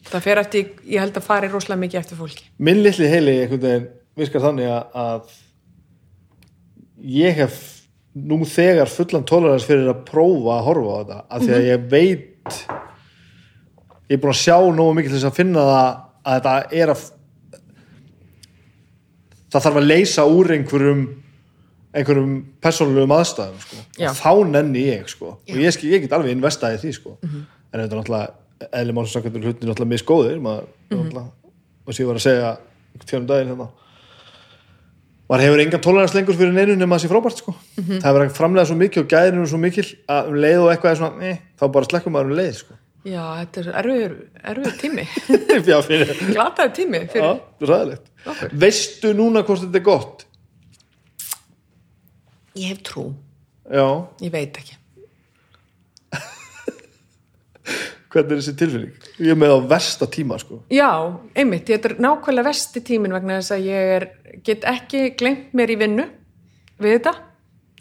[0.08, 2.44] Það fer eftir, ég held að fari rosalega mikið eftir fólki.
[2.58, 5.34] Minn litli heili einhvern veginn virkar þannig að
[7.18, 7.58] ég hef
[8.14, 11.88] nú þegar fullan tolerans fyrir að prófa að horfa á þetta, af því að ég
[11.90, 12.66] veit
[14.08, 15.88] ég er búin að sjá nógu mikið til þess að finna það
[16.24, 17.02] að þetta er að
[19.52, 21.02] það þarf að leysa úr einhverjum
[21.98, 23.78] einhverjum persónulegum aðstæðum sko.
[24.18, 25.30] Þá nenni ég sko.
[25.40, 27.16] og ég, skil- ég get alveg investaði því sko.
[27.22, 27.46] Mhm.
[27.72, 28.32] en þetta er náttúrulega
[28.72, 30.98] eðli málsakvæmdur hlutin náttúrulega misgóðir maður, Mhm.
[30.98, 31.30] náttúrulega,
[31.86, 32.58] og sem ég var að segja
[33.06, 33.68] tjónum daginn hérna
[35.28, 37.54] maður hefur engan tolerans lengur fyrir neinu nema það sé frábært sko.
[37.76, 37.98] Mhm.
[38.02, 40.70] það er verið að framlega svo mikið og gæðinu svo mikil að um leið og
[40.72, 42.78] eitthvað er svona eh, þá bara slekkum maður um leið sko.
[43.08, 44.14] Já, þetta er erfiður,
[44.52, 45.04] erfiður tími
[45.70, 48.50] Já, fyrir, glataður tími já, fyrir, ræðilegt Okkur.
[48.64, 50.24] veistu núna hvort þetta er gott
[52.58, 53.04] ég hef trú
[53.70, 53.86] já,
[54.24, 54.77] ég veit ekki
[58.12, 59.08] hvernig er þessi tilfinning?
[59.20, 60.62] Ég er með á versta tíma sko.
[60.72, 60.90] Já,
[61.36, 64.06] einmitt, þetta er nákvæmlega vesti tímin vegna þess að ég er,
[64.46, 66.06] get ekki glemt mér í vinnu
[66.80, 67.14] við þetta,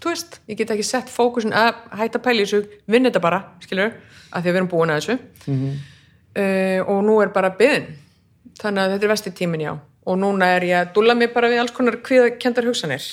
[0.01, 3.93] þú veist, ég get ekki sett fókusin að hætta í þessu, vinna þetta bara, skilur,
[4.31, 5.17] að því að við erum búin að þessu.
[6.37, 7.87] Uh, og nú er bara byðin,
[8.59, 9.73] þannig að þetta er vesti tímin, já,
[10.07, 13.07] og núna er ég að dúlla mig bara við alls konar kviðakendar hugsanir.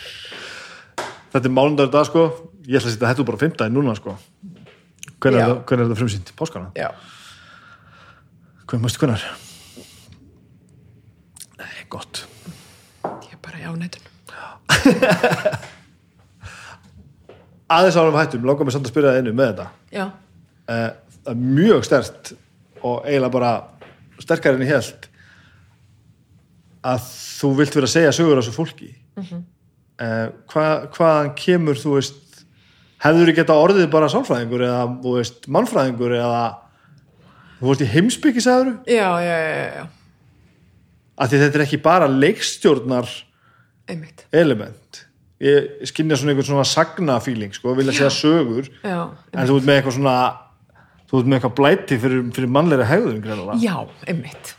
[1.32, 2.24] þetta er málundagur dag sko.
[2.70, 4.16] Ég ætla að setja þetta bara 15 núna sko
[5.20, 6.34] hvernig er, er þetta frumsýnt?
[6.38, 6.70] Páskana?
[6.78, 6.90] Já,
[8.70, 9.22] Hvernig mástu hvernig?
[11.58, 12.24] Nei, gott
[13.24, 14.06] ég er bara í ánættun.
[17.70, 20.88] aðeins árum hættum, langar mig samt að spyrja það einu með þetta já, uh,
[21.20, 22.32] það er mjög stert
[22.80, 23.52] og eiginlega bara
[24.22, 25.08] sterkar enn í held
[26.90, 29.42] að þú vilt vera að segja sögur á þessu fólki mm -hmm.
[30.52, 32.29] hva, hvaðan kemur þú veist
[33.00, 36.42] hefur þú geta orðið bara sálfræðingur eða þú veist, mannfræðingur eða
[37.60, 39.86] þú veist í heimsbyggi sagður já, já, já, já.
[41.16, 43.10] að því þetta er ekki bara leikstjórnar
[43.90, 44.26] einmitt.
[44.32, 45.04] element.
[45.40, 49.00] Ég skynja svona einhvern svona sagnafíling sko, vilja segja sögur já,
[49.32, 50.16] en þú ert með eitthvað svona
[51.10, 54.56] þú ert með eitthvað blæti fyrir, fyrir mannleira hegðun já, einmitt.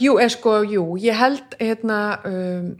[0.00, 2.70] Jú, er sko, jú, ég held hérna um,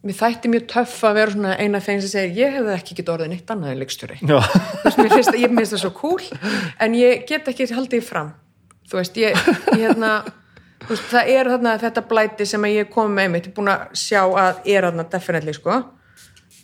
[0.00, 3.14] mér þætti mjög töff að vera svona eina þeim sem segir ég hefði ekki getið
[3.14, 4.18] orðið neitt annað en leikstjóri.
[4.24, 6.22] Mér finnst, það svo cool
[6.80, 8.30] en ég get ekki haldið fram.
[8.90, 9.36] Þú veist, ég,
[9.76, 10.12] ég hérna
[10.88, 14.22] veist, það er þarna þetta blæti sem ég kom með ég er búin að sjá
[14.24, 15.76] að er þarna definitely, sko.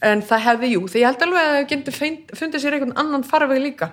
[0.06, 1.98] En það hefði, jú, því ég held alveg að það getur
[2.40, 3.92] fundið sér einhvern annan farveg líka.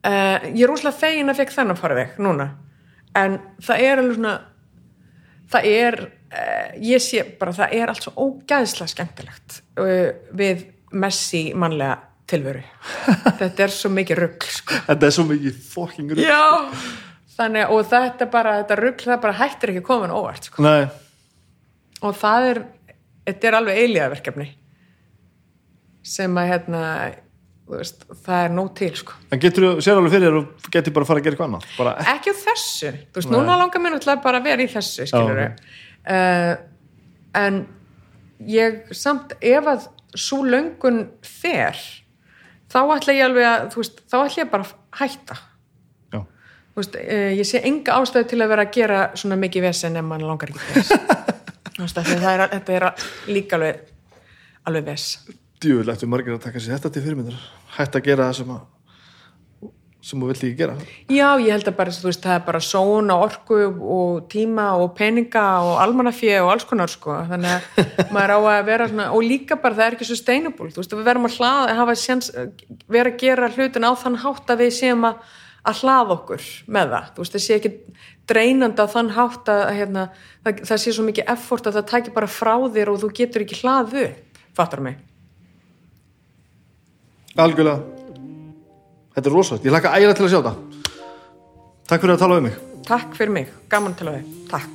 [0.00, 2.46] Uh, ég er úslega fegin að fekk þennan farveg núna,
[3.18, 4.32] en það er alveg svona
[5.50, 5.98] það er,
[6.86, 11.98] ég sé bara það er allt svo ógæðslega skemmtilegt uh, við messi mannlega
[12.30, 12.62] tilveru
[13.40, 14.82] þetta er svo mikið rugg sko.
[14.88, 16.42] þetta er svo mikið fucking rugg já
[17.40, 20.64] þannig og þetta bara, þetta rugg það bara hættir ekki komin óvart sko.
[22.00, 22.58] Og það er
[23.28, 24.46] þetta er alveg eilíðaverkefni
[26.10, 26.82] sem að hérna
[27.70, 29.16] veist, það er nóg til sko.
[29.30, 31.68] en getur þú sér alveg fyrir og getur bara að fara að gera eitthvað annað
[31.76, 33.36] bara, ekki á þessu, þú veist, Nei.
[33.36, 35.48] núna langar mér náttúrulega bara að vera í þessu, skilur Já,
[36.08, 36.54] uh,
[37.40, 37.60] en
[38.48, 41.78] ég samt, ef að svo löngun fer
[42.70, 45.40] þá ætla ég alveg að, veist, þá ætla ég bara að hætta.
[46.78, 50.06] Veist, uh, ég sé enga ástæðu til að vera að gera svona mikið vesen ef
[50.06, 50.96] mann langar ekki þess.
[51.80, 52.84] Er, þetta er
[53.32, 53.86] líka alveg
[54.68, 55.06] alveg ves.
[55.60, 57.40] Djúvill eftir margir að taka sér þetta til fyrirmyndar?
[57.76, 58.62] Hætt að gera það sem að
[60.00, 60.74] sem þú vilt ekki gera.
[61.12, 64.70] Já, ég held að bara, þú veist, það er bara són og orku og tíma
[64.80, 69.10] og peninga og almannafjö og alls konar sko, þannig að maður á að vera svona,
[69.12, 72.32] og líka bara það er ekki sustainable, veist, við verðum að hlaða, hafa sjans,
[72.88, 75.20] vera að gera hlutin á þann hátt að við séum að,
[75.68, 76.48] að hlaða okkur
[76.78, 77.74] með það, þú veist, það sé ekki
[78.30, 80.08] dreinandi á þann hátt að hérna,
[80.46, 83.44] það, það sé svo mikið effort að það tæki bara frá þér og þú getur
[83.44, 84.10] ekki hlaðu,
[84.56, 85.00] fattar mig?
[87.38, 87.99] algjörlega
[89.20, 90.54] þetta er rosalegt, ég hlakka ægilega til að sjá þetta.
[91.90, 92.56] Takk fyrir að tala um mig.
[92.88, 94.74] Takk fyrir mig, gaman til að við, takk.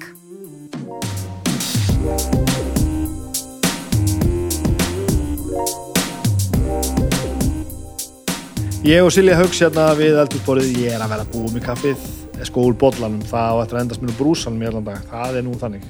[8.85, 12.09] Ég og Silja Hauks hérna við eldurborið, ég er að vera búið með kaffið.
[12.45, 15.55] Skól bollanum, það á eftir að endast minu brúsanum í allan dag, það er nú
[15.57, 15.87] þannig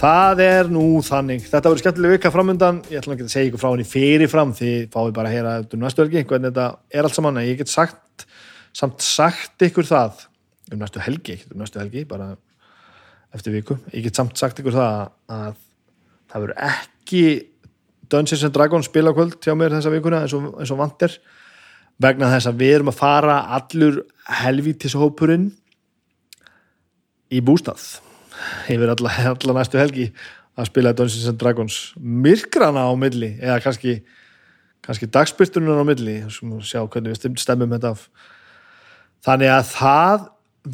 [0.00, 1.44] það er nú þannig.
[1.50, 4.70] Þetta verður skemmtileg vika framöndan ég ætla ekki að segja ykkur frá henni fyrirfram því
[4.92, 8.24] fáið bara að heyra um næstu helgi hvernig þetta er allt saman, ég get sagt
[8.76, 10.24] samt sagt ykkur það
[10.72, 12.30] um næstu helgi, ekki um næstu helgi bara
[13.36, 15.62] eftir viku, ég get samt sagt ykkur það að
[16.32, 17.24] það verður ekki
[18.10, 21.20] Dungeons Dragons spilakvöld hjá mér þessa vikuna eins og, eins og vantir
[22.00, 24.04] vegna þess að við erum að fara allur
[24.40, 25.50] helvítishópurinn
[27.30, 28.00] í bústað
[28.70, 30.10] yfir alla, alla næstu helgi
[30.58, 34.00] að spila Dungeons and Dragons myrkrana á milli eða kannski,
[34.84, 38.06] kannski dagspyrtunar á milli að sjá hvernig við stem- stemmum þetta af.
[39.24, 40.28] Þannig að það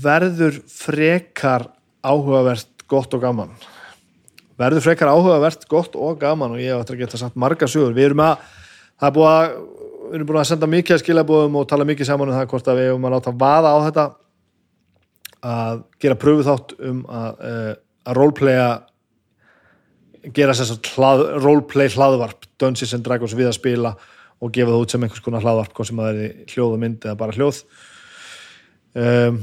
[0.07, 1.69] verður frekar
[2.07, 3.55] áhugavert gott og gaman.
[4.59, 7.95] Verður frekar áhugavert gott og gaman og ég hef eftir að geta sagt marga sögur.
[7.95, 8.45] Við erum að,
[9.01, 9.57] það er búið að
[10.07, 12.69] við erum búin að senda mikið að skilabóðum og tala mikið saman um það hvort
[12.71, 14.05] að við erum að láta vaða á þetta
[15.45, 17.73] að gera pröfu þátt um að, uh,
[18.07, 18.69] að roleplaya
[20.35, 23.93] gera að hlað, roleplay hlaðvarp Dungeons and Dragons við að spila
[24.43, 27.05] og gefa það út sem einhvers konar hlaðvarp hvort sem það er hljóð og mynd
[27.07, 27.61] eða bara hljóð.
[28.97, 29.39] Um,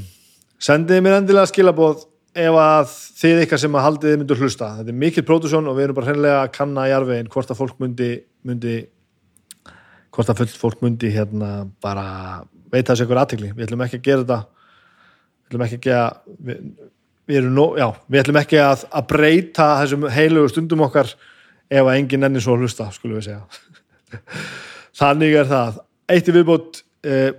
[0.61, 4.71] sendiði mér endilega skilabóð ef að þið ykkar sem að haldið þið myndu hlusta.
[4.79, 7.59] Þetta er mikil pródusjón og við erum bara hreinlega að kanna í arvegin hvort að
[7.61, 8.09] fólk myndi,
[8.45, 8.77] myndi
[10.13, 12.07] hvort að fólk myndi hérna bara
[12.73, 14.39] veita þessu ykkur aðtikli við ætlum ekki að gera þetta
[15.53, 16.59] ætlum ekki að við,
[17.29, 21.13] við, erum nó, já, við ætlum ekki að, að breyta þessum heilugu stundum okkar
[21.73, 24.21] ef að enginn enni svo hlusta skulum við segja.
[24.99, 25.79] Þannig er það.
[26.13, 27.31] Eitt í viðbót eh,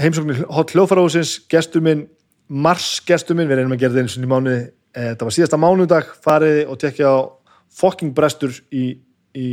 [0.00, 2.06] heimsóknir hot hljóðfarahúsins gestur minn,
[2.48, 5.36] mars gestur minn við reynum að gera þetta eins og í mánuði eh, þetta var
[5.36, 7.16] síðasta mánudag, fariði og tekja á
[7.78, 8.90] fucking brestur í,
[9.36, 9.46] í,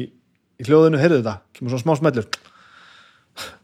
[0.59, 1.37] í hljóðinu, heyrðu þetta?
[1.55, 2.27] Kemur svona smá smellur.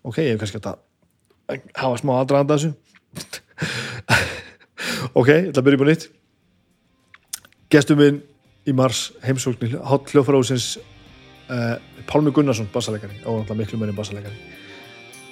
[0.04, 2.72] Ok, ég hef kannski átt að hafa smá aðdraðanda þessu
[5.20, 6.08] ok, ég ætla að byrja upp á nýtt.
[7.72, 8.22] Gestur minn
[8.68, 10.76] í mars heimsóknir hot hljóðfarahúsins
[11.52, 11.78] uh,
[12.10, 14.38] Pálmi Gunnarsson bassalegari og náttúrulega miklu meiri bassalegari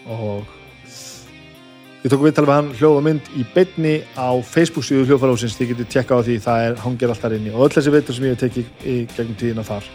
[0.10, 0.48] og
[2.02, 5.74] við tókum viðtal við hann hljóð og mynd í beinni á Facebook síðu hljóðfælósins þið
[5.74, 7.52] getið tjekka á því, það er hangir alltaf inni.
[7.52, 9.90] Og öll þessi viðtal sem ég hef tekið í gegnum tíðina þar.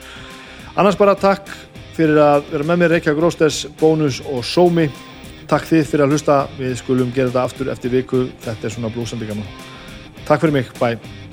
[0.75, 1.49] Annars bara takk
[1.97, 4.89] fyrir að vera með mér Reykjavík Rósters, Bónus og Sómi
[5.51, 6.39] takk þið fyrir að hlusta.
[6.61, 8.25] Við skulum gera þetta aftur eftir viku.
[8.45, 9.53] Þetta er svona blúsandi gaman.
[10.25, 11.24] Takk fyrir mig, bye